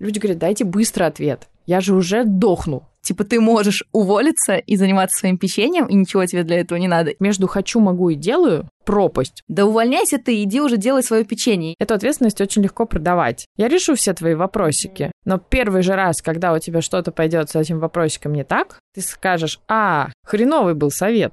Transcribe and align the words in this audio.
Люди 0.00 0.18
говорят, 0.18 0.38
дайте 0.38 0.64
быстро 0.64 1.06
ответ. 1.06 1.48
Я 1.66 1.80
же 1.80 1.94
уже 1.94 2.24
дохну. 2.24 2.88
Типа 3.02 3.24
ты 3.24 3.40
можешь 3.40 3.84
уволиться 3.92 4.56
и 4.56 4.76
заниматься 4.76 5.18
своим 5.18 5.38
печеньем, 5.38 5.86
и 5.86 5.94
ничего 5.94 6.24
тебе 6.26 6.42
для 6.44 6.60
этого 6.60 6.78
не 6.78 6.88
надо. 6.88 7.14
Между 7.20 7.46
хочу, 7.46 7.80
могу 7.80 8.10
и 8.10 8.14
делаю 8.14 8.68
пропасть. 8.84 9.42
Да 9.48 9.66
увольняйся 9.66 10.18
ты, 10.18 10.42
иди 10.42 10.60
уже 10.60 10.76
делай 10.76 11.02
свое 11.02 11.24
печенье. 11.24 11.74
Эту 11.78 11.94
ответственность 11.94 12.40
очень 12.40 12.62
легко 12.62 12.86
продавать. 12.86 13.46
Я 13.56 13.68
решу 13.68 13.94
все 13.94 14.14
твои 14.14 14.34
вопросики. 14.34 15.12
Но 15.24 15.38
первый 15.38 15.82
же 15.82 15.94
раз, 15.94 16.22
когда 16.22 16.52
у 16.52 16.58
тебя 16.58 16.80
что-то 16.80 17.12
пойдет 17.12 17.50
с 17.50 17.56
этим 17.56 17.80
вопросиком 17.80 18.32
не 18.32 18.44
так, 18.44 18.78
ты 18.94 19.00
скажешь, 19.00 19.60
а, 19.68 20.08
хреновый 20.24 20.74
был 20.74 20.90
совет. 20.90 21.32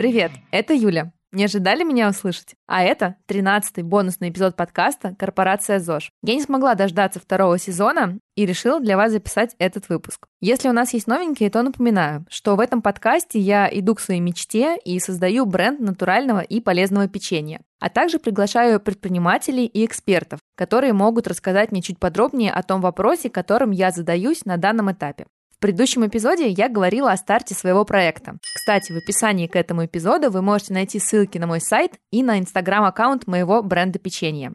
Привет, 0.00 0.32
это 0.50 0.72
Юля. 0.72 1.12
Не 1.30 1.44
ожидали 1.44 1.84
меня 1.84 2.08
услышать? 2.08 2.54
А 2.66 2.82
это 2.82 3.16
13-й 3.28 3.82
бонусный 3.82 4.30
эпизод 4.30 4.56
подкаста 4.56 5.14
«Корпорация 5.18 5.78
ЗОЖ». 5.78 6.10
Я 6.22 6.36
не 6.36 6.40
смогла 6.40 6.74
дождаться 6.74 7.20
второго 7.20 7.58
сезона 7.58 8.18
и 8.34 8.46
решила 8.46 8.80
для 8.80 8.96
вас 8.96 9.12
записать 9.12 9.54
этот 9.58 9.90
выпуск. 9.90 10.26
Если 10.40 10.70
у 10.70 10.72
нас 10.72 10.94
есть 10.94 11.06
новенькие, 11.06 11.50
то 11.50 11.60
напоминаю, 11.60 12.24
что 12.30 12.56
в 12.56 12.60
этом 12.60 12.80
подкасте 12.80 13.38
я 13.38 13.68
иду 13.70 13.94
к 13.94 14.00
своей 14.00 14.20
мечте 14.20 14.78
и 14.82 14.98
создаю 15.00 15.44
бренд 15.44 15.80
натурального 15.80 16.40
и 16.40 16.62
полезного 16.62 17.06
печенья. 17.06 17.60
А 17.78 17.90
также 17.90 18.18
приглашаю 18.18 18.80
предпринимателей 18.80 19.66
и 19.66 19.84
экспертов, 19.84 20.40
которые 20.56 20.94
могут 20.94 21.28
рассказать 21.28 21.72
мне 21.72 21.82
чуть 21.82 21.98
подробнее 21.98 22.52
о 22.52 22.62
том 22.62 22.80
вопросе, 22.80 23.28
которым 23.28 23.70
я 23.70 23.90
задаюсь 23.90 24.46
на 24.46 24.56
данном 24.56 24.90
этапе. 24.90 25.26
Предыдущем 25.60 26.06
эпизоде 26.06 26.48
я 26.48 26.70
говорила 26.70 27.12
о 27.12 27.16
старте 27.18 27.54
своего 27.54 27.84
проекта. 27.84 28.38
Кстати, 28.54 28.92
в 28.92 28.96
описании 28.96 29.46
к 29.46 29.56
этому 29.56 29.84
эпизоду 29.84 30.30
вы 30.30 30.40
можете 30.40 30.72
найти 30.72 30.98
ссылки 30.98 31.36
на 31.36 31.46
мой 31.46 31.60
сайт 31.60 31.92
и 32.10 32.22
на 32.22 32.38
инстаграм-аккаунт 32.38 33.26
моего 33.26 33.62
бренда 33.62 33.98
печенья. 33.98 34.54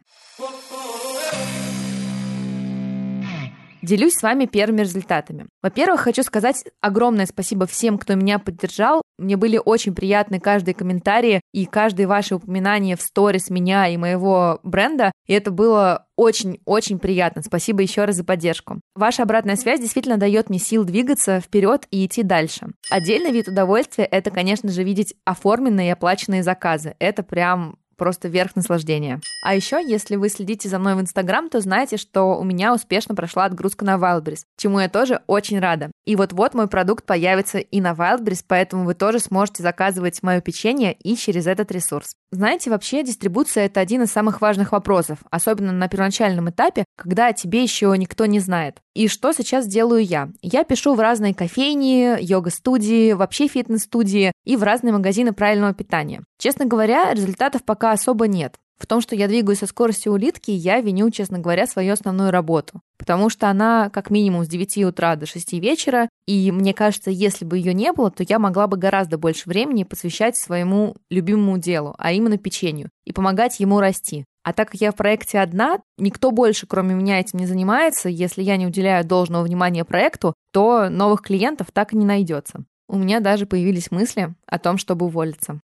Делюсь 3.82 4.14
с 4.14 4.22
вами 4.22 4.46
первыми 4.46 4.80
результатами. 4.80 5.46
Во-первых, 5.62 6.00
хочу 6.00 6.24
сказать 6.24 6.64
огромное 6.80 7.26
спасибо 7.26 7.66
всем, 7.66 7.98
кто 7.98 8.16
меня 8.16 8.40
поддержал. 8.40 9.00
Мне 9.18 9.36
были 9.36 9.60
очень 9.62 9.94
приятны 9.94 10.40
каждые 10.40 10.74
комментарии 10.74 11.40
и 11.52 11.66
каждое 11.66 12.06
ваше 12.06 12.36
упоминание 12.36 12.96
в 12.96 13.02
сторис 13.02 13.50
меня 13.50 13.88
и 13.88 13.96
моего 13.96 14.60
бренда. 14.62 15.12
И 15.26 15.32
это 15.32 15.50
было 15.50 16.06
очень-очень 16.16 16.98
приятно. 16.98 17.42
Спасибо 17.42 17.82
еще 17.82 18.04
раз 18.04 18.16
за 18.16 18.24
поддержку. 18.24 18.80
Ваша 18.94 19.22
обратная 19.22 19.56
связь 19.56 19.80
действительно 19.80 20.16
дает 20.16 20.50
мне 20.50 20.58
сил 20.58 20.84
двигаться 20.84 21.40
вперед 21.40 21.86
и 21.90 22.04
идти 22.06 22.22
дальше. 22.22 22.68
Отдельный 22.90 23.32
вид 23.32 23.48
удовольствия— 23.48 24.04
это, 24.10 24.30
конечно 24.30 24.70
же, 24.70 24.82
видеть 24.82 25.14
оформленные 25.24 25.88
и 25.88 25.92
оплаченные 25.92 26.42
заказы. 26.42 26.94
Это 26.98 27.22
прям 27.22 27.78
просто 27.96 28.28
верх 28.28 28.56
наслаждения. 28.56 29.20
А 29.42 29.54
еще, 29.54 29.82
если 29.84 30.16
вы 30.16 30.28
следите 30.28 30.68
за 30.68 30.78
мной 30.78 30.94
в 30.94 31.00
Инстаграм, 31.00 31.48
то 31.48 31.60
знаете, 31.60 31.96
что 31.96 32.38
у 32.38 32.44
меня 32.44 32.74
успешно 32.74 33.14
прошла 33.14 33.44
отгрузка 33.44 33.84
на 33.84 33.96
Wildberries, 33.96 34.44
чему 34.56 34.80
я 34.80 34.88
тоже 34.88 35.22
очень 35.26 35.58
рада. 35.58 35.90
И 36.04 36.16
вот-вот 36.16 36.54
мой 36.54 36.68
продукт 36.68 37.04
появится 37.04 37.58
и 37.58 37.80
на 37.80 37.92
Wildberries, 37.92 38.44
поэтому 38.46 38.84
вы 38.84 38.94
тоже 38.94 39.18
сможете 39.18 39.62
заказывать 39.62 40.22
мое 40.22 40.40
печенье 40.40 40.92
и 40.92 41.16
через 41.16 41.46
этот 41.46 41.72
ресурс. 41.72 42.14
Знаете, 42.32 42.70
вообще 42.70 43.02
дистрибуция— 43.02 43.64
это 43.66 43.80
один 43.80 44.02
из 44.02 44.12
самых 44.12 44.40
важных 44.40 44.72
вопросов, 44.72 45.18
особенно 45.30 45.72
на 45.72 45.88
первоначальном 45.88 46.50
этапе, 46.50 46.84
когда 46.96 47.28
о 47.28 47.32
тебе 47.32 47.62
еще 47.62 47.94
никто 47.96 48.26
не 48.26 48.40
знает. 48.40 48.80
И 48.94 49.08
что 49.08 49.32
сейчас 49.32 49.66
делаю 49.66 50.02
я? 50.02 50.30
Я 50.42 50.64
пишу 50.64 50.94
в 50.94 51.00
разные 51.00 51.34
кофейни, 51.34 52.16
йога-студии, 52.20 53.12
вообще 53.12 53.46
фитнес-студии 53.46 54.32
и 54.44 54.56
в 54.56 54.62
разные 54.62 54.92
магазины 54.92 55.32
правильного 55.32 55.74
питания. 55.74 56.22
Честно 56.38 56.64
говоря, 56.64 57.12
результатов 57.12 57.62
пока 57.64 57.85
особо 57.92 58.26
нет. 58.26 58.56
В 58.78 58.86
том, 58.86 59.00
что 59.00 59.16
я 59.16 59.26
двигаюсь 59.26 59.60
со 59.60 59.66
скоростью 59.66 60.12
улитки, 60.12 60.50
я 60.50 60.80
виню, 60.80 61.10
честно 61.10 61.38
говоря, 61.38 61.66
свою 61.66 61.94
основную 61.94 62.30
работу. 62.30 62.80
Потому 62.98 63.30
что 63.30 63.48
она 63.48 63.88
как 63.88 64.10
минимум 64.10 64.44
с 64.44 64.48
9 64.48 64.84
утра 64.84 65.16
до 65.16 65.24
6 65.24 65.54
вечера, 65.54 66.10
и 66.26 66.52
мне 66.52 66.74
кажется, 66.74 67.10
если 67.10 67.46
бы 67.46 67.56
ее 67.56 67.72
не 67.72 67.92
было, 67.92 68.10
то 68.10 68.22
я 68.22 68.38
могла 68.38 68.66
бы 68.66 68.76
гораздо 68.76 69.16
больше 69.16 69.48
времени 69.48 69.84
посвящать 69.84 70.36
своему 70.36 70.94
любимому 71.10 71.56
делу, 71.56 71.94
а 71.98 72.12
именно 72.12 72.36
печенью, 72.36 72.90
и 73.06 73.12
помогать 73.12 73.60
ему 73.60 73.80
расти. 73.80 74.24
А 74.44 74.52
так 74.52 74.70
как 74.70 74.80
я 74.80 74.92
в 74.92 74.94
проекте 74.94 75.40
одна, 75.40 75.80
никто 75.98 76.30
больше, 76.30 76.66
кроме 76.66 76.94
меня, 76.94 77.18
этим 77.18 77.38
не 77.40 77.46
занимается. 77.46 78.08
Если 78.08 78.42
я 78.42 78.56
не 78.56 78.66
уделяю 78.66 79.04
должного 79.04 79.42
внимания 79.42 79.84
проекту, 79.84 80.34
то 80.52 80.88
новых 80.88 81.22
клиентов 81.22 81.68
так 81.72 81.92
и 81.92 81.96
не 81.96 82.04
найдется. 82.04 82.64
У 82.88 82.96
меня 82.98 83.18
даже 83.20 83.46
появились 83.46 83.90
мысли 83.90 84.34
о 84.46 84.58
том, 84.58 84.78
чтобы 84.78 85.06
уволиться. 85.06 85.60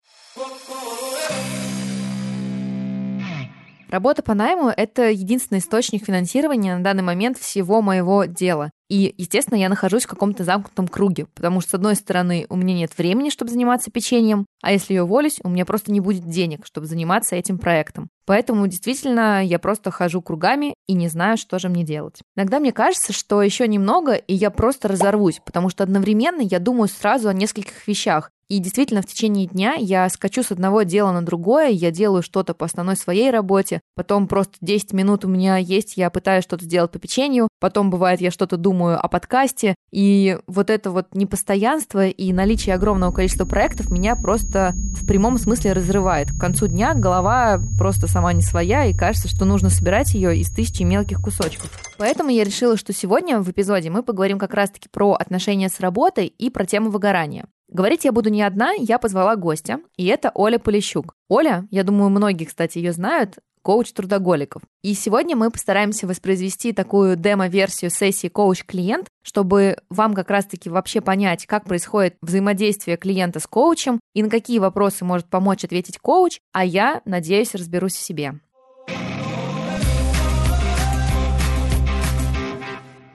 Работа 3.89 4.23
по 4.23 4.35
найму— 4.35 4.69
это 4.77 5.11
единственный 5.11 5.59
источник 5.59 6.05
финансирования 6.05 6.77
на 6.77 6.83
данный 6.83 7.05
момент 7.05 7.39
всего 7.39 7.83
моего 7.83 8.25
дела. 8.25 8.71
И, 8.89 9.15
естественно, 9.17 9.59
я 9.59 9.69
нахожусь 9.69 10.05
в 10.05 10.09
каком-то 10.09 10.45
замкнутом 10.45 10.89
круге, 10.89 11.27
потому 11.35 11.61
что, 11.61 11.71
с 11.71 11.75
одной 11.75 11.97
стороны, 11.97 12.47
у 12.49 12.57
меня 12.57 12.75
нет 12.75 12.97
времени, 12.97 13.31
чтобы 13.31 13.51
заниматься 13.51 13.91
печеньем, 13.91 14.47
а 14.63 14.73
если 14.73 14.95
я 14.95 15.05
уволюсь, 15.05 15.39
у 15.43 15.49
меня 15.49 15.65
просто 15.65 15.93
не 15.93 16.01
будет 16.01 16.29
денег, 16.29 16.67
чтобы 16.67 16.87
заниматься 16.87 17.37
этим 17.37 17.59
проектом. 17.59 18.09
Поэтому, 18.27 18.67
действительно, 18.67 19.45
я 19.45 19.59
просто 19.59 19.91
хожу 19.91 20.21
кругами 20.21 20.75
и 20.89 20.95
не 20.95 21.09
знаю, 21.09 21.37
что 21.37 21.59
же 21.59 21.69
мне 21.69 21.85
делать. 21.85 22.21
Иногда 22.37 22.59
мне 22.59 22.73
кажется, 22.73 23.13
что 23.13 23.43
еще 23.43 23.69
немного, 23.69 24.15
и 24.15 24.35
я 24.35 24.51
просто 24.51 24.89
разорвусь, 24.89 25.41
потому 25.45 25.69
что 25.69 25.85
одновременно 25.85 26.41
я 26.41 26.59
думаю 26.59 26.89
сразу 26.89 27.29
о 27.29 27.35
нескольких 27.35 27.87
вещах. 27.87 28.31
И 28.49 28.59
действительно, 28.59 29.03
в 29.03 29.07
течение 29.07 29.47
дня 29.47 29.75
я 29.75 30.09
скачу 30.09 30.45
с 30.45 30.53
одного 30.53 30.83
дела 30.83 31.11
на 31.11 31.25
другое, 31.25 31.69
я 31.69 31.91
делаю 31.91 32.23
что-то 32.23 32.55
по 32.55 32.67
основной 32.67 32.97
своей 32.97 33.31
работе, 33.31 33.81
потом 33.97 34.29
просто 34.29 34.55
10 34.61 34.93
минут 34.93 35.25
у 35.25 35.29
меня 35.29 35.57
есть, 35.57 35.97
я 35.97 36.11
пытаюсь 36.11 36.45
что-то 36.45 36.65
сделать 36.65 36.93
по 36.93 37.01
печенью, 37.01 37.49
потом 37.59 37.91
бывает, 37.91 38.21
я 38.21 38.31
что-то 38.31 38.56
думаю 38.56 39.05
о 39.05 39.09
подкасте, 39.09 39.75
и 39.91 40.39
вот 40.47 40.71
это 40.71 40.93
вот 40.93 41.09
непостоянство 41.12 42.06
и 42.06 42.33
наличие 42.33 42.77
огромного 42.77 43.11
количества 43.11 43.47
проектов 43.47 43.91
меня 43.91 44.15
просто 44.15 44.75
в 44.95 45.05
прямом 45.05 45.39
смысле 45.39 45.73
разрывает. 45.73 46.31
К 46.31 46.39
концу 46.39 46.69
дня 46.69 46.95
голова 46.95 47.61
просто 47.77 48.06
сама 48.06 48.33
не 48.33 48.43
своя, 48.43 48.85
и 48.85 48.97
кажется, 48.97 49.27
что 49.27 49.45
нужно 49.45 49.71
собирать 49.71 50.15
ее 50.15 50.39
из 50.39 50.51
тысячи 50.51 50.85
мелких 50.85 51.21
кусочков. 51.21 51.71
Поэтому 51.99 52.31
я 52.31 52.45
решила, 52.45 52.77
что 52.77 52.93
сегодня 52.93 53.41
в 53.41 53.51
эпизоде 53.51 53.91
мы 53.91 54.05
поговорим 54.05 54.39
как 54.39 54.55
раз-таки 54.55 54.89
про 54.89 55.15
отношения 55.15 55.69
с 55.69 55.81
работой 55.81 56.27
и 56.27 56.49
про 56.51 56.65
тему 56.65 56.91
выгорания. 56.91 57.47
Говорить 57.69 58.04
я 58.04 58.12
буду 58.12 58.31
не 58.31 58.43
одна, 58.43 58.72
я 58.72 58.99
позвала 58.99 59.37
гостя, 59.37 59.81
и 59.97 60.06
это 60.06 60.31
Оля 60.34 60.59
Полищук. 60.59 61.15
Оля, 61.28 61.66
я 61.71 61.82
думаю, 61.82 62.10
многие, 62.10 62.44
кстати, 62.44 62.78
ее 62.78 62.93
знают, 62.93 63.38
коуч 63.66 63.91
трудоголиков. 63.93 64.62
И 64.82 64.94
сегодня 64.94 65.34
мы 65.34 65.50
постараемся 65.50 66.06
воспроизвести 66.06 66.72
такую 66.72 67.16
демо-версию 67.16 67.91
сессии 67.91 68.28
коуч-клиент, 68.28 69.09
чтобы 69.25 69.78
вам 69.91 70.15
как 70.15 70.31
раз-таки 70.31 70.71
вообще 70.71 71.00
понять, 71.00 71.47
как 71.47 71.65
происходит 71.65 72.15
взаимодействие 72.22 72.97
клиента 72.97 73.41
с 73.41 73.47
коучем 73.49 73.99
и 74.15 74.22
на 74.22 74.31
какие 74.31 74.60
вопросы 74.60 75.05
может 75.05 75.26
помочь 75.26 75.65
ответить 75.65 75.99
коуч, 75.99 76.38
а 76.53 76.65
я, 76.65 77.03
надеюсь, 77.06 77.56
разберусь 77.56 77.94
в 77.94 78.00
себе. 78.00 78.34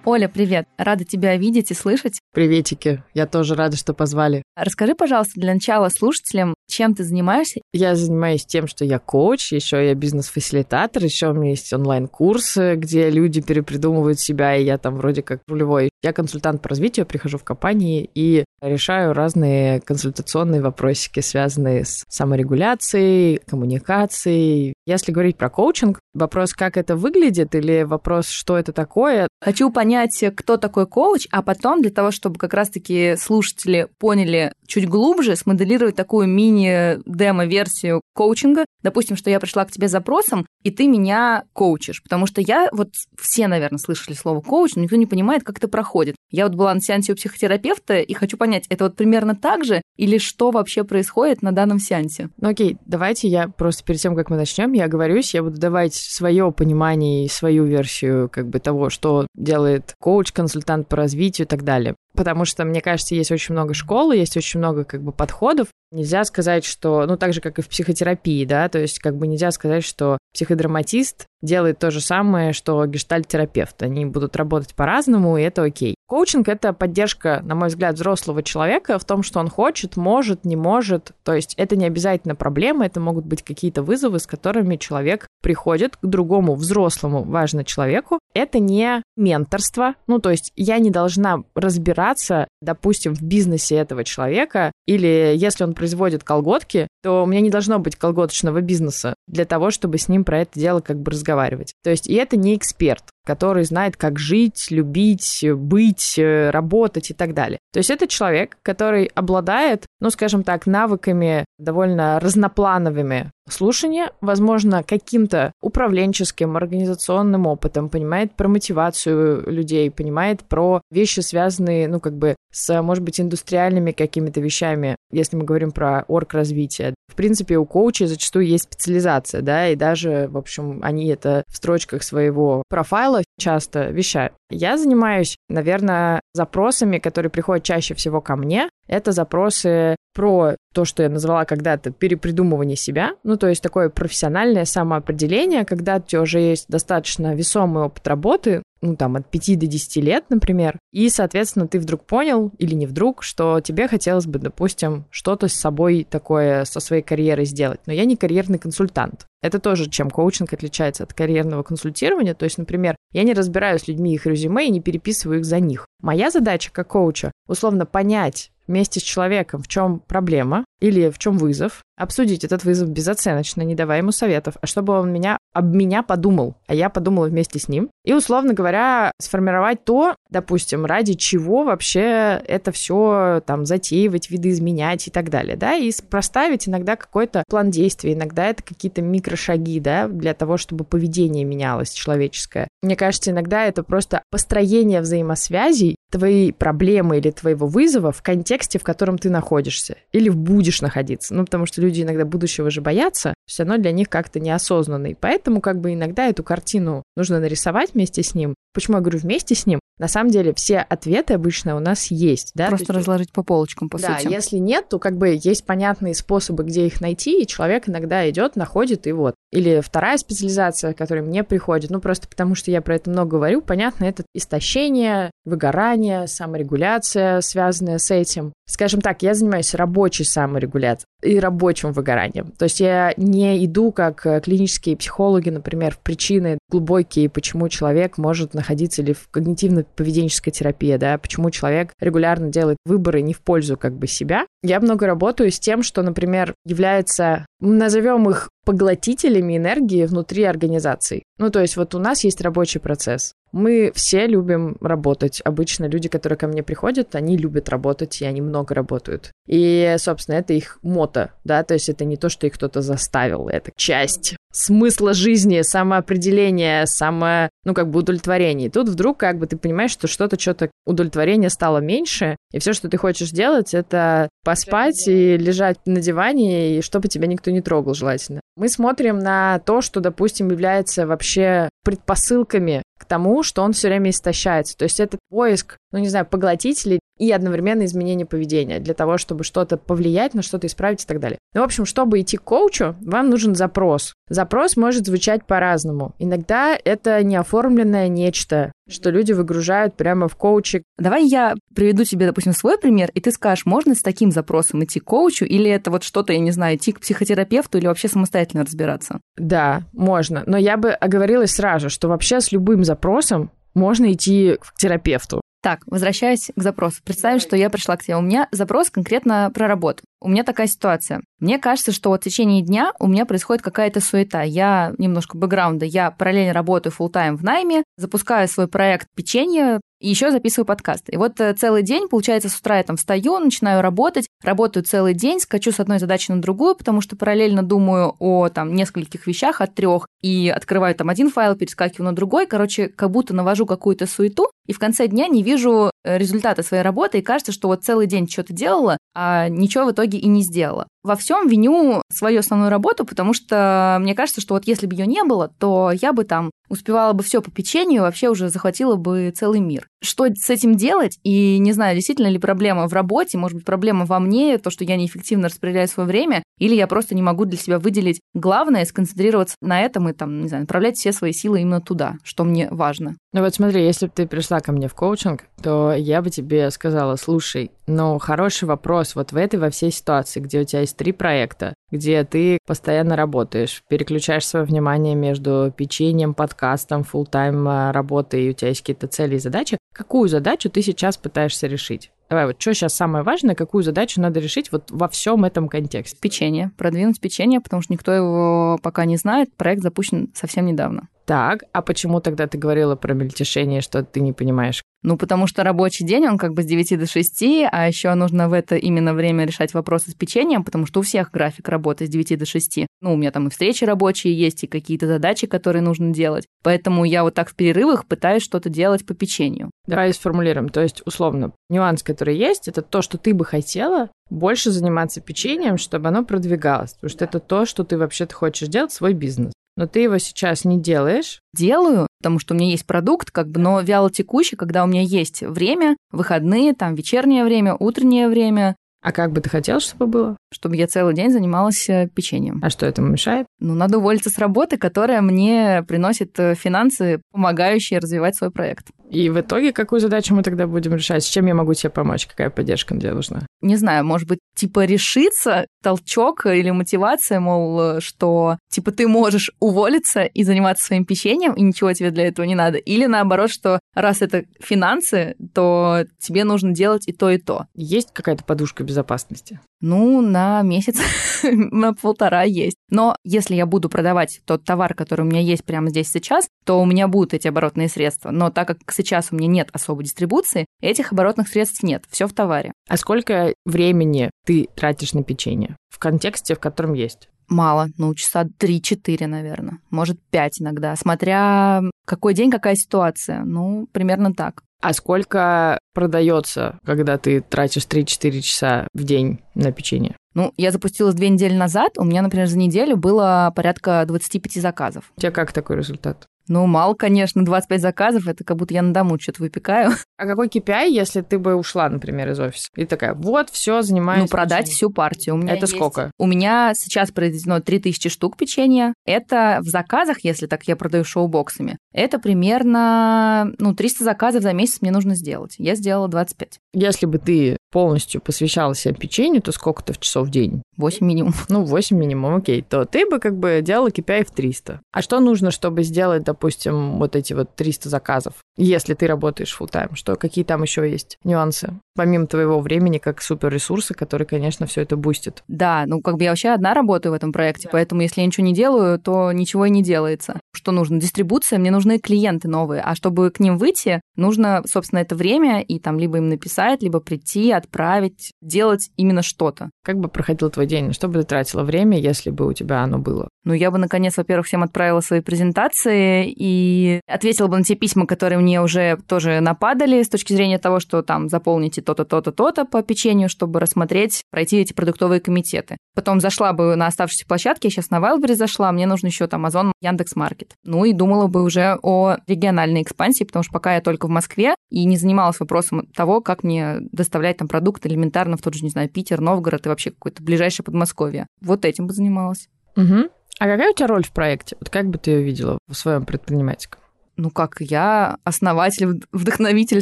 Оля, 0.04 0.28
привет. 0.28 0.68
Рада 0.80 1.06
тебя 1.06 1.38
видеть 1.38 1.70
и 1.70 1.76
слышать. 1.76 2.20
Приветики. 2.34 3.04
Я 3.14 3.28
тоже 3.28 3.54
рада, 3.54 3.78
что 3.78 3.94
позвали. 3.94 4.42
Расскажи, 4.56 4.96
пожалуйста, 4.96 5.40
для 5.40 5.54
начала 5.54 5.90
слушателям, 5.90 6.56
чем 6.68 6.96
ты 6.96 7.04
занимаешься? 7.04 7.62
Я 7.72 7.96
занимаюсь 7.96 8.46
тем, 8.46 8.66
что 8.66 8.84
я 8.84 8.98
коуч, 8.98 9.52
еще 9.52 9.86
я 9.86 9.94
бизнес-фасилитатор, 9.94 11.04
еще 11.04 11.30
у 11.30 11.34
меня 11.34 11.52
есть 11.52 11.72
онлайн-курсы, 11.72 12.76
где 12.78 13.12
люди 13.12 13.42
перепридумывают 13.42 14.20
себя, 14.20 14.56
и 14.56 14.64
я 14.64 14.80
там 14.80 14.96
вроде 14.96 15.22
как 15.22 15.42
рулевой. 15.48 15.91
Я 16.04 16.14
консультант 16.14 16.64
по 16.64 16.70
развитию, 16.70 17.06
прихожу 17.06 17.38
в 17.38 17.44
компании 17.44 18.10
и 18.16 18.44
решаю 18.60 19.14
разные 19.14 19.82
консультационные 19.82 20.62
вопросики, 20.62 21.20
связанные 21.20 21.86
с 21.86 22.04
саморегуляцией, 22.10 23.40
коммуникацией. 23.48 24.74
Если 24.88 25.12
говорить 25.12 25.38
про 25.38 25.50
коучинг, 25.50 26.00
вопрос, 26.14 26.54
как 26.54 26.78
это 26.78 26.96
выглядит, 26.96 27.54
или 27.54 27.84
вопрос, 27.84 28.28
что 28.28 28.58
это 28.58 28.74
такое. 28.74 29.28
Хочу 29.42 29.72
понять, 29.72 30.24
кто 30.36 30.58
такой 30.58 30.88
коуч, 30.88 31.28
а 31.32 31.44
потом 31.44 31.84
для 31.84 31.92
того, 31.92 32.10
чтобы 32.10 32.40
как 32.40 32.56
раз-таки 32.56 33.16
слушатели 33.18 33.88
поняли 34.00 34.54
чуть 34.66 34.88
глубже, 34.88 35.36
смоделировать 35.36 35.96
такую 35.96 36.28
мини-демо-версию 36.28 38.02
коучинга. 38.16 38.66
Допустим, 38.82 39.18
что 39.18 39.30
я 39.30 39.40
пришла 39.40 39.66
к 39.66 39.72
тебе 39.72 39.88
с 39.88 39.92
запросом, 39.92 40.48
и 40.64 40.72
ты 40.72 40.88
меня 40.88 41.44
коучишь, 41.54 42.02
потому 42.02 42.26
что 42.26 42.42
я, 42.42 42.70
вот 42.72 42.90
все, 43.20 43.48
наверное, 43.48 43.78
слышали 43.78 44.16
слово 44.16 44.42
коуч, 44.42 44.72
но 44.76 44.82
никто 44.82 44.96
не 44.96 45.06
понимает, 45.06 45.44
как 45.44 45.58
это 45.58 45.68
проходит 45.68 45.91
находит. 45.92 46.16
Я 46.30 46.46
вот 46.46 46.56
была 46.56 46.74
на 46.74 46.80
сеансе 46.80 47.12
у 47.12 47.16
психотерапевта 47.16 48.00
и 48.00 48.14
хочу 48.14 48.38
понять, 48.38 48.66
это 48.70 48.86
вот 48.86 48.96
примерно 48.96 49.36
так 49.36 49.66
же 49.66 49.82
или 49.98 50.18
что 50.18 50.52
вообще 50.52 50.84
происходит 50.84 51.42
на 51.42 51.52
данном 51.52 51.80
сеансе? 51.80 52.30
Ну 52.40 52.50
окей, 52.50 52.78
давайте 52.86 53.28
я 53.28 53.50
просто 53.50 53.84
перед 53.84 54.00
тем, 54.00 54.16
как 54.16 54.30
мы 54.30 54.38
начнем, 54.38 54.72
я 54.72 54.86
оговорюсь, 54.86 55.34
я 55.34 55.44
буду 55.44 55.60
давать 55.60 55.94
свое 55.94 56.52
понимание 56.52 57.26
и 57.26 57.30
свою 57.30 57.66
версию 57.66 58.30
как 58.30 58.48
бы 58.48 58.60
того, 58.60 58.90
что 58.90 59.28
делает 59.36 59.94
коуч, 60.00 60.32
консультант 60.32 60.88
по 60.88 60.96
развитию 60.96 61.46
и 61.46 61.50
так 61.50 61.64
далее. 61.64 61.96
Потому 62.14 62.46
что, 62.46 62.66
мне 62.66 62.82
кажется, 62.82 63.16
есть 63.16 63.32
очень 63.32 63.54
много 63.54 63.74
школ, 63.74 64.12
есть 64.12 64.36
очень 64.36 64.60
много 64.60 64.84
как 64.84 65.02
бы 65.02 65.12
подходов. 65.12 65.68
Нельзя 65.92 66.24
сказать, 66.24 66.66
что, 66.66 67.06
ну, 67.06 67.18
так 67.18 67.34
же, 67.34 67.42
как 67.42 67.60
и 67.60 67.62
в 67.62 67.68
психотерапии, 67.68 68.46
да, 68.46 68.70
то 68.70 68.80
есть 68.80 69.00
как 69.00 69.18
бы 69.18 69.28
нельзя 69.28 69.52
сказать, 69.52 69.84
что 69.84 70.18
психодраматист 70.34 71.28
делает 71.42 71.80
то 71.80 71.92
же 71.92 72.02
самое, 72.02 72.54
что 72.54 72.86
гештальт-терапевт. 72.86 73.82
Они 73.84 74.06
будут 74.06 74.36
работать 74.36 74.76
по-разному, 74.76 75.38
и 75.38 75.44
это 75.44 75.64
окей. 75.64 75.96
Коучинг— 76.12 76.46
это 76.50 76.74
поддержка, 76.74 77.42
на 77.46 77.56
мой 77.56 77.70
взгляд, 77.70 77.96
взрослого 77.96 78.44
человека 78.44 79.00
в 79.00 79.06
том, 79.06 79.24
что 79.24 79.40
он 79.40 79.48
хочет, 79.48 79.96
может, 79.96 80.44
не 80.44 80.58
может. 80.58 81.14
То 81.24 81.34
есть 81.34 81.54
это 81.56 81.78
не 81.78 81.86
обязательно 81.86 82.36
проблема, 82.36 82.86
это 82.86 83.00
могут 83.00 83.26
быть 83.26 83.44
какие-то 83.44 83.82
вызовы, 83.82 84.20
с 84.20 84.28
которыми 84.28 84.76
человек 84.76 85.28
приходит 85.42 85.96
к 85.96 86.06
другому 86.06 86.56
взрослому, 86.56 87.24
важно 87.24 87.64
человеку. 87.64 88.20
Это 88.34 88.60
не 88.60 89.02
менторство. 89.16 89.96
Ну, 90.06 90.20
то 90.20 90.32
есть 90.32 90.52
я 90.58 90.80
не 90.80 90.90
должна 90.90 91.46
разбираться, 91.56 92.50
допустим, 92.62 93.16
в 93.16 93.22
бизнесе 93.22 93.76
этого 93.76 94.04
человека, 94.04 94.74
или 94.86 95.34
если 95.38 95.64
он 95.64 95.74
производит 95.74 96.26
колготки, 96.26 96.90
то 97.04 97.24
у 97.24 97.26
меня 97.26 97.40
не 97.40 97.50
должно 97.50 97.80
быть 97.80 97.96
колготочного 97.96 98.60
бизнеса 98.60 99.16
для 99.28 99.46
того, 99.46 99.72
чтобы 99.72 99.98
с 99.98 100.10
ним 100.10 100.26
про 100.26 100.42
это 100.42 100.60
дело 100.60 100.82
как 100.82 101.00
бы 101.00 101.12
разговаривать. 101.12 101.74
То 101.86 101.90
есть 101.90 102.08
и 102.08 102.16
это 102.16 102.36
не 102.36 102.54
эксперт 102.58 103.06
который 103.26 103.64
знает, 103.64 103.98
как 103.98 104.20
жить, 104.20 104.68
любить, 104.70 105.46
быть, 105.56 106.18
э, 106.18 106.50
работать 106.50 107.12
и 107.12 107.14
так 107.14 107.34
далее. 107.34 107.60
То 107.72 107.80
есть 107.80 107.90
это 107.90 108.08
человек, 108.08 108.58
который 108.64 109.06
обладает, 109.06 109.86
ну, 110.00 110.10
скажем 110.10 110.44
так, 110.44 110.66
навыками 110.66 111.46
довольно 111.58 112.20
разноплановыми 112.20 113.32
слушания, 113.50 114.12
возможно, 114.22 114.84
каким-то 114.84 115.52
управленческим, 115.62 116.58
организационным 116.58 117.48
опытом, 117.48 117.90
понимает 117.90 118.34
про 118.34 118.48
мотивацию 118.48 119.50
людей, 119.50 119.92
понимает 119.92 120.42
про 120.42 120.82
вещи, 120.92 121.20
связанные, 121.20 121.88
ну, 121.88 122.00
как 122.00 122.18
бы 122.18 122.36
с, 122.52 122.82
может 122.82 123.04
быть, 123.04 123.20
индустриальными 123.20 123.92
какими-то 123.92 124.42
вещами, 124.42 124.96
если 125.12 125.38
мы 125.38 125.44
говорим 125.44 125.72
про 125.72 126.06
орг-развитие. 126.08 126.94
В 127.12 127.16
принципе, 127.16 127.58
у 127.58 127.66
коучей 127.66 128.08
зачастую 128.08 128.48
есть 128.48 128.64
специализация, 128.64 129.42
да, 129.42 129.68
и 129.68 129.76
даже, 129.76 130.30
в 130.30 130.38
общем, 130.38 130.80
они 130.82 131.08
это 131.10 131.44
в 131.50 131.58
строчках 131.58 132.04
своего 132.04 132.64
профайла 132.70 133.22
часто 133.38 133.90
вещают. 133.90 134.34
Я 134.50 134.78
занимаюсь, 134.78 135.36
наверное, 135.50 136.22
запросами, 136.34 137.00
которые 137.00 137.30
приходят 137.30 137.66
чаще 137.66 137.96
всего 137.96 138.22
ко 138.22 138.38
мне. 138.38 138.70
Это 138.88 139.12
запросы 139.12 139.96
про 140.14 140.56
то, 140.74 140.86
что 140.86 141.04
я 141.04 141.10
назвала 141.10 141.46
когда-то 141.46 141.92
перепридумывание 141.92 142.76
себя, 142.76 143.12
ну, 143.24 143.38
то 143.38 143.48
есть 143.48 143.64
такое 143.64 143.90
профессиональное 143.90 144.66
самоопределение, 144.66 145.66
когда 145.66 145.98
у 145.98 146.02
тебя 146.02 146.22
уже 146.22 146.40
есть 146.40 146.68
достаточно 146.68 147.34
весомый 147.34 147.84
опыт 147.84 148.06
работы, 148.08 148.64
ну, 148.82 148.96
там, 148.96 149.16
от 149.16 149.30
5 149.30 149.60
до 149.60 149.68
10 149.68 149.98
лет, 149.98 150.26
например, 150.30 150.78
и, 150.92 151.10
соответственно, 151.10 151.68
ты 151.68 151.80
вдруг 151.80 152.06
понял, 152.06 152.52
или 152.58 152.74
не 152.74 152.88
вдруг, 152.88 153.24
что 153.24 153.62
тебе 153.62 153.88
хотелось 153.88 154.26
бы, 154.26 154.40
допустим, 154.40 155.06
что-то 155.12 155.48
с 155.48 155.54
собой 155.54 156.06
такое, 156.10 156.66
со 156.66 156.80
своей 156.80 157.04
карьерой 157.04 157.46
сделать. 157.46 157.80
Но 157.86 157.94
я 157.94 158.06
не 158.06 158.18
карьерный 158.18 158.60
консультант. 158.60 159.28
Это 159.42 159.60
тоже, 159.60 159.90
чем 159.90 160.10
коучинг 160.10 160.54
отличается 160.54 161.04
от 161.04 161.14
карьерного 161.14 161.64
консультирования. 161.64 162.36
То 162.36 162.46
есть, 162.46 162.58
например, 162.58 162.96
я 163.12 163.24
не 163.24 163.34
разбираюсь 163.34 163.84
с 163.84 163.88
людьми 163.88 164.14
их 164.14 164.26
резюме 164.26 164.68
и 164.68 164.72
не 164.72 164.82
переписываю 164.82 165.40
их 165.40 165.46
за 165.46 165.60
них. 165.60 165.88
Моя 166.02 166.30
задача 166.30 166.72
как 166.72 166.90
коуча 166.90 167.32
условно 167.48 167.86
понять, 167.86 168.52
вместе 168.68 169.00
с 169.00 169.04
человеком, 169.04 169.62
в 169.62 169.68
чем 169.68 170.00
проблема 170.00 170.66
или 170.82 171.10
в 171.10 171.18
чем 171.18 171.38
вызов, 171.38 171.84
обсудить 171.96 172.44
этот 172.44 172.64
вызов 172.66 172.90
безоценочно, 172.90 173.62
не 173.62 173.76
давая 173.76 174.00
ему 174.00 174.12
советов, 174.12 174.56
а 174.60 174.66
чтобы 174.66 175.00
он 175.00 175.14
меня, 175.14 175.38
об 175.54 175.74
меня 175.74 176.02
подумал, 176.04 176.56
а 176.68 176.74
я 176.74 176.90
подумала 176.90 177.28
вместе 177.28 177.60
с 177.60 177.70
ним. 177.70 177.90
И, 178.04 178.14
условно 178.14 178.54
говоря, 178.54 179.12
сформировать 179.20 179.86
то, 179.86 180.16
допустим, 180.30 180.86
ради 180.86 181.14
чего 181.14 181.64
вообще 181.64 182.42
это 182.48 182.72
все 182.72 183.44
там 183.46 183.66
затеивать, 183.66 184.32
видоизменять 184.32 185.08
и 185.08 185.12
так 185.12 185.30
далее, 185.30 185.56
да, 185.56 185.76
и 185.76 185.92
проставить 186.10 186.68
иногда 186.68 186.96
какой-то 186.96 187.44
план 187.48 187.70
действий, 187.70 188.14
иногда 188.14 188.48
это 188.48 188.64
какие-то 188.64 189.04
микрошаги, 189.04 189.80
да, 189.80 190.08
для 190.08 190.34
того, 190.34 190.58
чтобы 190.58 190.84
поведение 190.84 191.46
менялось 191.46 191.92
человеческое. 191.92 192.68
Мне 192.82 192.96
кажется, 192.96 193.30
иногда 193.30 193.66
это 193.66 193.84
просто 193.84 194.24
построение 194.32 195.02
взаимосвязей 195.02 195.96
твоей 196.12 196.54
проблемы 196.54 197.18
или 197.18 197.32
твоего 197.32 197.66
вызова 197.66 198.12
в 198.12 198.22
контексте, 198.22 198.78
в 198.78 198.84
котором 198.84 199.18
ты 199.18 199.30
находишься 199.30 199.96
или 200.12 200.30
будешь 200.30 200.82
находиться. 200.82 201.34
Ну, 201.34 201.46
потому 201.46 201.66
что 201.66 201.82
люди 201.82 202.02
иногда 202.02 202.26
будущего 202.26 202.70
же 202.70 202.82
боятся, 202.82 203.34
все 203.48 203.64
равно 203.64 203.82
для 203.82 203.92
них 203.92 204.10
как-то 204.10 204.40
неосознанный. 204.40 205.18
Поэтому 205.20 205.62
как 205.62 205.80
бы 205.80 205.94
иногда 205.94 206.28
эту 206.28 206.44
картину 206.44 207.04
нужно 207.16 207.40
нарисовать 207.40 207.94
вместе 207.94 208.22
с 208.22 208.36
ним. 208.36 208.54
Почему 208.74 208.98
я 208.98 209.02
говорю 209.02 209.20
вместе 209.20 209.56
с 209.56 209.66
ним? 209.66 209.80
На 210.02 210.08
самом 210.08 210.32
деле 210.32 210.52
все 210.56 210.80
ответы 210.80 211.36
обычно 211.36 211.76
у 211.76 211.80
нас 211.80 212.10
есть, 212.10 212.54
да? 212.56 212.70
Просто 212.70 212.92
есть, 212.92 212.98
разложить 212.98 213.32
по 213.32 213.44
полочкам, 213.44 213.88
по 213.88 214.00
да, 214.00 214.18
сути. 214.18 214.24
Да, 214.24 214.30
если 214.32 214.58
нет, 214.58 214.90
то 214.90 214.98
как 214.98 215.16
бы 215.16 215.38
есть 215.40 215.64
понятные 215.64 216.16
способы, 216.16 216.64
где 216.64 216.88
их 216.88 217.02
найти, 217.02 217.40
и 217.40 217.46
человек 217.46 217.88
иногда 217.88 218.28
идет, 218.28 218.56
находит, 218.56 219.06
и 219.06 219.12
вот. 219.12 219.36
Или 219.52 219.80
вторая 219.80 220.18
специализация, 220.18 220.94
которая 220.94 221.24
мне 221.24 221.44
приходит, 221.44 221.92
ну 221.92 222.02
просто 222.02 222.28
потому 222.28 222.56
что 222.56 222.72
я 222.72 222.82
про 222.82 222.96
это 222.96 223.12
много 223.12 223.38
говорю, 223.38 223.62
понятно, 223.62 224.06
это 224.06 224.24
истощение, 224.34 225.30
выгорание, 225.46 226.26
саморегуляция, 226.26 227.40
связанная 227.42 228.00
с 228.00 228.10
этим. 228.10 228.54
Скажем 228.66 229.02
так, 229.02 229.22
я 229.22 229.36
занимаюсь 229.36 229.76
рабочей 229.76 230.24
саморегуляцией 230.24 231.06
и 231.22 231.40
рабочим 231.40 231.92
выгоранием. 231.92 232.52
То 232.58 232.66
есть 232.66 232.80
я 232.80 233.14
не 233.18 233.64
иду, 233.66 233.92
как 233.92 234.26
э, 234.26 234.42
клинические 234.42 234.98
психологи, 234.98 235.50
например, 235.50 235.94
в 235.94 236.00
причины 236.00 236.58
глубокие, 236.70 237.30
почему 237.30 237.70
человек 237.70 238.18
может 238.18 238.54
находиться 238.54 239.02
или 239.02 239.14
в 239.14 239.30
когнитивно-поведенческой 239.32 240.52
терапии, 240.52 240.96
да, 240.98 241.18
почему 241.18 241.50
человек 241.52 241.94
регулярно 242.00 242.50
делает 242.50 242.78
выборы 242.86 243.22
не 243.22 243.34
в 243.34 243.42
пользу 243.42 243.78
как 243.78 243.98
бы 243.98 244.08
себя. 244.08 244.46
Я 244.64 244.80
много 244.80 245.08
работаю 245.08 245.52
с 245.52 245.60
тем, 245.60 245.82
что, 245.82 246.04
например, 246.04 246.54
является, 246.66 247.46
назовем 247.60 248.30
их 248.30 248.50
поглотителями 248.64 249.58
энергии 249.58 250.06
внутри 250.06 250.44
организаций. 250.44 251.24
Ну, 251.40 251.50
то 251.50 251.60
есть 251.60 251.78
вот 251.78 251.96
у 251.96 252.00
нас 252.00 252.24
есть 252.24 252.42
рабочий 252.42 252.80
процесс. 252.80 253.34
Мы 253.52 253.92
все 253.96 254.28
любим 254.28 254.78
работать. 254.80 255.42
Обычно 255.44 255.86
люди, 255.86 256.08
которые 256.08 256.38
ко 256.38 256.48
мне 256.48 256.64
приходят, 256.64 257.16
они 257.16 257.38
любят 257.38 257.70
работать, 257.70 258.22
и 258.22 258.26
они 258.26 258.40
много 258.40 258.76
работают. 258.76 259.32
И, 259.48 259.96
собственно, 259.98 260.36
это 260.36 260.54
их 260.54 260.78
мото, 260.84 261.32
да, 261.44 261.64
то 261.64 261.74
есть 261.74 261.90
это 261.90 262.06
не 262.06 262.16
то, 262.16 262.30
что 262.30 262.48
их 262.48 262.54
кто-то 262.54 262.82
заставил, 262.82 263.50
это 263.50 263.72
часть 263.76 264.36
смысла 264.54 265.14
жизни, 265.14 265.62
самоопределения, 265.62 266.86
само, 266.86 267.50
ну, 267.66 267.74
как 267.74 267.90
бы 267.90 268.00
удовлетворения. 268.00 268.68
И 268.68 268.70
тут 268.70 268.90
вдруг 268.90 269.18
как 269.18 269.38
бы 269.38 269.48
ты 269.48 269.58
понимаешь, 269.58 269.92
что 269.92 270.08
что-то, 270.08 270.40
что-то 270.40 270.70
удовлетворение 270.86 271.50
стало 271.50 271.80
меньше, 271.80 272.36
и 272.54 272.60
все, 272.60 272.74
что 272.74 272.90
ты 272.90 272.98
хочешь 272.98 273.32
делать, 273.32 273.74
это 273.74 274.30
поспать 274.52 275.08
и 275.08 275.38
лежать 275.38 275.78
на 275.86 276.02
диване, 276.02 276.78
и 276.78 276.82
чтобы 276.82 277.08
тебя 277.08 277.26
никто 277.26 277.52
не 277.52 277.62
трогал 277.62 277.94
желательно. 277.94 278.42
Мы 278.58 278.68
смотрим 278.68 279.18
на 279.18 279.60
то, 279.60 279.80
что, 279.80 280.02
допустим, 280.02 280.50
является 280.50 281.08
вообще 281.08 281.70
предпосылками 281.86 282.84
к 283.02 283.06
тому, 283.06 283.44
что 283.44 283.64
он 283.64 283.74
все 283.74 283.88
время 283.88 284.12
истощается. 284.12 284.78
То 284.78 284.84
есть 284.84 285.00
это 285.00 285.18
поиск, 285.30 285.78
ну, 285.92 286.00
не 286.00 286.08
знаю, 286.08 286.26
поглотителей 286.26 287.00
и 287.18 287.32
одновременно 287.32 287.86
изменение 287.86 288.26
поведения 288.26 288.80
для 288.80 288.94
того, 288.94 289.18
чтобы 289.18 289.44
что-то 289.44 289.78
повлиять, 289.78 290.34
на 290.34 290.42
что-то 290.42 290.68
исправить 290.68 291.04
и 291.04 291.06
так 291.06 291.20
далее. 291.20 291.38
Ну, 291.54 291.62
в 291.62 291.64
общем, 291.64 291.86
чтобы 291.86 292.20
идти 292.20 292.38
к 292.38 292.44
коучу, 292.44 292.96
вам 293.02 293.30
нужен 293.30 293.54
запрос. 293.54 294.14
Запрос 294.28 294.76
может 294.78 295.06
звучать 295.06 295.46
по-разному. 295.46 296.16
Иногда 296.18 296.76
это 296.84 297.24
неоформленное 297.24 298.08
нечто, 298.08 298.72
что 298.90 299.10
люди 299.10 299.34
выгружают 299.34 299.96
прямо 299.96 300.28
в 300.28 300.36
коучик. 300.36 300.84
Давай 300.98 301.26
я 301.26 301.56
приведу 301.76 302.06
тебе, 302.06 302.26
допустим, 302.26 302.54
свой 302.54 302.78
пример, 302.78 303.12
и 303.14 303.22
ты 303.22 303.32
скажешь, 303.32 303.66
можно 303.66 303.94
с 303.94 304.02
таким 304.02 304.32
запросом 304.32 304.84
идти 304.84 305.00
к 305.00 305.06
коучу, 305.06 305.46
или 305.46 305.70
это 305.70 305.92
вот 305.92 306.04
что-то, 306.04 306.34
я 306.34 306.40
не 306.40 306.52
знаю, 306.52 306.78
идти 306.78 306.92
к 306.92 307.02
психотерапевту, 307.02 307.78
или 307.78 307.88
вообще 307.88 308.08
самостоятельно 308.08 308.64
разбираться? 308.64 309.20
Да, 309.38 309.84
можно. 309.94 310.44
Но 310.46 310.58
я 310.58 310.78
бы 310.78 310.92
оговорилась 310.92 311.52
сразу, 311.52 311.90
что 311.90 312.08
вообще 312.08 312.42
с 312.42 312.52
любым 312.52 312.84
запросом 312.92 313.52
можно 313.74 314.12
идти 314.12 314.58
к 314.60 314.78
терапевту. 314.78 315.42
Так, 315.64 315.82
возвращаясь 315.86 316.52
к 316.56 316.62
запросу. 316.62 317.02
Представим, 317.06 317.40
что 317.40 317.56
я 317.56 317.70
пришла 317.70 317.96
к 317.96 318.04
тебе. 318.04 318.18
У 318.18 318.22
меня 318.22 318.48
запрос 318.52 318.90
конкретно 318.90 319.52
про 319.54 319.68
работу. 319.68 320.04
У 320.20 320.28
меня 320.28 320.44
такая 320.44 320.68
ситуация. 320.68 321.22
Мне 321.40 321.60
кажется, 321.60 321.92
что 321.92 322.12
в 322.12 322.18
течение 322.18 322.64
дня 322.64 322.94
у 323.00 323.08
меня 323.08 323.26
происходит 323.26 323.64
какая-то 323.64 324.02
суета. 324.02 324.42
Я 324.42 324.94
немножко 324.98 325.38
бэкграунда. 325.38 325.86
Я 325.86 326.10
параллельно 326.10 326.54
работаю 326.54 326.92
full 326.98 327.10
тайм 327.10 327.38
в 327.38 327.44
найме, 327.44 327.84
запускаю 327.96 328.48
свой 328.48 328.68
проект 328.68 329.08
печенье, 329.16 329.80
еще 330.10 330.32
записываю 330.32 330.66
подкасты. 330.66 331.12
И 331.12 331.18
вот 331.18 331.40
э, 331.40 331.54
целый 331.54 331.84
день, 331.84 332.08
получается, 332.08 332.50
с 332.50 332.58
утра 332.58 332.78
я 332.78 332.84
там 332.84 332.98
встаю, 332.98 333.40
начинаю 333.40 333.82
работать, 333.82 334.28
работаю 334.44 334.84
целый 334.84 335.14
день, 335.14 335.40
скачу 335.40 335.72
с 335.72 335.80
одной 335.80 336.00
задачи 336.00 336.32
на 336.32 336.42
другую, 336.42 336.76
потому 336.76 337.02
что 337.02 337.16
параллельно 337.16 337.64
думаю 337.64 338.16
о 338.20 338.50
там 338.50 338.74
нескольких 338.74 339.28
вещах 339.28 339.62
от 339.62 339.76
трех 339.76 340.08
и 340.22 340.50
открываю 340.50 340.96
там 340.96 341.10
один 341.10 341.30
файл, 341.30 341.56
перескакиваю 341.56 342.10
на 342.10 342.16
другой, 342.16 342.48
короче, 342.48 342.88
как 342.88 343.12
будто 343.12 343.34
навожу 343.34 343.66
какую-то 343.66 344.08
суету, 344.08 344.50
и 344.68 344.74
в 344.74 344.80
конце 344.80 345.08
дня 345.08 345.28
не 345.28 345.44
вижу 345.44 345.92
э, 346.04 346.18
результата 346.18 346.64
своей 346.64 346.84
работы, 346.84 347.20
и 347.20 347.22
кажется, 347.22 347.52
что 347.52 347.68
вот 347.68 347.84
целый 347.84 348.08
день 348.08 348.30
что-то 348.30 348.54
делала, 348.54 348.98
а 349.14 349.50
ничего 349.50 349.86
в 349.86 349.92
итоге 349.92 350.18
и 350.18 350.28
не 350.28 350.44
сделала. 350.44 350.88
Во 351.04 351.16
всем 351.16 351.48
виню 351.48 352.02
свою 352.12 352.40
основную 352.40 352.70
работу, 352.70 353.06
потому 353.06 353.34
что 353.34 353.98
мне 354.00 354.16
кажется, 354.16 354.42
что 354.42 354.54
вот 354.54 354.68
если 354.68 354.88
бы 354.88 354.96
ее 354.96 355.08
не 355.08 355.24
было, 355.24 355.52
то 355.60 355.92
я 355.92 356.14
бы 356.14 356.24
там 356.24 356.52
успевала 356.70 357.14
бы 357.14 357.24
все 357.24 357.42
по 357.42 357.52
печенью, 357.52 358.04
вообще 358.04 358.30
уже 358.30 358.50
захватила 358.50 358.96
бы 358.96 359.34
целый 359.36 359.60
мир. 359.60 359.88
Что 360.04 360.26
с 360.28 360.50
этим 360.50 360.76
делать? 360.76 361.20
И 361.24 361.60
не 361.60 361.74
знаю, 361.74 361.96
действительно 361.96 362.28
ли 362.28 362.40
проблема 362.40 362.88
в 362.88 362.94
работе, 362.94 363.38
может 363.38 363.58
быть, 363.58 363.66
проблема 363.66 364.06
во 364.06 364.20
мне, 364.20 364.58
то, 364.58 364.72
что 364.72 364.84
я 364.84 364.96
неэффективно 364.96 365.48
распределяю 365.48 365.88
свое 365.88 366.08
время, 366.08 366.44
или 366.58 366.76
я 366.76 366.88
просто 366.88 367.14
не 367.14 367.22
могу 367.22 367.46
для 367.46 367.58
себя 367.58 367.78
выделить 367.78 368.20
главное, 368.34 368.86
сконцентрироваться 368.86 369.56
на 369.62 369.82
этом 369.82 370.10
и 370.10 370.14
там, 370.14 370.42
не 370.42 370.48
знаю, 370.48 370.64
направлять 370.64 370.98
все 370.98 371.12
свои 371.12 371.34
силы 371.34 371.62
именно 371.62 371.82
туда, 371.82 372.16
что 372.24 372.44
мне 372.44 372.68
важно. 372.72 373.16
Ну 373.34 373.42
вот 373.42 373.54
смотри, 373.54 373.84
если 373.84 374.08
бы 374.08 374.12
ты 374.16 374.28
пришла 374.28 374.60
ко 374.60 374.72
мне 374.72 374.88
в 374.88 374.96
коучинг, 374.96 375.46
то 375.62 375.94
я 375.94 376.22
бы 376.22 376.32
тебе 376.32 376.72
сказала, 376.72 377.16
слушай, 377.16 377.72
ну 377.86 378.18
хороший 378.18 378.66
вопрос 378.66 379.16
вот 379.16 379.32
в 379.32 379.38
этой, 379.38 379.60
во 379.60 379.70
всей 379.70 379.92
ситуации, 379.92 380.40
где 380.40 380.62
у 380.62 380.64
тебя 380.64 380.82
есть 380.82 380.98
три 380.98 381.12
проекта, 381.12 381.76
где 381.92 382.24
ты 382.24 382.58
постоянно 382.66 383.16
работаешь, 383.16 383.84
переключаешь 383.88 384.48
свое 384.48 384.66
внимание 384.66 385.16
между 385.16 385.74
печеньем, 385.76 386.34
подкастом, 386.34 387.02
full 387.02 387.26
тайм 387.30 387.68
а, 387.68 387.92
работой, 387.92 388.46
и 388.46 388.50
у 388.50 388.54
тебя 388.54 388.70
есть 388.70 388.82
какие-то 388.82 389.08
цели 389.08 389.36
и 389.36 389.40
задачи, 389.40 389.78
какую 389.94 390.30
задачу 390.30 390.70
ты 390.70 390.82
сейчас 390.82 391.18
пытаешься 391.18 391.68
решить? 391.68 392.12
Давай, 392.30 392.46
вот 392.46 392.62
что 392.62 392.74
сейчас 392.74 392.94
самое 392.94 393.26
важное, 393.26 393.56
какую 393.56 393.84
задачу 393.84 394.22
надо 394.22 394.40
решить 394.40 394.72
вот 394.72 394.90
во 394.90 395.10
всем 395.10 395.44
этом 395.44 395.68
контексте? 395.68 396.18
Печенье. 396.22 396.72
Продвинуть 396.78 397.20
печенье, 397.20 397.60
потому 397.60 397.82
что 397.82 397.92
никто 397.92 398.14
его 398.14 398.80
пока 398.82 399.04
не 399.04 399.18
знает. 399.18 399.54
Проект 399.58 399.82
запущен 399.82 400.32
совсем 400.34 400.66
недавно. 400.66 401.10
Так, 401.32 401.64
а 401.72 401.82
почему 401.82 402.20
тогда 402.20 402.46
ты 402.46 402.58
говорила 402.58 402.98
про 402.98 403.14
мельтешение, 403.14 403.80
что 403.80 404.04
ты 404.04 404.20
не 404.20 404.34
понимаешь? 404.34 404.84
Ну, 405.02 405.16
потому 405.16 405.48
что 405.48 405.64
рабочий 405.64 406.04
день, 406.04 406.28
он 406.28 406.38
как 406.38 406.54
бы 406.54 406.62
с 406.62 406.66
9 406.66 407.00
до 407.00 407.08
6, 407.08 407.44
а 407.72 407.88
еще 407.88 408.14
нужно 408.16 408.50
в 408.50 408.54
это 408.54 408.76
именно 408.76 409.14
время 409.14 409.46
решать 409.46 409.74
вопросы 409.74 410.12
с 410.12 410.14
печеньем, 410.14 410.66
потому 410.66 410.86
что 410.86 411.00
у 411.00 411.04
всех 411.04 411.32
график 411.32 411.70
работы 411.70 412.06
с 412.06 412.10
9 412.10 412.38
до 412.38 412.46
6. 412.46 412.80
Ну, 413.00 413.14
у 413.14 413.16
меня 413.16 413.32
там 413.32 413.48
и 413.48 413.50
встречи 413.50 413.86
рабочие 413.86 414.38
есть, 414.38 414.66
и 414.66 414.68
какие-то 414.68 415.08
задачи, 415.08 415.48
которые 415.48 415.82
нужно 415.82 416.14
делать. 416.14 416.48
Поэтому 416.64 417.06
я 417.06 417.24
вот 417.24 417.34
так 417.34 417.50
в 417.50 417.56
перерывах 417.56 418.08
пытаюсь 418.08 418.44
что-то 418.44 418.68
делать 418.68 419.06
по 419.06 419.14
печенью. 419.14 419.72
Давай 419.88 420.14
сформулируем. 420.14 420.68
То 420.68 420.82
есть, 420.82 421.02
условно, 421.06 421.54
нюанс, 421.70 422.04
который 422.04 422.36
есть, 422.36 422.68
это 422.68 422.82
то, 422.82 423.02
что 423.02 423.18
ты 423.18 423.34
бы 423.34 423.46
хотела 423.46 424.10
больше 424.30 424.70
заниматься 424.70 425.22
печеньем, 425.22 425.78
чтобы 425.78 426.10
оно 426.10 426.26
продвигалось. 426.26 426.96
Потому 426.96 427.10
что 427.10 427.24
это 427.24 427.40
то, 427.40 427.66
что 427.66 427.86
ты 427.86 427.98
вообще-то 427.98 428.36
хочешь 428.36 428.68
делать, 428.68 428.92
свой 428.92 429.14
бизнес 429.14 429.54
но 429.78 429.88
ты 429.88 430.02
его 430.02 430.18
сейчас 430.18 430.66
не 430.66 430.80
делаешь. 430.80 431.40
Делаю, 431.54 432.08
потому 432.20 432.40
что 432.40 432.54
у 432.54 432.58
меня 432.58 432.70
есть 432.70 432.86
продукт, 432.86 433.32
как 433.32 433.50
бы, 433.50 433.60
но 433.60 433.82
вяло 433.82 434.10
текущий, 434.10 434.56
когда 434.56 434.84
у 434.84 434.88
меня 434.88 435.02
есть 435.02 435.42
время, 435.42 435.98
выходные, 436.12 436.74
там 436.74 436.96
вечернее 436.96 437.44
время, 437.44 437.76
утреннее 437.78 438.28
время, 438.28 438.76
а 439.04 439.12
как 439.12 439.32
бы 439.32 439.42
ты 439.42 439.50
хотел, 439.50 439.80
чтобы 439.80 440.06
было? 440.06 440.38
Чтобы 440.54 440.76
я 440.76 440.86
целый 440.86 441.16
день 441.16 441.32
занималась 441.32 441.90
э, 441.90 442.08
печеньем. 442.14 442.60
А 442.62 442.70
что 442.70 442.86
этому 442.86 443.08
мешает? 443.08 443.48
Ну, 443.60 443.74
надо 443.74 443.98
уволиться 443.98 444.30
с 444.30 444.38
работы, 444.38 444.78
которая 444.78 445.22
мне 445.22 445.84
приносит 445.88 446.40
э, 446.40 446.54
финансы, 446.54 447.20
помогающие 447.32 448.00
развивать 448.00 448.36
свой 448.36 448.52
проект. 448.52 448.90
И 449.12 449.30
в 449.30 449.42
итоге 449.42 449.74
какую 449.74 450.00
задачу 450.00 450.34
мы 450.34 450.42
тогда 450.42 450.68
будем 450.68 450.96
решать? 450.96 451.24
С 451.24 451.28
чем 451.28 451.46
я 451.46 451.54
могу 451.54 451.74
тебе 451.74 451.90
помочь? 451.90 452.28
Какая 452.28 452.50
поддержка 452.50 452.96
мне 452.96 453.12
нужна? 453.12 453.46
Не 453.62 453.76
знаю, 453.76 454.06
может 454.06 454.26
быть, 454.26 454.40
типа 454.56 454.86
решиться, 454.86 455.68
толчок 455.84 456.46
или 456.46 456.70
мотивация, 456.72 457.42
мол, 457.42 458.00
что 458.00 458.58
типа 458.70 458.92
ты 458.92 459.10
можешь 459.10 459.52
уволиться 459.60 460.24
и 460.24 460.44
заниматься 460.44 460.86
своим 460.86 461.06
печеньем, 461.06 461.54
и 461.54 461.62
ничего 461.62 461.92
тебе 461.92 462.12
для 462.12 462.28
этого 462.28 462.46
не 462.46 462.56
надо. 462.56 462.78
Или 462.78 463.06
наоборот, 463.06 463.52
что 463.52 463.82
раз 463.94 464.22
это 464.22 464.46
финансы, 464.62 465.36
то 465.54 466.06
тебе 466.18 466.46
нужно 466.46 466.72
делать 466.72 467.10
и 467.10 467.12
то, 467.12 467.30
и 467.30 467.38
то. 467.38 467.66
Есть 467.76 468.14
какая-то 468.14 468.46
подушка 468.46 468.86
безопасности? 468.86 469.60
Ну, 469.82 470.22
на 470.22 470.62
месяц, 470.62 471.00
на 471.44 471.94
полтора 471.94 472.44
есть. 472.44 472.78
Но 472.90 473.16
если 473.24 473.56
я 473.56 473.66
буду 473.66 473.90
продавать 473.90 474.42
тот 474.46 474.64
товар, 474.64 474.94
который 474.94 475.22
у 475.22 475.26
меня 475.26 475.42
есть 475.42 475.66
прямо 475.66 475.90
здесь 475.90 476.10
сейчас, 476.10 476.48
то 476.66 476.80
у 476.80 476.86
меня 476.86 477.08
будут 477.08 477.34
эти 477.34 477.48
оборотные 477.48 477.90
средства. 477.90 478.32
Но 478.32 478.52
так 478.52 478.68
как 478.68 478.78
сейчас 478.92 479.30
у 479.32 479.36
меня 479.36 479.48
нет 479.48 479.70
особой 479.74 480.06
дистрибуции, 480.06 480.66
этих 480.82 481.12
оборотных 481.12 481.48
средств 481.48 481.84
нет, 481.84 482.04
все 482.10 482.28
в 482.28 482.34
товаре. 482.34 482.72
А 482.88 482.98
сколько 482.98 483.54
времени 483.66 484.30
ты 484.46 484.68
тратишь 484.76 485.14
на 485.14 485.24
печенье 485.24 485.76
в 485.90 486.00
контексте, 486.00 486.56
в 486.56 486.60
котором 486.60 486.94
есть? 486.94 487.30
Мало, 487.52 487.90
ну, 487.98 488.16
часа 488.16 488.46
3-4, 488.46 489.28
наверное. 489.28 489.80
Может, 489.90 490.22
5 490.30 490.62
иногда, 490.62 490.96
смотря 490.96 491.82
какой 492.06 492.34
день, 492.34 492.50
какая 492.50 492.76
ситуация. 492.76 493.44
Ну, 493.44 493.88
примерно 493.92 494.34
так. 494.34 494.64
А 494.82 494.94
сколько 494.94 495.78
продается, 495.94 496.80
когда 496.84 497.18
ты 497.20 497.42
тратишь 497.42 497.84
3-4 497.84 498.42
часа 498.42 498.88
в 498.94 499.04
день 499.04 499.40
на 499.54 499.72
печенье? 499.72 500.16
Ну, 500.34 500.54
я 500.58 500.72
запустилась 500.72 501.14
две 501.14 501.30
недели 501.30 501.54
назад. 501.54 501.98
У 501.98 502.04
меня, 502.04 502.22
например, 502.22 502.48
за 502.48 502.58
неделю 502.58 502.98
было 502.98 503.54
порядка 503.56 504.04
25 504.08 504.54
заказов. 504.54 505.12
У 505.18 505.22
тебя 505.22 505.32
как 505.32 505.54
такой 505.54 505.78
результат? 505.78 506.26
Ну, 506.48 506.66
мало, 506.66 506.96
конечно, 506.96 507.46
25 507.46 507.82
заказов, 507.82 508.28
это 508.28 508.44
как 508.44 508.58
будто 508.58 508.74
я 508.74 508.82
на 508.82 508.94
дому 508.94 509.20
что-то 509.20 509.44
выпекаю. 509.44 509.92
А 510.22 510.28
какой 510.28 510.50
KPI, 510.50 510.88
если 510.92 511.22
ты 511.22 511.40
бы 511.40 511.56
ушла, 511.56 511.90
например, 511.90 512.30
из 512.30 512.40
офиса? 512.40 512.70
И 512.76 512.86
такая, 512.86 513.16
вот, 513.16 513.50
все, 513.50 513.82
занимаюсь. 513.82 514.22
Ну, 514.22 514.28
продать 514.28 514.66
печеньем. 514.66 514.76
всю 514.76 514.90
партию. 514.92 515.34
У 515.34 515.38
меня 515.40 515.54
это 515.54 515.64
есть... 515.64 515.74
сколько? 515.74 516.12
У 516.20 516.28
меня 516.28 516.74
сейчас 516.76 517.10
произведено 517.10 517.60
3000 517.60 518.08
штук 518.08 518.38
печенья. 518.38 518.94
Это 519.04 519.62
в 519.62 519.68
заказах, 519.68 520.24
если 520.24 520.46
так 520.46 520.68
я 520.68 520.76
продаю 520.76 521.06
шоу-боксами, 521.06 521.80
это 521.92 522.20
примерно, 522.20 523.52
ну, 523.58 523.74
300 523.74 524.04
заказов 524.04 524.44
за 524.44 524.54
месяц 524.54 524.82
мне 524.82 524.92
нужно 524.92 525.16
сделать. 525.16 525.56
Я 525.58 525.74
сделала 525.74 526.08
25. 526.08 526.60
Если 526.74 527.08
бы 527.08 527.18
ты 527.18 527.58
полностью 527.72 528.22
посвящала 528.22 528.76
себя 528.76 528.94
печенью, 528.94 529.42
то 529.42 529.52
сколько 529.52 529.84
ты 529.84 529.94
в 529.94 530.00
часов 530.00 530.28
в 530.28 530.32
день? 530.32 530.62
8 530.78 531.06
минимум. 531.06 531.34
Ну, 531.50 531.64
8 531.64 531.98
минимум, 531.98 532.36
окей. 532.36 532.62
То 532.62 532.86
ты 532.86 533.10
бы 533.10 533.20
как 533.20 533.38
бы 533.38 533.62
делала 533.64 533.90
KPI 533.90 534.26
в 534.26 534.32
300. 534.32 534.82
А 534.92 535.02
что 535.02 535.20
нужно, 535.20 535.52
чтобы 535.52 535.84
сделать, 535.84 536.24
допустим, 536.24 536.98
вот 536.98 537.16
эти 537.16 537.34
вот 537.34 537.56
300 537.56 537.90
заказов, 537.90 538.36
если 538.58 538.94
ты 538.94 539.08
работаешь 539.08 539.56
full 539.58 539.70
time? 539.70 539.96
Что, 539.96 540.11
какие 540.16 540.44
там 540.44 540.64
еще 540.64 540.90
есть 540.90 541.18
нюансы? 541.24 541.74
Помимо 541.96 542.28
твоего 542.28 542.60
времени, 542.60 542.98
как 542.98 543.22
суперресурсы, 543.22 543.94
которые, 543.94 544.28
конечно, 544.28 544.66
все 544.66 544.82
это 544.82 544.98
бустит. 544.98 545.44
Да, 545.48 545.86
ну 545.88 546.02
как 546.02 546.18
бы 546.18 546.24
я 546.24 546.32
вообще 546.32 546.50
одна 546.50 546.74
работаю 546.74 547.14
в 547.14 547.16
этом 547.16 547.32
проекте, 547.32 547.68
да. 547.68 547.70
поэтому 547.72 548.02
если 548.02 548.22
я 548.22 548.28
ничего 548.28 548.46
не 548.46 548.54
делаю, 548.54 549.00
то 549.00 549.32
ничего 549.32 549.66
и 549.66 549.70
не 549.70 549.84
делается. 549.84 550.41
Что 550.62 550.72
нужно? 550.72 551.00
Дистрибуция, 551.00 551.58
мне 551.58 551.72
нужны 551.72 551.98
клиенты 551.98 552.48
новые, 552.48 552.84
а 552.84 552.94
чтобы 552.94 553.32
к 553.32 553.40
ним 553.40 553.58
выйти, 553.58 554.00
нужно, 554.16 554.62
собственно, 554.68 555.00
это 555.00 555.16
время 555.16 555.62
и 555.62 555.80
там 555.80 555.98
либо 555.98 556.18
им 556.18 556.30
написать, 556.30 556.84
либо 556.84 557.00
прийти, 557.00 557.52
отправить, 557.52 558.32
делать 558.44 558.92
именно 558.96 559.24
что-то. 559.24 559.72
Как 559.84 559.98
бы 559.98 560.08
проходил 560.08 560.52
твой 560.52 560.68
день? 560.68 560.94
Что 560.94 561.08
бы 561.08 561.22
ты 561.22 561.24
тратила 561.24 561.64
время, 561.64 561.98
если 561.98 562.30
бы 562.30 562.46
у 562.46 562.54
тебя 562.54 562.84
оно 562.84 563.00
было? 563.00 563.28
Ну, 563.44 563.54
я 563.54 563.72
бы, 563.72 563.80
наконец, 563.80 564.18
во-первых, 564.18 564.46
всем 564.46 564.62
отправила 564.62 565.00
свои 565.00 565.22
презентации 565.22 566.32
и 566.32 567.02
ответила 567.08 567.48
бы 567.48 567.58
на 567.58 567.64
те 567.64 567.74
письма, 567.74 568.06
которые 568.06 568.38
мне 568.38 568.62
уже 568.62 569.00
тоже 569.08 569.40
нападали 569.40 570.04
с 570.04 570.10
точки 570.10 570.34
зрения 570.34 570.60
того, 570.60 570.80
что 570.80 571.02
там 571.02 571.28
заполните 571.28 571.82
то-то, 571.82 572.06
то-то, 572.06 572.32
то-то 572.32 572.66
по 572.66 572.84
печенью, 572.84 573.30
чтобы 573.30 573.60
рассмотреть, 573.60 574.22
пройти 574.30 574.58
эти 574.58 574.74
продуктовые 574.74 575.22
комитеты. 575.22 575.78
Потом 575.94 576.22
зашла 576.22 576.54
бы 576.54 576.76
на 576.76 576.88
оставшиеся 576.88 577.26
площадки, 577.26 577.68
я 577.68 577.72
сейчас 577.72 577.90
на 577.90 578.00
Wildberries 578.00 578.36
зашла, 578.36 578.72
мне 578.72 578.88
нужно 578.88 579.08
еще 579.08 579.28
там 579.28 579.46
Озон, 579.46 579.74
Яндекс.Маркет. 579.82 580.54
Ну 580.64 580.86
и 580.86 580.94
думала 580.94 581.28
бы 581.28 581.44
уже 581.44 581.78
о 581.82 582.18
региональной 582.28 582.82
экспансии, 582.82 583.24
потому 583.24 583.44
что 583.44 583.52
пока 583.54 583.76
я 583.76 583.82
только 583.82 584.08
в 584.08 584.10
Москве 584.10 584.56
и 584.70 584.86
не 584.86 584.98
занималась 584.98 585.40
вопросом 585.40 585.88
того, 585.88 586.22
как 586.22 586.44
мне 586.44 586.78
доставлять 586.92 587.38
там 587.38 587.48
продукты 587.48 587.90
элементарно 587.90 588.38
в 588.38 588.42
тот 588.42 588.54
же, 588.54 588.64
не 588.64 588.70
знаю, 588.70 588.90
Питер, 588.90 589.20
Новгород 589.20 589.66
и 589.66 589.70
вообще 589.70 589.92
какое-то 589.92 590.24
ближайшее 590.24 590.64
Подмосковье. 590.64 591.28
Вот 591.42 591.66
этим 591.66 591.88
бы 591.88 591.94
занималась. 591.94 592.48
Угу. 592.78 593.10
А 593.40 593.46
какая 593.46 593.72
у 593.72 593.76
тебя 593.76 593.88
роль 593.88 594.06
в 594.06 594.12
проекте? 594.12 594.56
Вот 594.60 594.70
как 594.70 594.88
бы 594.88 594.98
ты 594.98 595.12
ее 595.12 595.24
видела 595.24 595.58
в 595.68 595.74
своем 595.74 596.06
предпринимательском? 596.06 596.82
ну 597.18 597.30
как, 597.30 597.58
я 597.60 598.18
основатель, 598.24 599.04
вдохновитель 599.12 599.82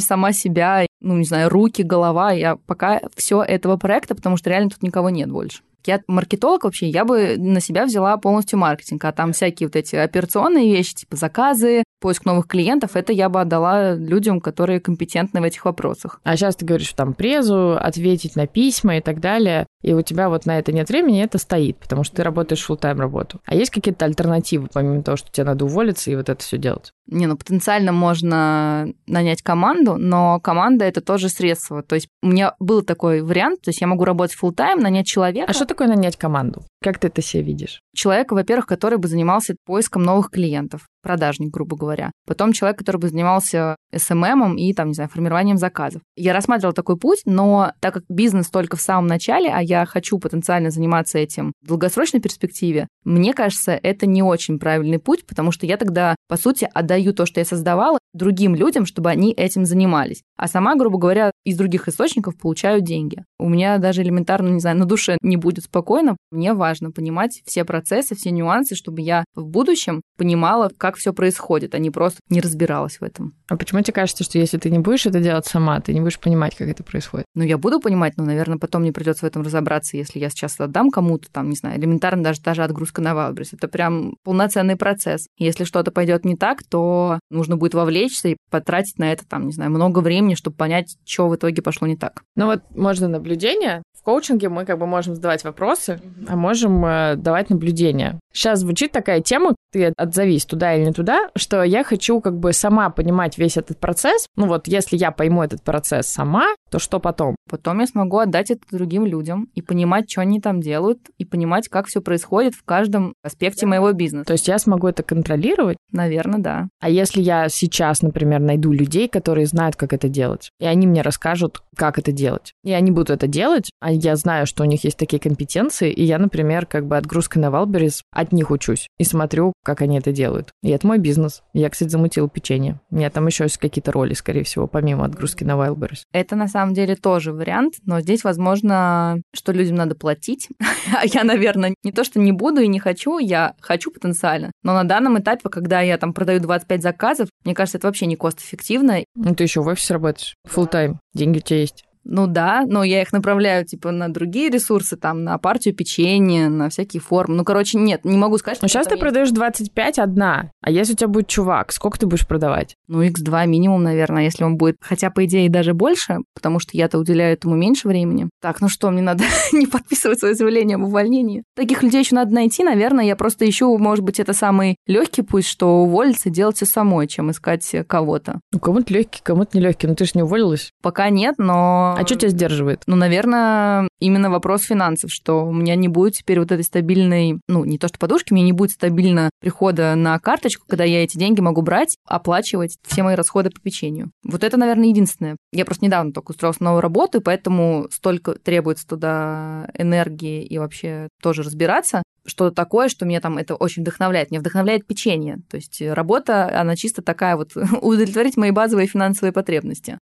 сама 0.00 0.32
себя, 0.32 0.86
ну 1.00 1.16
не 1.16 1.24
знаю, 1.24 1.48
руки, 1.48 1.82
голова, 1.82 2.32
я 2.32 2.56
пока 2.56 3.00
все 3.16 3.42
этого 3.42 3.76
проекта, 3.76 4.14
потому 4.14 4.36
что 4.36 4.50
реально 4.50 4.70
тут 4.70 4.82
никого 4.82 5.08
нет 5.10 5.30
больше. 5.30 5.62
Я 5.86 6.00
маркетолог 6.06 6.64
вообще, 6.64 6.88
я 6.88 7.04
бы 7.04 7.36
на 7.36 7.60
себя 7.60 7.84
взяла 7.86 8.16
полностью 8.16 8.58
маркетинг, 8.58 9.04
а 9.04 9.12
там 9.12 9.32
всякие 9.32 9.68
вот 9.68 9.76
эти 9.76 9.96
операционные 9.96 10.72
вещи, 10.72 10.94
типа 10.94 11.16
заказы, 11.16 11.84
поиск 12.00 12.24
новых 12.24 12.46
клиентов, 12.46 12.96
это 12.96 13.12
я 13.12 13.28
бы 13.28 13.40
отдала 13.40 13.94
людям, 13.94 14.40
которые 14.40 14.80
компетентны 14.80 15.40
в 15.40 15.44
этих 15.44 15.64
вопросах. 15.64 16.20
А 16.24 16.36
сейчас 16.36 16.56
ты 16.56 16.64
говоришь 16.64 16.92
там 16.94 17.14
презу, 17.14 17.76
ответить 17.76 18.36
на 18.36 18.46
письма 18.46 18.96
и 18.96 19.00
так 19.00 19.20
далее, 19.20 19.66
и 19.82 19.94
у 19.94 20.02
тебя 20.02 20.28
вот 20.28 20.46
на 20.46 20.58
это 20.58 20.72
нет 20.72 20.88
времени, 20.88 21.22
это 21.22 21.38
стоит, 21.38 21.78
потому 21.78 22.04
что 22.04 22.16
ты 22.16 22.22
работаешь 22.22 22.64
full 22.68 22.76
тайм 22.76 22.98
работу. 23.00 23.40
А 23.44 23.54
есть 23.54 23.70
какие-то 23.70 24.04
альтернативы, 24.04 24.68
помимо 24.72 25.02
того, 25.02 25.16
что 25.16 25.30
тебе 25.30 25.44
надо 25.44 25.64
уволиться 25.64 26.10
и 26.10 26.16
вот 26.16 26.28
это 26.28 26.42
все 26.42 26.58
делать? 26.58 26.92
Не, 27.06 27.26
ну 27.26 27.36
потенциально 27.36 27.92
можно 27.92 28.88
нанять 29.06 29.42
команду, 29.42 29.96
но 29.96 30.40
команда 30.40 30.84
это 30.84 31.00
тоже 31.00 31.28
средство. 31.28 31.82
То 31.82 31.96
есть 31.96 32.08
у 32.22 32.28
меня 32.28 32.54
был 32.58 32.82
такой 32.82 33.22
вариант, 33.22 33.62
то 33.62 33.70
есть 33.70 33.80
я 33.80 33.86
могу 33.86 34.04
работать 34.04 34.36
full 34.40 34.52
тайм 34.52 34.80
нанять 34.80 35.06
человека. 35.06 35.50
А 35.50 35.54
что 35.54 35.66
такое 35.66 35.88
нанять 35.88 36.16
команду? 36.16 36.64
Как 36.82 36.98
ты 36.98 37.08
это 37.08 37.20
себе 37.20 37.42
видишь? 37.42 37.82
Человека, 37.94 38.34
во-первых, 38.34 38.66
который 38.66 38.98
бы 38.98 39.06
занимался 39.06 39.54
поиском 39.66 40.02
новых 40.02 40.30
клиентов 40.30 40.88
продажник, 41.02 41.50
грубо 41.50 41.76
говоря. 41.76 42.10
Потом 42.26 42.52
человек, 42.52 42.78
который 42.78 42.98
бы 42.98 43.08
занимался 43.08 43.76
SMM 43.92 44.56
и, 44.56 44.72
там, 44.74 44.88
не 44.88 44.94
знаю, 44.94 45.10
формированием 45.10 45.56
заказов. 45.56 46.02
Я 46.16 46.32
рассматривала 46.32 46.74
такой 46.74 46.96
путь, 46.96 47.22
но 47.24 47.72
так 47.80 47.94
как 47.94 48.04
бизнес 48.08 48.48
только 48.48 48.76
в 48.76 48.80
самом 48.80 49.06
начале, 49.06 49.50
а 49.50 49.62
я 49.62 49.84
хочу 49.86 50.18
потенциально 50.18 50.70
заниматься 50.70 51.18
этим 51.18 51.52
в 51.62 51.68
долгосрочной 51.68 52.20
перспективе, 52.20 52.88
мне 53.04 53.34
кажется, 53.34 53.72
это 53.72 54.06
не 54.06 54.22
очень 54.22 54.58
правильный 54.58 54.98
путь, 54.98 55.26
потому 55.26 55.52
что 55.52 55.66
я 55.66 55.76
тогда, 55.76 56.16
по 56.30 56.36
сути, 56.36 56.68
отдаю 56.72 57.12
то, 57.12 57.26
что 57.26 57.40
я 57.40 57.44
создавала, 57.44 57.98
другим 58.12 58.54
людям, 58.54 58.86
чтобы 58.86 59.10
они 59.10 59.32
этим 59.32 59.64
занимались. 59.64 60.22
А 60.36 60.46
сама, 60.46 60.76
грубо 60.76 60.96
говоря, 60.96 61.32
из 61.44 61.56
других 61.56 61.88
источников 61.88 62.38
получаю 62.38 62.82
деньги. 62.82 63.24
У 63.40 63.48
меня 63.48 63.78
даже 63.78 64.02
элементарно, 64.02 64.48
не 64.48 64.60
знаю, 64.60 64.78
на 64.78 64.84
душе 64.84 65.18
не 65.22 65.36
будет 65.36 65.64
спокойно. 65.64 66.16
Мне 66.30 66.54
важно 66.54 66.92
понимать 66.92 67.42
все 67.46 67.64
процессы, 67.64 68.14
все 68.14 68.30
нюансы, 68.30 68.76
чтобы 68.76 69.00
я 69.00 69.24
в 69.34 69.44
будущем 69.44 70.02
понимала, 70.16 70.70
как 70.78 70.96
все 70.96 71.12
происходит, 71.12 71.74
а 71.74 71.78
не 71.78 71.90
просто 71.90 72.20
не 72.28 72.40
разбиралась 72.40 73.00
в 73.00 73.02
этом. 73.02 73.34
А 73.48 73.56
почему 73.56 73.80
тебе 73.82 73.94
кажется, 73.94 74.22
что 74.22 74.38
если 74.38 74.58
ты 74.58 74.70
не 74.70 74.78
будешь 74.78 75.06
это 75.06 75.18
делать 75.18 75.46
сама, 75.46 75.80
ты 75.80 75.92
не 75.92 76.00
будешь 76.00 76.20
понимать, 76.20 76.54
как 76.54 76.68
это 76.68 76.84
происходит? 76.84 77.26
Ну, 77.34 77.42
я 77.42 77.58
буду 77.58 77.80
понимать, 77.80 78.16
но, 78.16 78.24
наверное, 78.24 78.58
потом 78.58 78.82
мне 78.82 78.92
придется 78.92 79.26
в 79.26 79.28
этом 79.28 79.42
разобраться, 79.42 79.96
если 79.96 80.20
я 80.20 80.30
сейчас 80.30 80.60
отдам 80.60 80.90
кому-то, 80.90 81.28
там, 81.32 81.48
не 81.48 81.56
знаю, 81.56 81.80
элементарно 81.80 82.22
даже, 82.22 82.40
даже 82.40 82.62
отгрузка 82.62 83.02
на 83.02 83.14
Wildberries. 83.14 83.48
Это 83.52 83.66
прям 83.66 84.14
полноценный 84.22 84.76
процесс. 84.76 85.26
Если 85.36 85.64
что-то 85.64 85.90
пойдет 85.90 86.19
не 86.24 86.36
так, 86.36 86.62
то 86.62 87.18
нужно 87.30 87.56
будет 87.56 87.74
вовлечься 87.74 88.28
и 88.28 88.36
потратить 88.50 88.98
на 88.98 89.12
это, 89.12 89.26
там, 89.26 89.46
не 89.46 89.52
знаю, 89.52 89.70
много 89.70 90.00
времени, 90.00 90.34
чтобы 90.34 90.56
понять, 90.56 90.96
что 91.04 91.28
в 91.28 91.36
итоге 91.36 91.62
пошло 91.62 91.86
не 91.86 91.96
так. 91.96 92.22
Ну 92.36 92.46
вот 92.46 92.62
можно 92.74 93.08
наблюдение. 93.08 93.82
В 93.98 94.02
коучинге 94.02 94.48
мы 94.48 94.64
как 94.64 94.78
бы 94.78 94.86
можем 94.86 95.14
задавать 95.14 95.44
вопросы, 95.44 96.00
а 96.26 96.34
можем 96.34 96.82
э, 96.86 97.16
давать 97.16 97.50
наблюдения. 97.50 98.18
Сейчас 98.32 98.60
звучит 98.60 98.92
такая 98.92 99.20
тема, 99.20 99.54
ты 99.72 99.92
отзовись 99.96 100.46
туда 100.46 100.74
или 100.74 100.86
не 100.86 100.92
туда, 100.92 101.28
что 101.36 101.62
я 101.62 101.84
хочу 101.84 102.20
как 102.22 102.38
бы 102.38 102.54
сама 102.54 102.88
понимать 102.88 103.36
весь 103.36 103.58
этот 103.58 103.78
процесс. 103.78 104.26
Ну 104.36 104.46
вот, 104.46 104.68
если 104.68 104.96
я 104.96 105.10
пойму 105.10 105.42
этот 105.42 105.62
процесс 105.62 106.06
сама, 106.06 106.46
то 106.70 106.78
что 106.78 107.00
потом? 107.00 107.36
Потом 107.48 107.80
я 107.80 107.86
смогу 107.86 108.18
отдать 108.18 108.50
это 108.50 108.62
другим 108.70 109.04
людям 109.04 109.48
и 109.54 109.62
понимать, 109.62 110.10
что 110.10 110.20
они 110.20 110.40
там 110.40 110.60
делают, 110.60 111.10
и 111.18 111.24
понимать, 111.24 111.68
как 111.68 111.86
все 111.86 112.00
происходит 112.00 112.54
в 112.54 112.64
каждом 112.64 113.14
аспекте 113.22 113.66
моего 113.66 113.92
бизнеса. 113.92 114.26
То 114.26 114.32
есть 114.34 114.48
я 114.48 114.58
смогу 114.58 114.88
это 114.88 115.02
контролировать? 115.02 115.76
Наверное, 115.92 116.38
да. 116.38 116.68
А 116.80 116.88
если 116.88 117.20
я 117.20 117.48
сейчас, 117.48 118.02
например, 118.02 118.40
найду 118.40 118.72
людей, 118.72 119.08
которые 119.08 119.46
знают, 119.46 119.76
как 119.76 119.92
это 119.92 120.08
делать, 120.08 120.50
и 120.60 120.66
они 120.66 120.86
мне 120.86 121.02
расскажут, 121.02 121.62
как 121.76 121.98
это 121.98 122.12
делать, 122.12 122.52
и 122.62 122.72
они 122.72 122.90
будут 122.90 123.10
это 123.10 123.26
делать, 123.26 123.70
а 123.80 123.90
я 123.90 124.16
знаю, 124.16 124.46
что 124.46 124.62
у 124.62 124.66
них 124.66 124.84
есть 124.84 124.96
такие 124.96 125.18
компетенции, 125.18 125.90
и 125.90 126.04
я, 126.04 126.18
например, 126.18 126.66
как 126.66 126.86
бы 126.86 126.96
отгрузкой 126.96 127.42
на 127.42 127.50
Валберис 127.50 128.02
от 128.12 128.32
них 128.32 128.50
учусь 128.50 128.88
и 128.98 129.04
смотрю, 129.04 129.52
как 129.64 129.82
они 129.82 129.98
это 129.98 130.12
делают. 130.12 130.50
И 130.62 130.70
это 130.70 130.86
мой 130.86 130.98
бизнес. 130.98 131.42
Я, 131.52 131.70
кстати, 131.70 131.88
замутила 131.88 132.28
печенье. 132.28 132.80
У 132.90 132.96
меня 132.96 133.10
там 133.10 133.26
еще 133.26 133.44
есть 133.44 133.58
какие-то 133.58 133.92
роли, 133.92 134.14
скорее 134.14 134.44
всего, 134.44 134.66
помимо 134.66 135.04
отгрузки 135.04 135.44
на 135.44 135.52
Wildberries. 135.52 136.02
Это 136.12 136.36
на 136.36 136.48
самом 136.48 136.59
деле 136.74 136.96
тоже 136.96 137.32
вариант, 137.32 137.74
но 137.84 138.00
здесь, 138.00 138.24
возможно, 138.24 139.20
что 139.34 139.52
людям 139.52 139.76
надо 139.76 139.94
платить. 139.94 140.48
а 140.96 141.04
я, 141.06 141.24
наверное, 141.24 141.74
не 141.82 141.92
то, 141.92 142.04
что 142.04 142.20
не 142.20 142.32
буду 142.32 142.60
и 142.60 142.68
не 142.68 142.78
хочу, 142.78 143.18
я 143.18 143.54
хочу 143.60 143.90
потенциально. 143.90 144.52
Но 144.62 144.74
на 144.74 144.84
данном 144.84 145.18
этапе, 145.18 145.48
когда 145.48 145.80
я 145.80 145.98
там 145.98 146.12
продаю 146.12 146.40
25 146.40 146.82
заказов, 146.82 147.28
мне 147.44 147.54
кажется, 147.54 147.78
это 147.78 147.86
вообще 147.86 148.06
не 148.06 148.16
кост-эффективно. 148.16 149.04
Ну, 149.14 149.34
ты 149.34 149.44
еще 149.44 149.62
в 149.62 149.66
офисе 149.66 149.94
работаешь, 149.94 150.34
full 150.48 150.66
тайм 150.66 151.00
деньги 151.14 151.38
у 151.38 151.42
тебя 151.42 151.60
есть. 151.60 151.84
Ну 152.04 152.26
да, 152.26 152.64
но 152.66 152.82
я 152.82 153.02
их 153.02 153.12
направляю, 153.12 153.64
типа, 153.64 153.90
на 153.90 154.08
другие 154.08 154.50
ресурсы, 154.50 154.96
там, 154.96 155.24
на 155.24 155.38
партию 155.38 155.74
печенья, 155.74 156.48
на 156.48 156.68
всякие 156.68 157.00
формы. 157.00 157.36
Ну, 157.36 157.44
короче, 157.44 157.78
нет, 157.78 158.04
не 158.04 158.16
могу 158.16 158.38
сказать, 158.38 158.56
что... 158.56 158.64
Но 158.64 158.68
сейчас 158.68 158.86
ты 158.86 158.94
есть. 158.94 159.00
продаешь 159.00 159.30
25 159.30 159.98
одна, 159.98 160.50
а 160.62 160.70
если 160.70 160.94
у 160.94 160.96
тебя 160.96 161.08
будет 161.08 161.28
чувак, 161.28 161.72
сколько 161.72 161.98
ты 161.98 162.06
будешь 162.06 162.26
продавать? 162.26 162.76
Ну, 162.88 163.02
x2 163.02 163.46
минимум, 163.46 163.82
наверное, 163.82 164.24
если 164.24 164.44
он 164.44 164.56
будет, 164.56 164.76
хотя, 164.80 165.10
по 165.10 165.24
идее, 165.24 165.48
даже 165.50 165.74
больше, 165.74 166.18
потому 166.34 166.58
что 166.58 166.76
я-то 166.76 166.98
уделяю 166.98 167.34
этому 167.34 167.54
меньше 167.54 167.86
времени. 167.86 168.28
Так, 168.40 168.60
ну 168.60 168.68
что, 168.68 168.90
мне 168.90 169.02
надо 169.02 169.24
не 169.52 169.66
подписывать 169.66 170.18
свое 170.18 170.34
заявление 170.34 170.76
об 170.76 170.84
увольнении. 170.84 171.44
Таких 171.54 171.82
людей 171.82 172.00
еще 172.00 172.14
надо 172.14 172.34
найти, 172.34 172.64
наверное, 172.64 173.04
я 173.04 173.16
просто 173.16 173.48
ищу, 173.48 173.76
может 173.78 174.04
быть, 174.04 174.18
это 174.20 174.32
самый 174.32 174.76
легкий 174.86 175.22
путь, 175.22 175.46
что 175.46 175.82
уволиться, 175.82 176.30
делать 176.30 176.56
все 176.56 176.66
самой, 176.66 177.06
чем 177.08 177.30
искать 177.30 177.70
кого-то. 177.86 178.40
Ну, 178.52 178.58
кому-то 178.58 178.92
легкий, 178.92 179.20
кому-то 179.22 179.56
не 179.56 179.62
легкий, 179.62 179.86
но 179.86 179.94
ты 179.94 180.04
же 180.04 180.12
не 180.14 180.22
уволилась. 180.22 180.70
Пока 180.82 181.10
нет, 181.10 181.34
но 181.38 181.89
а 181.94 182.06
что 182.06 182.16
тебя 182.16 182.30
сдерживает? 182.30 182.82
Ну, 182.86 182.96
наверное, 182.96 183.88
именно 183.98 184.30
вопрос 184.30 184.62
финансов, 184.64 185.10
что 185.10 185.44
у 185.44 185.52
меня 185.52 185.74
не 185.74 185.88
будет 185.88 186.14
теперь 186.14 186.38
вот 186.40 186.52
этой 186.52 186.64
стабильной, 186.64 187.40
ну, 187.48 187.64
не 187.64 187.78
то 187.78 187.88
что 187.88 187.98
подушки, 187.98 188.32
у 188.32 188.36
меня 188.36 188.46
не 188.46 188.52
будет 188.52 188.72
стабильно 188.72 189.30
прихода 189.40 189.94
на 189.94 190.18
карточку, 190.18 190.64
когда 190.68 190.84
я 190.84 191.04
эти 191.04 191.18
деньги 191.18 191.40
могу 191.40 191.62
брать, 191.62 191.96
оплачивать 192.06 192.76
все 192.86 193.02
мои 193.02 193.14
расходы 193.14 193.50
по 193.50 193.60
печенью. 193.60 194.10
Вот 194.24 194.44
это, 194.44 194.56
наверное, 194.56 194.88
единственное. 194.88 195.36
Я 195.52 195.64
просто 195.64 195.84
недавно 195.84 196.12
только 196.12 196.30
устроилась 196.30 196.60
новую 196.60 196.80
работу, 196.80 197.18
и 197.18 197.22
поэтому 197.22 197.88
столько 197.90 198.34
требуется 198.34 198.86
туда 198.86 199.70
энергии 199.74 200.44
и 200.44 200.58
вообще 200.58 201.08
тоже 201.22 201.42
разбираться, 201.42 202.02
что-то 202.26 202.54
такое, 202.54 202.88
что 202.88 203.04
меня 203.04 203.20
там 203.20 203.38
это 203.38 203.54
очень 203.54 203.82
вдохновляет. 203.82 204.30
Меня 204.30 204.40
вдохновляет 204.40 204.86
печенье. 204.86 205.38
То 205.48 205.56
есть 205.56 205.80
работа, 205.82 206.58
она 206.58 206.76
чисто 206.76 207.02
такая 207.02 207.36
вот 207.36 207.52
удовлетворить 207.82 208.36
мои 208.36 208.50
базовые 208.50 208.86
финансовые 208.86 209.32
потребности. 209.32 209.98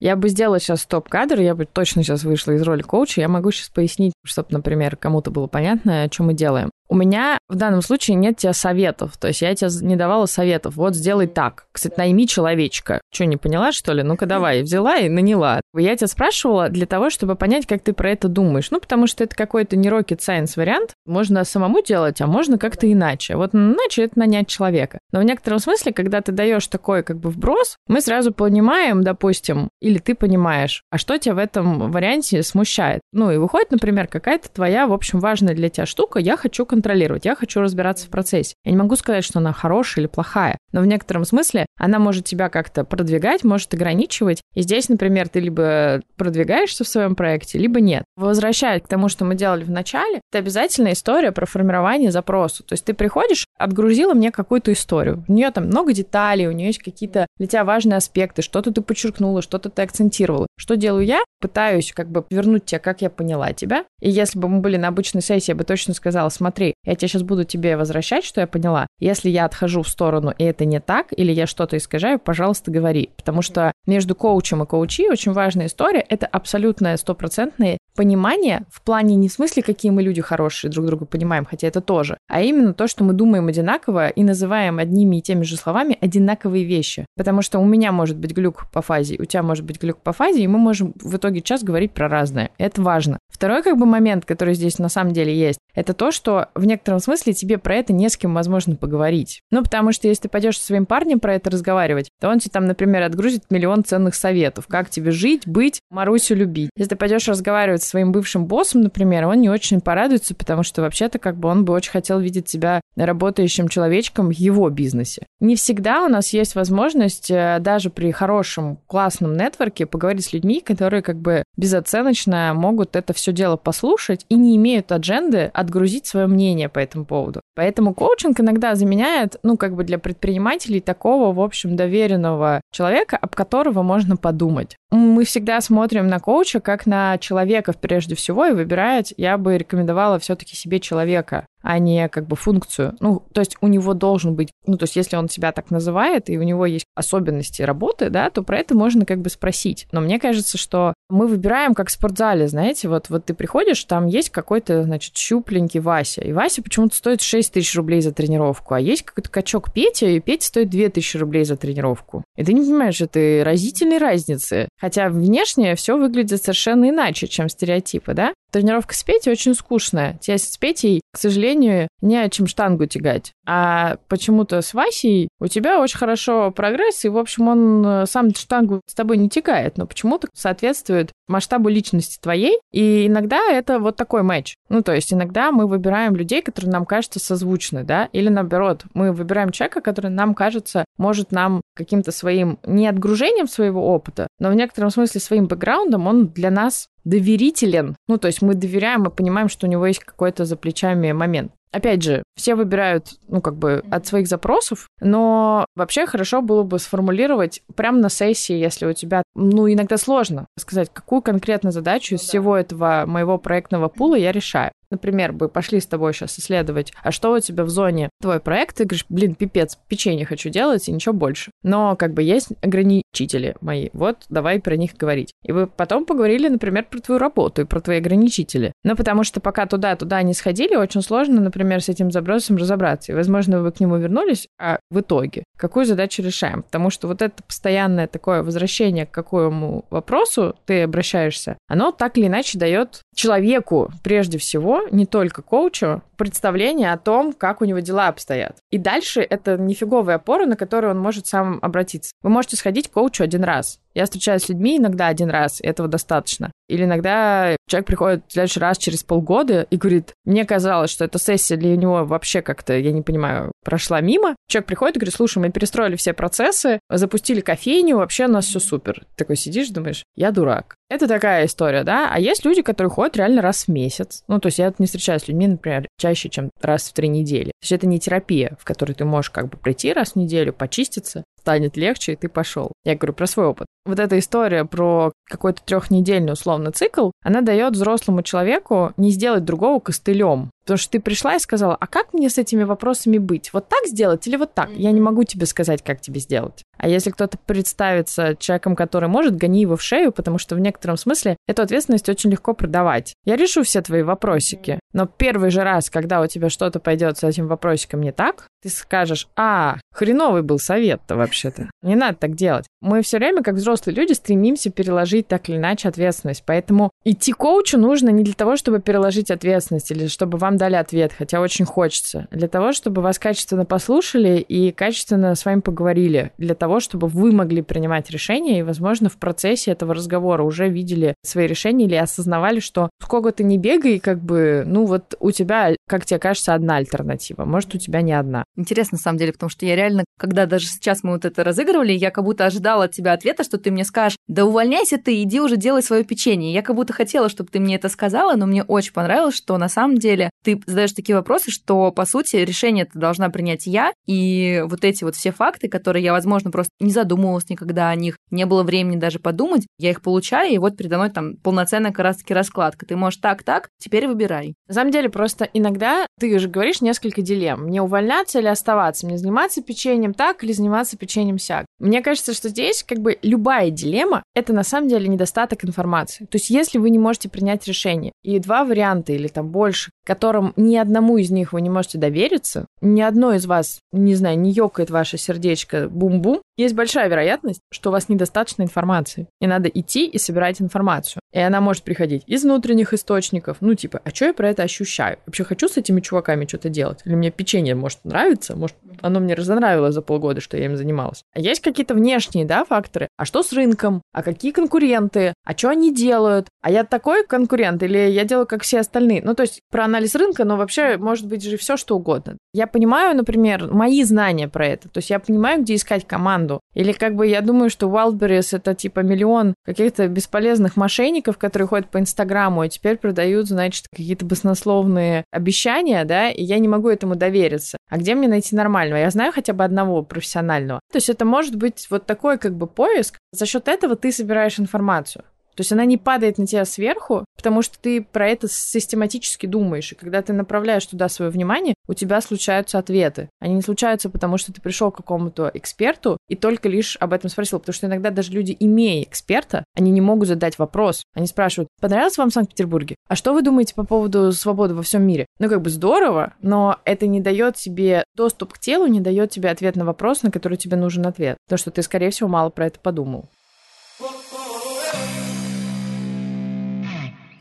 Я 0.00 0.16
бы 0.16 0.28
сделала 0.28 0.58
сейчас 0.60 0.82
стоп-кадр, 0.82 1.40
я 1.40 1.54
бы 1.54 1.64
точно 1.64 2.02
сейчас 2.02 2.24
вышла 2.24 2.52
из 2.52 2.62
роли 2.62 2.82
коуча, 2.82 3.20
я 3.20 3.28
могу 3.28 3.50
сейчас 3.50 3.68
пояснить, 3.68 4.12
чтобы, 4.24 4.48
например, 4.50 4.96
кому-то 4.96 5.30
было 5.30 5.46
понятно, 5.46 6.08
что 6.10 6.24
мы 6.24 6.34
делаем. 6.34 6.70
У 6.88 6.96
меня 6.96 7.38
в 7.48 7.54
данном 7.54 7.82
случае 7.82 8.16
нет 8.16 8.36
тебе 8.36 8.52
советов. 8.52 9.16
То 9.16 9.28
есть 9.28 9.42
я 9.42 9.54
тебе 9.54 9.70
не 9.82 9.96
давала 9.96 10.26
советов. 10.26 10.76
Вот 10.76 10.94
сделай 10.94 11.26
так. 11.26 11.66
Кстати, 11.72 11.94
найми 11.96 12.26
человечка. 12.28 13.00
Что, 13.12 13.24
не 13.24 13.36
поняла, 13.36 13.72
что 13.72 13.92
ли? 13.92 14.02
Ну-ка 14.02 14.26
давай. 14.26 14.62
Взяла 14.62 14.96
и 14.96 15.08
наняла. 15.08 15.60
Я 15.74 15.96
тебя 15.96 16.08
спрашивала 16.08 16.68
для 16.68 16.86
того, 16.86 17.10
чтобы 17.10 17.36
понять, 17.36 17.66
как 17.66 17.82
ты 17.82 17.92
про 17.92 18.10
это 18.10 18.28
думаешь. 18.28 18.70
Ну, 18.70 18.80
потому 18.80 19.06
что 19.06 19.24
это 19.24 19.34
какой-то 19.34 19.76
не 19.76 19.88
rocket 19.88 20.18
science 20.18 20.52
вариант. 20.56 20.94
Можно 21.06 21.44
самому 21.44 21.82
делать, 21.82 22.20
а 22.20 22.26
можно 22.26 22.58
как-то 22.58 22.90
иначе. 22.90 23.36
Вот 23.36 23.54
иначе 23.54 24.02
это 24.02 24.18
нанять 24.18 24.48
человека. 24.48 24.98
Но 25.10 25.20
в 25.20 25.24
некотором 25.24 25.58
смысле, 25.60 25.92
когда 25.92 26.20
ты 26.20 26.32
даешь 26.32 26.66
такой 26.66 27.02
как 27.02 27.18
бы 27.18 27.30
вброс, 27.30 27.76
мы 27.86 28.00
сразу 28.00 28.32
понимаем, 28.32 29.02
допустим, 29.02 29.68
или 29.80 29.98
ты 29.98 30.14
понимаешь, 30.14 30.82
а 30.90 30.98
что 30.98 31.16
тебя 31.18 31.34
в 31.34 31.38
этом 31.38 31.90
варианте 31.90 32.42
смущает. 32.42 33.00
Ну, 33.12 33.30
и 33.30 33.36
выходит, 33.36 33.70
например, 33.70 34.06
какая-то 34.06 34.50
твоя, 34.50 34.86
в 34.86 34.92
общем, 34.92 35.20
важная 35.20 35.54
для 35.54 35.68
тебя 35.68 35.86
штука. 35.86 36.18
Я 36.18 36.36
хочу 36.36 36.66
контролировать, 36.74 37.24
я 37.24 37.36
хочу 37.36 37.60
разбираться 37.60 38.06
в 38.06 38.10
процессе. 38.10 38.54
Я 38.64 38.72
не 38.72 38.76
могу 38.76 38.96
сказать, 38.96 39.24
что 39.24 39.38
она 39.38 39.52
хорошая 39.52 40.04
или 40.04 40.10
плохая, 40.10 40.58
но 40.72 40.80
в 40.80 40.86
некотором 40.86 41.24
смысле 41.24 41.66
она 41.78 42.00
может 42.00 42.24
тебя 42.24 42.48
как-то 42.48 42.84
продвигать, 42.84 43.44
может 43.44 43.72
ограничивать. 43.74 44.40
И 44.54 44.62
здесь, 44.62 44.88
например, 44.88 45.28
ты 45.28 45.40
либо 45.40 46.02
продвигаешься 46.16 46.84
в 46.84 46.88
своем 46.88 47.14
проекте, 47.14 47.58
либо 47.58 47.80
нет. 47.80 48.04
Возвращаясь 48.16 48.82
к 48.82 48.88
тому, 48.88 49.08
что 49.08 49.24
мы 49.24 49.36
делали 49.36 49.62
в 49.62 49.70
начале, 49.70 50.20
это 50.30 50.38
обязательная 50.38 50.94
история 50.94 51.30
про 51.30 51.46
формирование 51.46 52.10
запроса. 52.10 52.64
То 52.64 52.72
есть 52.72 52.84
ты 52.84 52.94
приходишь, 52.94 53.46
отгрузила 53.58 54.14
мне 54.14 54.32
какую-то 54.32 54.72
историю. 54.72 55.24
У 55.28 55.32
нее 55.32 55.50
там 55.50 55.66
много 55.66 55.92
деталей, 55.92 56.48
у 56.48 56.52
нее 56.52 56.68
есть 56.68 56.82
какие-то 56.82 57.26
для 57.38 57.46
тебя 57.46 57.64
важные 57.64 57.98
аспекты, 57.98 58.42
что-то 58.42 58.72
ты 58.72 58.80
подчеркнула, 58.82 59.42
что-то 59.42 59.70
ты 59.70 59.82
акцентировала. 59.82 60.46
Что 60.56 60.76
делаю 60.76 61.04
я? 61.04 61.22
Пытаюсь 61.40 61.92
как 61.92 62.08
бы 62.08 62.24
вернуть 62.30 62.64
тебя, 62.64 62.78
как 62.78 63.02
я 63.02 63.10
поняла 63.10 63.52
тебя. 63.52 63.84
И 64.00 64.10
если 64.10 64.38
бы 64.38 64.48
мы 64.48 64.60
были 64.60 64.76
на 64.76 64.88
обычной 64.88 65.22
сессии, 65.22 65.50
я 65.50 65.54
бы 65.54 65.64
точно 65.64 65.94
сказала, 65.94 66.28
смотри, 66.28 66.63
смотри, 66.64 66.74
я 66.84 66.94
тебе 66.94 67.08
сейчас 67.08 67.22
буду 67.22 67.44
тебе 67.44 67.76
возвращать, 67.76 68.24
что 68.24 68.40
я 68.40 68.46
поняла. 68.46 68.86
Если 69.00 69.28
я 69.28 69.44
отхожу 69.44 69.82
в 69.82 69.88
сторону, 69.88 70.32
и 70.36 70.44
это 70.44 70.64
не 70.64 70.80
так, 70.80 71.08
или 71.16 71.32
я 71.32 71.46
что-то 71.46 71.76
искажаю, 71.76 72.18
пожалуйста, 72.18 72.70
говори. 72.70 73.10
Потому 73.16 73.42
что 73.42 73.72
между 73.86 74.14
коучем 74.14 74.62
и 74.62 74.66
коучи 74.66 75.10
очень 75.10 75.32
важная 75.32 75.66
история— 75.66 76.00
это 76.08 76.26
абсолютная 76.26 76.96
стопроцентная 76.96 77.78
понимание 77.94 78.64
в 78.70 78.82
плане 78.82 79.14
не 79.16 79.28
в 79.28 79.32
смысле, 79.32 79.62
какие 79.62 79.90
мы 79.90 80.02
люди 80.02 80.20
хорошие, 80.20 80.70
друг 80.70 80.86
друга 80.86 81.06
понимаем, 81.06 81.44
хотя 81.44 81.68
это 81.68 81.80
тоже, 81.80 82.18
а 82.28 82.42
именно 82.42 82.74
то, 82.74 82.86
что 82.86 83.04
мы 83.04 83.12
думаем 83.12 83.48
одинаково 83.48 84.08
и 84.08 84.22
называем 84.22 84.78
одними 84.78 85.18
и 85.18 85.22
теми 85.22 85.44
же 85.44 85.56
словами 85.56 85.96
одинаковые 86.00 86.64
вещи. 86.64 87.06
Потому 87.16 87.42
что 87.42 87.58
у 87.58 87.64
меня 87.64 87.92
может 87.92 88.18
быть 88.18 88.32
глюк 88.32 88.66
по 88.72 88.82
фазе, 88.82 89.16
у 89.18 89.24
тебя 89.24 89.42
может 89.42 89.64
быть 89.64 89.80
глюк 89.80 89.98
по 89.98 90.12
фазе, 90.12 90.42
и 90.42 90.46
мы 90.46 90.58
можем 90.58 90.94
в 90.96 91.16
итоге 91.16 91.40
час 91.40 91.62
говорить 91.62 91.92
про 91.92 92.08
разное. 92.08 92.50
Это 92.58 92.82
важно. 92.82 93.18
Второй 93.28 93.62
как 93.62 93.78
бы 93.78 93.86
момент, 93.86 94.24
который 94.24 94.54
здесь 94.54 94.78
на 94.78 94.88
самом 94.88 95.12
деле 95.12 95.36
есть, 95.36 95.58
это 95.74 95.92
то, 95.92 96.12
что 96.12 96.48
в 96.54 96.64
некотором 96.64 97.00
смысле 97.00 97.32
тебе 97.32 97.58
про 97.58 97.76
это 97.76 97.92
не 97.92 98.08
с 98.08 98.16
кем 98.16 98.34
возможно 98.34 98.76
поговорить. 98.76 99.42
Ну, 99.50 99.62
потому 99.62 99.92
что 99.92 100.08
если 100.08 100.22
ты 100.22 100.28
пойдешь 100.28 100.58
со 100.58 100.66
своим 100.66 100.86
парнем 100.86 101.20
про 101.20 101.34
это 101.34 101.50
разговаривать, 101.50 102.10
то 102.20 102.28
он 102.28 102.38
тебе 102.38 102.52
там, 102.52 102.66
например, 102.66 103.02
отгрузит 103.02 103.44
миллион 103.50 103.84
ценных 103.84 104.14
советов, 104.14 104.66
как 104.68 104.88
тебе 104.90 105.10
жить, 105.10 105.46
быть, 105.46 105.80
Марусю 105.90 106.36
любить. 106.36 106.70
Если 106.76 106.90
ты 106.90 106.96
пойдешь 106.96 107.26
разговаривать 107.28 107.82
со 107.84 107.90
своим 107.90 108.12
бывшим 108.12 108.46
боссом, 108.46 108.80
например, 108.80 109.26
он 109.26 109.40
не 109.40 109.50
очень 109.50 109.80
порадуется, 109.80 110.34
потому 110.34 110.62
что 110.62 110.82
вообще-то 110.82 111.18
как 111.18 111.36
бы 111.36 111.48
он 111.48 111.64
бы 111.64 111.72
очень 111.72 111.92
хотел 111.92 112.18
видеть 112.18 112.48
себя 112.48 112.80
работающим 112.96 113.68
человечком 113.68 114.28
в 114.28 114.32
его 114.32 114.68
бизнесе. 114.70 115.26
Не 115.40 115.56
всегда 115.56 116.04
у 116.04 116.08
нас 116.08 116.32
есть 116.32 116.54
возможность 116.54 117.30
э, 117.30 117.58
даже 117.60 117.90
при 117.90 118.10
хорошем, 118.12 118.78
классном 118.86 119.36
нетворке 119.36 119.86
поговорить 119.86 120.24
с 120.24 120.32
людьми, 120.32 120.60
которые 120.60 121.02
как 121.02 121.18
бы 121.18 121.44
безоценочно 121.56 122.52
могут 122.54 122.96
это 122.96 123.12
все 123.12 123.32
дело 123.32 123.56
послушать 123.56 124.24
и 124.28 124.36
не 124.36 124.56
имеют 124.56 124.90
адженды 124.90 125.50
отгрузить 125.52 126.06
свое 126.06 126.26
мнение 126.26 126.68
по 126.68 126.78
этому 126.78 127.04
поводу. 127.04 127.40
Поэтому 127.54 127.94
коучинг 127.94 128.40
иногда 128.40 128.74
заменяет, 128.74 129.36
ну, 129.42 129.56
как 129.56 129.74
бы 129.74 129.84
для 129.84 129.98
предпринимателей 129.98 130.80
такого, 130.80 131.32
в 131.32 131.40
общем, 131.40 131.76
доверенного 131.76 132.60
человека, 132.72 133.16
об 133.16 133.34
которого 133.34 133.82
можно 133.82 134.16
подумать. 134.16 134.76
Мы 134.96 135.24
всегда 135.24 135.60
смотрим 135.60 136.06
на 136.06 136.20
коуча 136.20 136.60
как 136.60 136.86
на 136.86 137.18
человека 137.18 137.72
прежде 137.72 138.14
всего, 138.14 138.46
и 138.46 138.52
выбирать. 138.52 139.12
Я 139.16 139.36
бы 139.38 139.58
рекомендовала 139.58 140.20
все-таки 140.20 140.54
себе 140.54 140.78
человека, 140.78 141.48
а 141.64 141.78
не 141.78 142.08
как 142.08 142.26
бы 142.26 142.36
функцию. 142.36 142.94
Ну, 143.00 143.22
то 143.32 143.40
есть 143.40 143.56
у 143.60 143.68
него 143.68 143.94
должен 143.94 144.34
быть, 144.34 144.50
ну, 144.66 144.76
то 144.76 144.84
есть 144.84 144.96
если 144.96 145.16
он 145.16 145.28
себя 145.28 145.50
так 145.50 145.70
называет, 145.70 146.28
и 146.28 146.38
у 146.38 146.42
него 146.42 146.66
есть 146.66 146.84
особенности 146.94 147.62
работы, 147.62 148.10
да, 148.10 148.30
то 148.30 148.42
про 148.42 148.58
это 148.58 148.76
можно 148.76 149.06
как 149.06 149.20
бы 149.20 149.30
спросить. 149.30 149.88
Но 149.90 150.00
мне 150.00 150.20
кажется, 150.20 150.58
что 150.58 150.92
мы 151.08 151.26
выбираем 151.26 151.74
как 151.74 151.88
в 151.88 151.92
спортзале, 151.92 152.48
знаете, 152.48 152.88
вот, 152.88 153.08
вот 153.08 153.24
ты 153.24 153.34
приходишь, 153.34 153.82
там 153.84 154.06
есть 154.06 154.30
какой-то, 154.30 154.84
значит, 154.84 155.16
щупленький 155.16 155.80
Вася, 155.80 156.20
и 156.20 156.32
Вася 156.32 156.62
почему-то 156.62 156.94
стоит 156.94 157.22
6 157.22 157.54
тысяч 157.54 157.74
рублей 157.74 158.02
за 158.02 158.12
тренировку, 158.12 158.74
а 158.74 158.80
есть 158.80 159.02
какой-то 159.02 159.30
качок 159.30 159.72
Петя, 159.72 160.06
и 160.06 160.20
Петя 160.20 160.46
стоит 160.46 160.68
2 160.68 160.90
тысячи 160.90 161.16
рублей 161.16 161.44
за 161.44 161.56
тренировку. 161.56 162.22
И 162.36 162.44
ты 162.44 162.52
не 162.52 162.60
понимаешь 162.60 163.00
этой 163.00 163.42
разительной 163.42 163.98
разницы. 163.98 164.68
Хотя 164.78 165.08
внешне 165.08 165.74
все 165.76 165.96
выглядит 165.96 166.42
совершенно 166.42 166.90
иначе, 166.90 167.26
чем 167.26 167.48
стереотипы, 167.48 168.12
да? 168.12 168.34
Тренировка 168.54 168.94
с 168.94 169.02
Петей 169.02 169.32
очень 169.32 169.52
скучная. 169.52 170.16
Тебе 170.20 170.38
с 170.38 170.56
Петей, 170.56 171.00
к 171.12 171.18
сожалению, 171.18 171.88
не 172.00 172.16
о 172.16 172.28
чем 172.28 172.46
штангу 172.46 172.86
тягать. 172.86 173.32
А 173.44 173.96
почему-то 174.06 174.62
с 174.62 174.74
Васей 174.74 175.26
у 175.40 175.48
тебя 175.48 175.80
очень 175.80 175.98
хорошо 175.98 176.52
прогресс, 176.52 177.04
и, 177.04 177.08
в 177.08 177.18
общем, 177.18 177.48
он 177.48 177.84
э, 177.84 178.06
сам 178.06 178.32
штангу 178.32 178.80
с 178.86 178.94
тобой 178.94 179.16
не 179.16 179.28
тягает, 179.28 179.76
но 179.76 179.86
почему-то 179.86 180.28
соответствует 180.34 181.10
масштабу 181.26 181.68
личности 181.68 182.20
твоей. 182.20 182.60
И 182.70 183.08
иногда 183.08 183.40
это 183.50 183.80
вот 183.80 183.96
такой 183.96 184.22
матч. 184.22 184.54
Ну, 184.68 184.82
то 184.82 184.94
есть 184.94 185.12
иногда 185.12 185.50
мы 185.50 185.66
выбираем 185.66 186.14
людей, 186.14 186.40
которые 186.40 186.70
нам 186.70 186.86
кажутся 186.86 187.18
созвучны, 187.18 187.82
да, 187.82 188.08
или 188.12 188.28
наоборот, 188.28 188.84
мы 188.94 189.10
выбираем 189.10 189.50
человека, 189.50 189.80
который 189.80 190.12
нам 190.12 190.32
кажется, 190.32 190.84
может 190.96 191.32
нам 191.32 191.60
каким-то 191.74 192.12
своим, 192.12 192.60
не 192.64 192.86
отгружением 192.86 193.48
своего 193.48 193.92
опыта, 193.92 194.28
но 194.38 194.50
в 194.50 194.54
некотором 194.54 194.90
смысле 194.90 195.20
своим 195.20 195.46
бэкграундом 195.46 196.06
он 196.06 196.28
для 196.28 196.52
нас 196.52 196.86
доверителен. 197.04 197.96
Ну, 198.08 198.18
то 198.18 198.28
есть 198.28 198.42
мы 198.42 198.54
доверяем 198.54 199.04
и 199.04 199.14
понимаем, 199.14 199.48
что 199.48 199.66
у 199.66 199.70
него 199.70 199.86
есть 199.86 200.00
какой-то 200.00 200.44
за 200.44 200.56
плечами 200.56 201.12
момент. 201.12 201.52
Опять 201.74 202.04
же, 202.04 202.22
все 202.36 202.54
выбирают, 202.54 203.18
ну, 203.26 203.40
как 203.40 203.56
бы 203.56 203.82
от 203.90 204.06
своих 204.06 204.28
запросов, 204.28 204.86
но 205.00 205.66
вообще 205.74 206.06
хорошо 206.06 206.40
было 206.40 206.62
бы 206.62 206.78
сформулировать 206.78 207.62
прямо 207.74 207.98
на 207.98 208.10
сессии, 208.10 208.54
если 208.54 208.86
у 208.86 208.92
тебя, 208.92 209.24
ну, 209.34 209.70
иногда 209.70 209.96
сложно 209.96 210.46
сказать, 210.56 210.88
какую 210.92 211.20
конкретно 211.20 211.72
задачу 211.72 212.14
из 212.14 212.20
всего 212.20 212.56
этого 212.56 213.04
моего 213.06 213.38
проектного 213.38 213.88
пула 213.88 214.14
я 214.14 214.30
решаю 214.30 214.70
например, 214.94 215.32
бы 215.32 215.48
пошли 215.48 215.80
с 215.80 215.86
тобой 215.86 216.12
сейчас 216.12 216.38
исследовать, 216.38 216.92
а 217.02 217.10
что 217.10 217.32
у 217.32 217.40
тебя 217.40 217.64
в 217.64 217.68
зоне 217.68 218.10
твой 218.20 218.40
проект, 218.40 218.76
ты 218.76 218.84
говоришь, 218.84 219.06
блин, 219.08 219.34
пипец, 219.34 219.78
печенье 219.88 220.24
хочу 220.24 220.48
делать 220.48 220.88
и 220.88 220.92
ничего 220.92 221.12
больше. 221.12 221.50
Но 221.62 221.96
как 221.96 222.14
бы 222.14 222.22
есть 222.22 222.48
ограничители 222.62 223.56
мои, 223.60 223.90
вот 223.92 224.24
давай 224.28 224.60
про 224.60 224.76
них 224.76 224.96
говорить. 224.96 225.32
И 225.42 225.52
вы 225.52 225.66
потом 225.66 226.04
поговорили, 226.06 226.48
например, 226.48 226.86
про 226.88 227.00
твою 227.00 227.18
работу 227.18 227.62
и 227.62 227.64
про 227.64 227.80
твои 227.80 227.98
ограничители. 227.98 228.72
Но 228.84 228.96
потому 228.96 229.24
что 229.24 229.40
пока 229.40 229.66
туда-туда 229.66 230.22
не 230.22 230.34
сходили, 230.34 230.76
очень 230.76 231.02
сложно, 231.02 231.40
например, 231.40 231.82
с 231.82 231.88
этим 231.88 232.10
забросом 232.10 232.56
разобраться. 232.56 233.12
И, 233.12 233.14
возможно, 233.14 233.60
вы 233.60 233.72
к 233.72 233.80
нему 233.80 233.96
вернулись, 233.96 234.48
а 234.58 234.78
в 234.90 235.00
итоге 235.00 235.44
какую 235.56 235.86
задачу 235.86 236.22
решаем? 236.22 236.62
Потому 236.62 236.90
что 236.90 237.08
вот 237.08 237.22
это 237.22 237.42
постоянное 237.42 238.06
такое 238.06 238.42
возвращение 238.42 239.06
к 239.06 239.10
какому 239.10 239.84
вопросу 239.90 240.56
ты 240.66 240.82
обращаешься, 240.82 241.56
оно 241.68 241.92
так 241.92 242.18
или 242.18 242.26
иначе 242.26 242.58
дает 242.58 243.02
человеку 243.14 243.90
прежде 244.02 244.38
всего 244.38 244.82
не 244.90 245.06
только 245.06 245.42
коучу, 245.42 246.02
представление 246.16 246.92
о 246.92 246.98
том, 246.98 247.32
как 247.32 247.60
у 247.60 247.64
него 247.64 247.80
дела 247.80 248.08
обстоят. 248.08 248.58
И 248.70 248.78
дальше 248.78 249.20
это 249.20 249.56
нифиговая 249.56 250.16
опора, 250.16 250.46
на 250.46 250.56
которую 250.56 250.92
он 250.92 250.98
может 250.98 251.26
сам 251.26 251.58
обратиться. 251.62 252.12
Вы 252.22 252.30
можете 252.30 252.56
сходить 252.56 252.88
к 252.88 252.92
коучу 252.92 253.22
один 253.22 253.44
раз. 253.44 253.80
Я 253.94 254.04
встречаюсь 254.04 254.42
с 254.42 254.48
людьми 254.48 254.78
иногда 254.78 255.06
один 255.06 255.30
раз, 255.30 255.60
и 255.60 255.66
этого 255.66 255.88
достаточно. 255.88 256.50
Или 256.68 256.84
иногда 256.84 257.56
человек 257.68 257.86
приходит 257.86 258.24
в 258.26 258.32
следующий 258.32 258.60
раз 258.60 258.78
через 258.78 259.04
полгода 259.04 259.66
и 259.70 259.76
говорит, 259.76 260.14
мне 260.24 260.44
казалось, 260.44 260.90
что 260.90 261.04
эта 261.04 261.18
сессия 261.18 261.56
для 261.56 261.76
него 261.76 262.04
вообще 262.04 262.42
как-то, 262.42 262.76
я 262.76 262.92
не 262.92 263.02
понимаю, 263.02 263.52
прошла 263.64 264.00
мимо. 264.00 264.34
Человек 264.48 264.66
приходит 264.66 264.96
и 264.96 264.98
говорит, 265.00 265.14
слушай, 265.14 265.38
мы 265.38 265.50
перестроили 265.50 265.96
все 265.96 266.12
процессы, 266.12 266.80
запустили 266.90 267.40
кофейню, 267.40 267.96
вообще 267.96 268.26
у 268.26 268.30
нас 268.30 268.46
все 268.46 268.60
супер. 268.60 269.00
Ты 269.00 269.24
такой 269.24 269.36
сидишь, 269.36 269.68
думаешь, 269.68 270.04
я 270.16 270.30
дурак. 270.30 270.76
Это 270.88 271.08
такая 271.08 271.46
история, 271.46 271.82
да? 271.82 272.10
А 272.12 272.18
есть 272.18 272.44
люди, 272.44 272.62
которые 272.62 272.90
ходят 272.90 273.16
реально 273.16 273.42
раз 273.42 273.64
в 273.64 273.68
месяц. 273.68 274.22
Ну, 274.28 274.38
то 274.38 274.46
есть 274.46 274.58
я 274.58 274.72
не 274.78 274.86
встречаюсь 274.86 275.22
с 275.22 275.28
людьми, 275.28 275.46
например, 275.46 275.88
чаще, 275.98 276.28
чем 276.28 276.50
раз 276.60 276.84
в 276.84 276.92
три 276.92 277.08
недели. 277.08 277.46
То 277.46 277.62
есть 277.62 277.72
это 277.72 277.86
не 277.86 277.98
терапия, 277.98 278.56
в 278.60 278.64
которой 278.64 278.92
ты 278.92 279.04
можешь 279.04 279.30
как 279.30 279.48
бы 279.48 279.56
прийти 279.56 279.92
раз 279.92 280.12
в 280.12 280.16
неделю, 280.16 280.52
почиститься, 280.52 281.24
станет 281.44 281.76
легче, 281.76 282.12
и 282.12 282.16
ты 282.16 282.30
пошел. 282.30 282.72
Я 282.84 282.96
говорю 282.96 283.12
про 283.12 283.26
свой 283.26 283.46
опыт. 283.46 283.66
Вот 283.84 284.00
эта 284.00 284.18
история 284.18 284.64
про 284.64 285.12
какой-то 285.28 285.62
трехнедельный 285.62 286.32
условно 286.32 286.72
цикл, 286.72 287.10
она 287.22 287.42
дает 287.42 287.74
взрослому 287.74 288.22
человеку 288.22 288.94
не 288.96 289.10
сделать 289.10 289.44
другого 289.44 289.78
костылем. 289.78 290.50
Потому 290.64 290.78
что 290.78 290.92
ты 290.92 291.00
пришла 291.00 291.36
и 291.36 291.38
сказала, 291.38 291.76
а 291.78 291.86
как 291.86 292.14
мне 292.14 292.30
с 292.30 292.38
этими 292.38 292.64
вопросами 292.64 293.18
быть? 293.18 293.52
Вот 293.52 293.68
так 293.68 293.86
сделать 293.86 294.26
или 294.26 294.36
вот 294.36 294.54
так? 294.54 294.70
Я 294.70 294.92
не 294.92 295.00
могу 295.00 295.24
тебе 295.24 295.46
сказать, 295.46 295.82
как 295.82 296.00
тебе 296.00 296.20
сделать. 296.20 296.62
А 296.78 296.88
если 296.88 297.10
кто-то 297.10 297.38
представится 297.38 298.34
человеком, 298.36 298.76
который 298.76 299.08
может, 299.08 299.36
гони 299.36 299.60
его 299.60 299.76
в 299.76 299.82
шею, 299.82 300.12
потому 300.12 300.38
что 300.38 300.54
в 300.54 300.60
некотором 300.60 300.96
смысле 300.96 301.36
эту 301.46 301.62
ответственность 301.62 302.08
очень 302.08 302.30
легко 302.30 302.54
продавать. 302.54 303.14
Я 303.24 303.36
решу 303.36 303.62
все 303.62 303.82
твои 303.82 304.02
вопросики. 304.02 304.80
Но 304.92 305.06
первый 305.06 305.50
же 305.50 305.62
раз, 305.62 305.90
когда 305.90 306.20
у 306.20 306.26
тебя 306.26 306.48
что-то 306.48 306.80
пойдет 306.80 307.18
с 307.18 307.24
этим 307.24 307.46
вопросиком 307.46 308.00
не 308.00 308.12
так, 308.12 308.46
ты 308.62 308.70
скажешь, 308.70 309.28
а, 309.36 309.76
хреновый 309.92 310.42
был 310.42 310.58
совет-то 310.58 311.16
вообще-то. 311.16 311.70
Не 311.82 311.96
надо 311.96 312.16
так 312.16 312.34
делать. 312.34 312.66
Мы 312.80 313.02
все 313.02 313.18
время, 313.18 313.42
как 313.42 313.56
взрослые 313.56 313.96
люди, 313.96 314.12
стремимся 314.12 314.70
переложить 314.70 315.28
так 315.28 315.48
или 315.48 315.56
иначе 315.56 315.88
ответственность. 315.88 316.44
Поэтому 316.46 316.90
идти 317.04 317.32
коучу 317.32 317.78
нужно 317.78 318.08
не 318.08 318.24
для 318.24 318.34
того, 318.34 318.56
чтобы 318.56 318.80
переложить 318.80 319.30
ответственность 319.30 319.90
или 319.90 320.06
чтобы 320.06 320.38
вам 320.38 320.53
дали 320.56 320.76
ответ, 320.76 321.12
хотя 321.16 321.40
очень 321.40 321.64
хочется. 321.64 322.28
Для 322.30 322.48
того, 322.48 322.72
чтобы 322.72 323.02
вас 323.02 323.18
качественно 323.18 323.64
послушали 323.64 324.38
и 324.38 324.72
качественно 324.72 325.34
с 325.34 325.44
вами 325.44 325.60
поговорили. 325.60 326.32
Для 326.38 326.54
того, 326.54 326.80
чтобы 326.80 327.08
вы 327.08 327.32
могли 327.32 327.62
принимать 327.62 328.10
решения 328.10 328.60
и, 328.60 328.62
возможно, 328.62 329.08
в 329.08 329.16
процессе 329.16 329.70
этого 329.70 329.94
разговора 329.94 330.42
уже 330.42 330.68
видели 330.68 331.14
свои 331.22 331.46
решения 331.46 331.86
или 331.86 331.94
осознавали, 331.94 332.60
что 332.60 332.90
сколько 333.02 333.32
ты 333.32 333.44
не 333.44 333.58
бегай, 333.58 333.98
как 333.98 334.20
бы, 334.20 334.64
ну 334.66 334.84
вот 334.84 335.14
у 335.20 335.30
тебя, 335.30 335.74
как 335.88 336.06
тебе 336.06 336.18
кажется, 336.18 336.54
одна 336.54 336.76
альтернатива. 336.76 337.44
Может, 337.44 337.74
у 337.74 337.78
тебя 337.78 338.02
не 338.02 338.12
одна. 338.12 338.44
Интересно, 338.56 338.96
на 338.96 339.02
самом 339.02 339.18
деле, 339.18 339.32
потому 339.32 339.50
что 339.50 339.66
я 339.66 339.76
реально, 339.76 340.04
когда 340.18 340.46
даже 340.46 340.66
сейчас 340.66 341.02
мы 341.02 341.12
вот 341.12 341.24
это 341.24 341.44
разыгрывали, 341.44 341.92
я 341.92 342.10
как 342.10 342.24
будто 342.24 342.46
ожидала 342.46 342.84
от 342.84 342.92
тебя 342.92 343.12
ответа, 343.12 343.44
что 343.44 343.58
ты 343.58 343.70
мне 343.70 343.84
скажешь, 343.84 344.16
да 344.28 344.44
увольняйся 344.44 344.98
ты, 344.98 345.22
иди 345.22 345.40
уже 345.40 345.56
делай 345.56 345.82
свое 345.82 346.04
печенье. 346.04 346.52
Я 346.52 346.62
как 346.62 346.76
будто 346.76 346.92
хотела, 346.92 347.28
чтобы 347.28 347.50
ты 347.50 347.60
мне 347.60 347.76
это 347.76 347.88
сказала, 347.88 348.36
но 348.36 348.46
мне 348.46 348.62
очень 348.62 348.92
понравилось, 348.92 349.36
что 349.36 349.56
на 349.58 349.68
самом 349.68 349.98
деле 349.98 350.30
ты 350.44 350.60
задаешь 350.66 350.92
такие 350.92 351.16
вопросы, 351.16 351.50
что, 351.50 351.90
по 351.90 352.04
сути, 352.04 352.36
решение 352.36 352.84
ты 352.84 352.98
должна 352.98 353.30
принять 353.30 353.66
я, 353.66 353.92
и 354.06 354.62
вот 354.66 354.84
эти 354.84 355.02
вот 355.02 355.16
все 355.16 355.32
факты, 355.32 355.68
которые 355.68 356.04
я, 356.04 356.12
возможно, 356.12 356.50
просто 356.50 356.70
не 356.80 356.92
задумывалась 356.92 357.48
никогда 357.48 357.88
о 357.88 357.96
них, 357.96 358.16
не 358.30 358.46
было 358.46 358.62
времени 358.62 358.96
даже 358.96 359.18
подумать, 359.18 359.66
я 359.78 359.90
их 359.90 360.02
получаю, 360.02 360.52
и 360.52 360.58
вот 360.58 360.76
передо 360.76 360.96
мной 360.96 361.10
там 361.10 361.36
полноценная 361.36 361.90
как 361.90 362.04
раз-таки 362.04 362.34
раскладка. 362.34 362.86
Ты 362.86 362.96
можешь 362.96 363.20
так, 363.20 363.42
так, 363.42 363.68
теперь 363.78 364.06
выбирай. 364.06 364.54
На 364.68 364.74
самом 364.74 364.92
деле, 364.92 365.08
просто 365.08 365.48
иногда 365.52 366.06
ты 366.20 366.38
же 366.38 366.48
говоришь 366.48 366.80
несколько 366.80 367.22
дилемм. 367.22 367.64
Мне 367.64 367.82
увольняться 367.82 368.38
или 368.38 368.46
оставаться? 368.46 369.06
Мне 369.06 369.18
заниматься 369.18 369.62
печеньем 369.62 370.12
так 370.12 370.44
или 370.44 370.52
заниматься 370.52 370.96
печеньем 370.96 371.38
сяк? 371.38 371.66
Мне 371.78 372.02
кажется, 372.02 372.34
что 372.34 372.48
здесь 372.48 372.82
как 372.82 372.98
бы 372.98 373.18
любая 373.22 373.70
дилемма— 373.70 374.22
это 374.34 374.52
на 374.52 374.62
самом 374.62 374.88
деле 374.88 375.08
недостаток 375.08 375.64
информации. 375.64 376.26
То 376.26 376.36
есть 376.36 376.50
если 376.50 376.78
вы 376.78 376.90
не 376.90 376.98
можете 376.98 377.28
принять 377.28 377.66
решение, 377.66 378.12
и 378.22 378.38
два 378.38 378.64
варианта 378.64 379.12
или 379.12 379.28
там 379.28 379.48
больше, 379.48 379.90
которым 380.34 380.52
ни 380.56 380.76
одному 380.76 381.16
из 381.16 381.30
них 381.30 381.52
вы 381.52 381.60
не 381.60 381.70
можете 381.70 381.98
довериться, 381.98 382.66
ни 382.80 383.00
одно 383.00 383.34
из 383.34 383.46
вас, 383.46 383.80
не 383.92 384.16
знаю, 384.16 384.38
не 384.38 384.50
ёкает 384.50 384.90
ваше 384.90 385.16
сердечко 385.16 385.88
бум-бум, 385.88 386.40
есть 386.56 386.74
большая 386.74 387.08
вероятность, 387.08 387.60
что 387.72 387.90
у 387.90 387.92
вас 387.92 388.08
недостаточно 388.08 388.62
информации. 388.62 389.26
И 389.40 389.46
надо 389.46 389.68
идти 389.68 390.06
и 390.06 390.18
собирать 390.18 390.60
информацию. 390.60 391.20
И 391.32 391.40
она 391.40 391.60
может 391.60 391.82
приходить 391.82 392.22
из 392.26 392.44
внутренних 392.44 392.92
источников. 392.92 393.56
Ну, 393.60 393.74
типа, 393.74 394.00
а 394.04 394.10
что 394.10 394.26
я 394.26 394.34
про 394.34 394.50
это 394.50 394.62
ощущаю? 394.62 395.18
Вообще 395.26 395.42
хочу 395.42 395.68
с 395.68 395.76
этими 395.76 396.00
чуваками 396.00 396.46
что-то 396.46 396.68
делать? 396.68 397.00
Или 397.04 397.16
мне 397.16 397.32
печенье, 397.32 397.74
может, 397.74 398.04
нравится? 398.04 398.54
Может, 398.54 398.76
оно 399.00 399.18
мне 399.18 399.34
разонравилось 399.34 399.94
за 399.94 400.02
полгода, 400.02 400.40
что 400.40 400.56
я 400.56 400.66
им 400.66 400.76
занималась? 400.76 401.24
А 401.34 401.40
есть 401.40 401.60
какие-то 401.60 401.94
внешние, 401.94 402.44
да, 402.44 402.64
факторы? 402.64 403.08
А 403.16 403.24
что 403.24 403.42
с 403.42 403.52
рынком? 403.52 404.02
А 404.12 404.22
какие 404.22 404.52
конкуренты? 404.52 405.34
А 405.44 405.56
что 405.56 405.70
они 405.70 405.92
делают? 405.92 406.46
А 406.62 406.70
я 406.70 406.84
такой 406.84 407.26
конкурент? 407.26 407.82
Или 407.82 407.98
я 407.98 408.24
делаю, 408.24 408.46
как 408.46 408.62
все 408.62 408.78
остальные? 408.78 409.22
Ну, 409.24 409.34
то 409.34 409.42
есть, 409.42 409.60
про 409.72 409.86
анализ 409.86 410.14
рынка, 410.14 410.23
но 410.44 410.56
вообще 410.56 410.96
может 410.96 411.26
быть 411.26 411.44
же 411.44 411.56
все 411.56 411.76
что 411.76 411.96
угодно. 411.96 412.36
Я 412.52 412.66
понимаю, 412.66 413.16
например, 413.16 413.72
мои 413.72 414.02
знания 414.04 414.48
про 414.48 414.66
это. 414.66 414.88
То 414.88 414.98
есть 414.98 415.10
я 415.10 415.18
понимаю, 415.18 415.62
где 415.62 415.74
искать 415.74 416.06
команду. 416.06 416.60
Или 416.74 416.92
как 416.92 417.14
бы 417.14 417.26
я 417.26 417.40
думаю, 417.40 417.70
что 417.70 417.88
Wildberries 417.88 418.56
это 418.56 418.74
типа 418.74 419.00
миллион 419.00 419.54
каких-то 419.64 420.08
бесполезных 420.08 420.76
мошенников, 420.76 421.38
которые 421.38 421.68
ходят 421.68 421.90
по 421.90 421.98
Инстаграму 421.98 422.64
и 422.64 422.68
теперь 422.68 422.96
продают, 422.96 423.48
значит, 423.48 423.88
какие-то 423.88 424.24
баснословные 424.24 425.24
обещания, 425.30 426.04
да, 426.04 426.30
и 426.30 426.42
я 426.42 426.58
не 426.58 426.68
могу 426.68 426.88
этому 426.88 427.16
довериться. 427.16 427.76
А 427.90 427.98
где 427.98 428.14
мне 428.14 428.28
найти 428.28 428.56
нормального? 428.56 428.98
Я 428.98 429.10
знаю 429.10 429.32
хотя 429.32 429.52
бы 429.52 429.64
одного 429.64 430.02
профессионального. 430.02 430.80
То 430.92 430.96
есть 430.98 431.08
это 431.08 431.24
может 431.24 431.56
быть 431.56 431.86
вот 431.90 432.06
такой 432.06 432.38
как 432.38 432.54
бы 432.54 432.66
поиск. 432.66 433.18
За 433.32 433.46
счет 433.46 433.68
этого 433.68 433.96
ты 433.96 434.12
собираешь 434.12 434.58
информацию. 434.58 435.24
То 435.54 435.60
есть 435.60 435.72
она 435.72 435.84
не 435.84 435.96
падает 435.96 436.38
на 436.38 436.46
тебя 436.46 436.64
сверху, 436.64 437.24
потому 437.36 437.62
что 437.62 437.78
ты 437.78 438.02
про 438.02 438.28
это 438.28 438.48
систематически 438.48 439.46
думаешь. 439.46 439.92
И 439.92 439.94
когда 439.94 440.22
ты 440.22 440.32
направляешь 440.32 440.86
туда 440.86 441.08
свое 441.08 441.30
внимание, 441.30 441.74
у 441.86 441.94
тебя 441.94 442.20
случаются 442.20 442.78
ответы. 442.78 443.28
Они 443.40 443.54
не 443.54 443.62
случаются, 443.62 444.10
потому 444.10 444.38
что 444.38 444.52
ты 444.52 444.60
пришел 444.60 444.90
к 444.90 444.96
какому-то 444.96 445.50
эксперту 445.54 446.18
и 446.28 446.36
только 446.36 446.68
лишь 446.68 446.96
об 447.00 447.12
этом 447.12 447.30
спросил. 447.30 447.58
Потому 447.60 447.74
что 447.74 447.86
иногда 447.86 448.10
даже 448.10 448.32
люди, 448.32 448.56
имея 448.58 449.02
эксперта, 449.02 449.64
они 449.76 449.90
не 449.90 450.00
могут 450.00 450.28
задать 450.28 450.58
вопрос. 450.58 451.04
Они 451.14 451.26
спрашивают, 451.26 451.68
понравилось 451.80 452.18
вам 452.18 452.30
в 452.30 452.34
Санкт-Петербурге? 452.34 452.96
А 453.08 453.16
что 453.16 453.32
вы 453.32 453.42
думаете 453.42 453.74
по 453.74 453.84
поводу 453.84 454.32
свободы 454.32 454.74
во 454.74 454.82
всем 454.82 455.02
мире? 455.02 455.26
Ну, 455.38 455.48
как 455.48 455.62
бы 455.62 455.70
здорово, 455.70 456.34
но 456.40 456.78
это 456.84 457.06
не 457.06 457.20
дает 457.20 457.56
тебе 457.56 458.04
доступ 458.14 458.54
к 458.54 458.58
телу, 458.58 458.86
не 458.86 459.00
дает 459.00 459.30
тебе 459.30 459.50
ответ 459.50 459.76
на 459.76 459.84
вопрос, 459.84 460.22
на 460.22 460.30
который 460.30 460.56
тебе 460.56 460.76
нужен 460.76 461.06
ответ. 461.06 461.36
Потому 461.46 461.58
что 461.58 461.70
ты, 461.70 461.82
скорее 461.82 462.10
всего, 462.10 462.28
мало 462.28 462.50
про 462.50 462.66
это 462.66 462.80
подумал. 462.80 463.28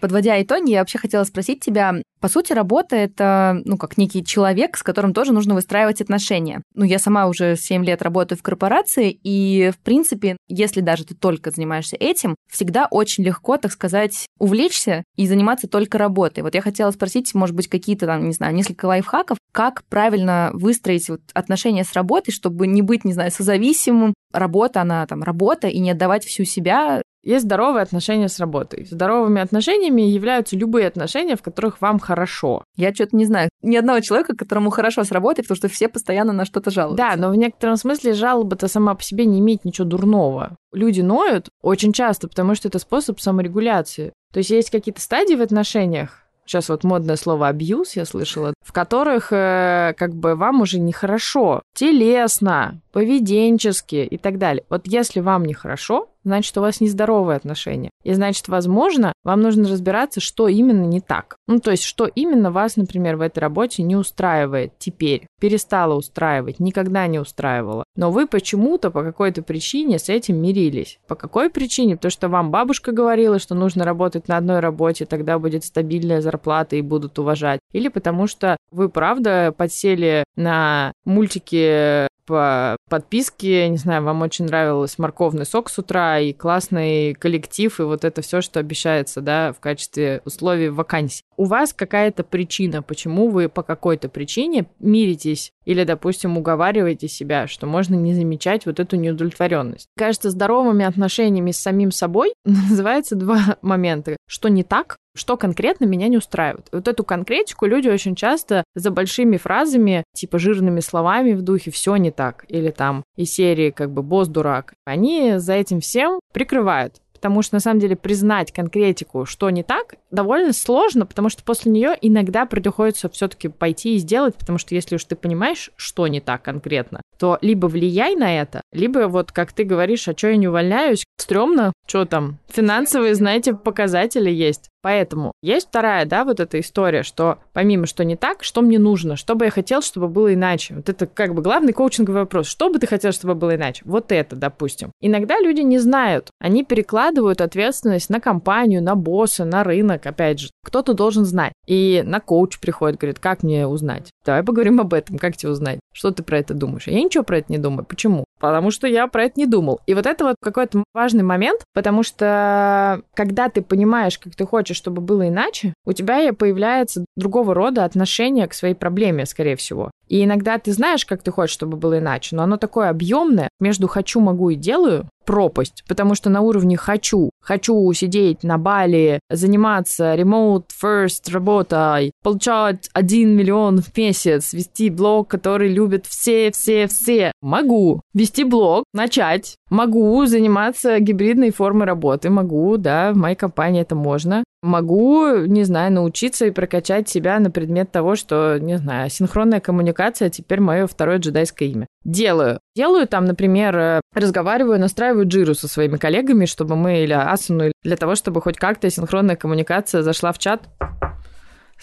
Подводя 0.03 0.41
итоги, 0.41 0.71
я 0.71 0.79
вообще 0.79 0.97
хотела 0.97 1.23
спросить 1.23 1.61
тебя, 1.61 1.93
по 2.19 2.27
сути, 2.27 2.51
работа— 2.51 2.95
это, 2.97 3.61
ну, 3.63 3.77
как 3.77 3.97
некий 3.97 4.21
человек, 4.25 4.75
с 4.75 4.83
которым 4.83 5.13
тоже 5.13 5.31
нужно 5.31 5.53
выстраивать 5.53 6.01
отношения. 6.01 6.61
Ну, 6.75 6.83
я 6.83 6.99
сама 6.99 7.25
уже 7.27 7.55
7 7.55 7.85
лет 7.85 8.01
работаю 8.01 8.37
в 8.37 8.41
корпорации, 8.41 9.17
и, 9.23 9.71
в 9.73 9.79
принципе, 9.81 10.35
если 10.49 10.81
даже 10.81 11.05
ты 11.05 11.15
только 11.15 11.51
занимаешься 11.51 11.95
этим, 11.95 12.35
всегда 12.51 12.87
очень 12.91 13.23
легко, 13.23 13.55
так 13.55 13.71
сказать, 13.71 14.27
увлечься 14.39 15.05
и 15.15 15.25
заниматься 15.25 15.69
только 15.69 15.97
работой. 15.97 16.43
Вот 16.43 16.53
я 16.53 16.59
хотела 16.59 16.91
спросить, 16.91 17.33
может 17.33 17.55
быть, 17.55 17.69
какие-то 17.69 18.05
там, 18.05 18.27
не 18.27 18.33
знаю, 18.33 18.53
несколько 18.53 18.87
лайфхаков, 18.87 19.37
как 19.53 19.85
правильно 19.85 20.49
выстроить 20.53 21.07
вот 21.07 21.21
отношения 21.33 21.85
с 21.85 21.93
работой, 21.93 22.33
чтобы 22.33 22.67
не 22.67 22.81
быть, 22.81 23.05
не 23.05 23.13
знаю, 23.13 23.31
созависимым. 23.31 24.13
Работа, 24.33 24.81
она 24.81 25.05
там 25.05 25.23
работа, 25.23 25.67
и 25.67 25.79
не 25.79 25.91
отдавать 25.91 26.25
всю 26.25 26.43
себя 26.43 27.02
есть 27.23 27.45
здоровые 27.45 27.83
отношения 27.83 28.27
с 28.27 28.39
работой. 28.39 28.85
Здоровыми 28.85 29.41
отношениями 29.41 30.01
являются 30.01 30.55
любые 30.57 30.87
отношения, 30.87 31.35
в 31.35 31.41
которых 31.41 31.81
вам 31.81 31.99
хорошо. 31.99 32.63
Я 32.75 32.93
что-то 32.93 33.15
не 33.15 33.25
знаю. 33.25 33.49
Ни 33.61 33.77
одного 33.77 34.01
человека, 34.01 34.35
которому 34.35 34.69
хорошо 34.69 35.03
с 35.03 35.11
работой, 35.11 35.43
потому 35.43 35.57
что 35.57 35.69
все 35.69 35.87
постоянно 35.87 36.33
на 36.33 36.45
что-то 36.45 36.69
жалуются. 36.69 36.97
Да, 37.03 37.15
но 37.15 37.29
в 37.29 37.35
некотором 37.35 37.77
смысле 37.77 38.13
жалоба-то 38.13 38.67
сама 38.67 38.93
по 38.93 39.03
себе 39.03 39.25
не 39.25 39.39
имеет 39.39 39.63
ничего 39.65 39.87
дурного. 39.87 40.57
Люди 40.73 41.01
ноют 41.01 41.49
очень 41.61 41.93
часто, 41.93 42.27
потому 42.27 42.55
что 42.55 42.67
это 42.67 42.79
способ 42.79 43.19
саморегуляции. 43.19 44.13
То 44.33 44.39
есть 44.39 44.49
есть 44.49 44.69
какие-то 44.71 45.01
стадии 45.01 45.35
в 45.35 45.41
отношениях, 45.41 46.23
сейчас 46.45 46.69
вот 46.69 46.83
модное 46.83 47.15
слово 47.15 47.47
абьюз 47.47 47.95
я 47.95 48.05
слышала, 48.05 48.53
в 48.61 48.73
которых 48.73 49.31
э, 49.31 49.93
как 49.97 50.13
бы 50.13 50.35
вам 50.35 50.61
уже 50.61 50.79
нехорошо, 50.79 51.61
телесно, 51.75 52.81
поведенчески 52.93 53.95
и 53.95 54.17
так 54.17 54.37
далее. 54.37 54.63
Вот 54.69 54.83
если 54.85 55.19
вам 55.19 55.43
нехорошо, 55.45 56.09
значит, 56.23 56.57
у 56.57 56.61
вас 56.61 56.79
нездоровые 56.79 57.35
отношения. 57.35 57.89
И 58.03 58.13
значит, 58.13 58.47
возможно, 58.47 59.13
вам 59.23 59.41
нужно 59.41 59.67
разбираться, 59.67 60.21
что 60.21 60.47
именно 60.47 60.85
не 60.85 61.01
так. 61.01 61.35
Ну, 61.47 61.59
то 61.59 61.71
есть, 61.71 61.83
что 61.83 62.05
именно 62.05 62.51
вас, 62.51 62.77
например, 62.77 63.17
в 63.17 63.21
этой 63.21 63.39
работе 63.39 63.83
не 63.83 63.95
устраивает 63.95 64.73
теперь, 64.77 65.27
перестало 65.41 65.95
устраивать, 65.95 66.59
никогда 66.59 67.07
не 67.07 67.19
устраивало. 67.19 67.83
Но 67.95 68.11
вы 68.11 68.27
почему-то 68.27 68.91
по 68.91 69.03
какой-то 69.03 69.41
причине 69.41 69.99
с 69.99 70.07
этим 70.07 70.41
мирились. 70.41 70.99
По 71.07 71.15
какой 71.15 71.49
причине? 71.49 71.95
Потому 71.95 72.11
что 72.11 72.29
вам 72.29 72.51
бабушка 72.51 72.91
говорила, 72.91 73.39
что 73.39 73.55
нужно 73.55 73.83
работать 73.83 74.27
на 74.27 74.37
одной 74.37 74.59
работе, 74.59 75.05
тогда 75.05 75.39
будет 75.39 75.65
стабильная 75.65 76.21
зарплата 76.21 76.75
и 76.75 76.81
будут 76.81 77.19
уважать. 77.19 77.59
Или 77.71 77.87
потому 77.87 78.27
что 78.27 78.55
вы, 78.71 78.89
правда, 78.89 79.53
подсели 79.55 80.23
на 80.35 80.93
мультики 81.05 82.07
по 82.25 82.75
подписке, 82.89 83.69
не 83.69 83.77
знаю, 83.77 84.03
вам 84.03 84.21
очень 84.21 84.45
нравилось 84.45 84.97
морковный 84.97 85.45
сок 85.45 85.69
с 85.69 85.77
утра 85.77 86.19
и 86.19 86.33
классный 86.33 87.13
коллектив, 87.13 87.79
и 87.79 87.83
вот 87.83 88.03
это 88.05 88.21
все, 88.21 88.41
что 88.41 88.59
обещается, 88.59 89.21
да, 89.21 89.53
в 89.53 89.59
качестве 89.59 90.21
условий 90.25 90.69
вакансий. 90.69 91.23
У 91.37 91.45
вас 91.45 91.73
какая-то 91.73 92.23
причина, 92.23 92.81
почему 92.81 93.29
вы 93.29 93.49
по 93.49 93.63
какой-то 93.63 94.09
причине 94.09 94.67
миритесь 94.79 95.51
или, 95.65 95.83
допустим, 95.83 96.37
уговариваете 96.37 97.07
себя, 97.07 97.47
что 97.47 97.67
можно 97.67 97.95
не 97.95 98.13
замечать 98.13 98.65
вот 98.65 98.79
эту 98.79 98.95
неудовлетворенность. 98.95 99.87
Кажется, 99.97 100.29
здоровыми 100.29 100.85
отношениями 100.85 101.51
с 101.51 101.59
самим 101.59 101.91
собой 101.91 102.33
называется 102.45 103.15
два 103.15 103.57
момента. 103.61 104.17
Что 104.27 104.49
не 104.49 104.63
так, 104.63 104.97
что 105.15 105.37
конкретно 105.37 105.85
меня 105.85 106.07
не 106.07 106.17
устраивает. 106.17 106.67
Вот 106.71 106.87
эту 106.87 107.03
конкретику 107.03 107.65
люди 107.65 107.89
очень 107.89 108.15
часто 108.15 108.63
за 108.75 108.91
большими 108.91 109.37
фразами, 109.37 110.03
типа 110.13 110.39
жирными 110.39 110.79
словами 110.79 111.33
в 111.33 111.41
духе 111.41 111.71
«все 111.71 111.95
не 111.95 112.11
так» 112.11 112.45
или 112.47 112.71
там 112.71 113.03
из 113.15 113.31
серии 113.31 113.71
как 113.71 113.91
бы 113.91 114.03
«босс 114.03 114.27
дурак», 114.27 114.73
они 114.85 115.33
за 115.37 115.53
этим 115.53 115.79
всем 115.79 116.19
прикрывают 116.33 116.95
потому 117.23 117.41
что 117.41 117.55
на 117.55 117.61
самом 117.61 117.79
деле 117.79 117.95
признать 117.95 118.51
конкретику, 118.51 119.25
что 119.25 119.49
не 119.49 119.63
так, 119.63 119.95
довольно 120.11 120.51
сложно, 120.51 121.05
потому 121.05 121.29
что 121.29 121.41
после 121.41 121.71
нее 121.71 121.97
иногда 122.01 122.45
приходится 122.45 123.07
все-таки 123.07 123.47
пойти 123.47 123.95
и 123.95 123.97
сделать, 123.97 124.35
потому 124.35 124.57
что 124.57 124.75
если 124.75 124.95
уж 124.95 125.05
ты 125.05 125.15
понимаешь, 125.15 125.71
что 125.77 126.05
не 126.07 126.19
так 126.19 126.41
конкретно, 126.41 127.01
то 127.17 127.37
либо 127.39 127.67
влияй 127.67 128.17
на 128.17 128.37
это, 128.37 128.59
либо 128.73 129.07
вот 129.07 129.31
как 129.31 129.53
ты 129.53 129.63
говоришь, 129.63 130.05
а 130.09 130.17
что 130.17 130.27
я 130.27 130.35
не 130.35 130.49
увольняюсь, 130.49 131.05
стрёмно, 131.17 131.71
что 131.87 132.03
там, 132.03 132.39
финансовые, 132.49 133.15
знаете, 133.15 133.53
показатели 133.53 134.29
есть. 134.29 134.67
Поэтому 134.83 135.31
есть 135.41 135.69
вторая, 135.69 136.05
да, 136.05 136.25
вот 136.25 136.41
эта 136.41 136.59
история, 136.59 137.03
что 137.03 137.39
помимо 137.53 137.87
что 137.87 138.03
не 138.03 138.17
так, 138.17 138.43
что 138.43 138.61
мне 138.61 138.77
нужно, 138.77 139.15
что 139.15 139.33
бы 139.33 139.45
я 139.45 139.51
хотел, 139.51 139.81
чтобы 139.81 140.09
было 140.09 140.33
иначе. 140.33 140.75
Вот 140.75 140.89
это 140.89 141.07
как 141.07 141.33
бы 141.33 141.41
главный 141.41 141.71
коучинговый 141.71 142.23
вопрос. 142.23 142.47
Что 142.47 142.69
бы 142.69 142.79
ты 142.79 142.85
хотел, 142.85 143.13
чтобы 143.13 143.33
было 143.33 143.55
иначе? 143.55 143.81
Вот 143.85 144.11
это, 144.11 144.35
допустим. 144.35 144.91
Иногда 144.99 145.39
люди 145.39 145.61
не 145.61 145.79
знают. 145.79 146.31
Они 146.37 146.65
перекладывают 146.65 147.39
ответственность 147.39 148.09
на 148.09 148.19
компанию, 148.19 148.83
на 148.83 148.95
босса, 148.95 149.45
на 149.45 149.63
рынок, 149.63 150.05
опять 150.05 150.39
же. 150.39 150.49
Кто-то 150.65 150.93
должен 150.93 151.23
знать. 151.23 151.53
И 151.65 152.03
на 152.05 152.19
коуч 152.19 152.59
приходит, 152.59 152.99
говорит, 152.99 153.19
как 153.19 153.41
мне 153.41 153.65
узнать? 153.65 154.11
Давай 154.25 154.43
поговорим 154.43 154.81
об 154.81 154.93
этом, 154.93 155.17
как 155.17 155.37
тебе 155.37 155.53
узнать? 155.53 155.79
Что 155.93 156.11
ты 156.11 156.23
про 156.23 156.39
это 156.39 156.53
думаешь? 156.53 156.87
Я 156.87 157.01
ничего 157.01 157.23
про 157.23 157.37
это 157.37 157.51
не 157.51 157.59
думаю. 157.59 157.85
Почему? 157.85 158.25
Потому 158.39 158.71
что 158.71 158.87
я 158.87 159.07
про 159.07 159.25
это 159.25 159.39
не 159.39 159.45
думал. 159.45 159.79
И 159.85 159.93
вот 159.93 160.05
это 160.05 160.25
вот 160.25 160.35
какой-то 160.41 160.83
важный 160.93 161.23
момент, 161.23 161.61
потому 161.73 162.03
что 162.03 163.01
когда 163.13 163.47
ты 163.49 163.61
понимаешь, 163.61 164.17
как 164.19 164.35
ты 164.35 164.45
хочешь, 164.45 164.75
чтобы 164.75 165.01
было 165.01 165.29
иначе, 165.29 165.73
у 165.85 165.93
тебя 165.93 166.33
появляется 166.33 167.05
другого 167.15 167.53
рода 167.53 167.85
отношение 167.85 168.47
к 168.47 168.53
своей 168.53 168.73
проблеме, 168.73 169.25
скорее 169.25 169.55
всего. 169.55 169.91
И 170.09 170.23
иногда 170.23 170.57
ты 170.57 170.73
знаешь, 170.73 171.05
как 171.05 171.23
ты 171.23 171.31
хочешь, 171.31 171.53
чтобы 171.53 171.77
было 171.77 171.99
иначе, 171.99 172.35
но 172.35 172.43
оно 172.43 172.57
такое 172.57 172.89
объемное 172.89 173.49
между 173.59 173.87
хочу, 173.87 174.19
могу 174.19 174.49
и 174.49 174.55
делаю, 174.55 175.07
пропасть, 175.23 175.83
потому 175.87 176.15
что 176.15 176.29
на 176.29 176.41
уровне 176.41 176.77
«хочу», 176.77 177.29
хочу 177.41 177.91
сидеть 177.93 178.43
на 178.43 178.57
Бали, 178.57 179.19
заниматься 179.29 180.15
remote 180.15 180.65
first 180.81 181.31
работой, 181.31 182.11
получать 182.23 182.89
1 182.93 183.29
миллион 183.29 183.81
в 183.81 183.95
месяц, 183.97 184.53
вести 184.53 184.89
блог, 184.89 185.27
который 185.27 185.73
любят 185.73 186.05
все-все-все. 186.05 187.31
Могу 187.41 188.01
вести 188.13 188.43
блог, 188.43 188.85
начать. 188.93 189.57
Могу 189.73 190.23
заниматься 190.27 190.99
гибридной 190.99 191.49
формой 191.49 191.87
работы. 191.87 192.29
Могу, 192.29 192.77
да, 192.77 193.11
в 193.11 193.17
моей 193.17 193.35
компании 193.35 193.81
это 193.81 193.95
можно. 193.95 194.43
Могу, 194.61 195.27
не 195.47 195.63
знаю, 195.63 195.91
научиться 195.91 196.45
и 196.45 196.51
прокачать 196.51 197.09
себя 197.09 197.39
на 197.39 197.49
предмет 197.49 197.91
того, 197.91 198.15
что, 198.15 198.59
не 198.59 198.77
знаю, 198.77 199.09
синхронная 199.09 199.61
коммуникация 199.61 200.29
теперь 200.29 200.59
мое 200.59 200.85
второе 200.85 201.17
джедайское 201.17 201.69
имя. 201.69 201.87
Делаю. 202.03 202.59
Делаю 202.75 203.07
там, 203.07 203.25
например, 203.25 203.75
э, 203.75 204.01
разговариваю, 204.13 204.79
настраиваю 204.79 205.27
джиру 205.27 205.55
со 205.55 205.67
своими 205.67 205.97
коллегами, 205.97 206.45
чтобы 206.45 206.75
мы, 206.75 207.01
или 207.01 207.13
асуну, 207.13 207.71
для 207.81 207.97
того, 207.97 208.13
чтобы 208.13 208.41
хоть 208.41 208.57
как-то 208.57 208.91
синхронная 208.91 209.35
коммуникация 209.35 210.03
зашла 210.03 210.33
в 210.33 210.37
чат 210.37 210.69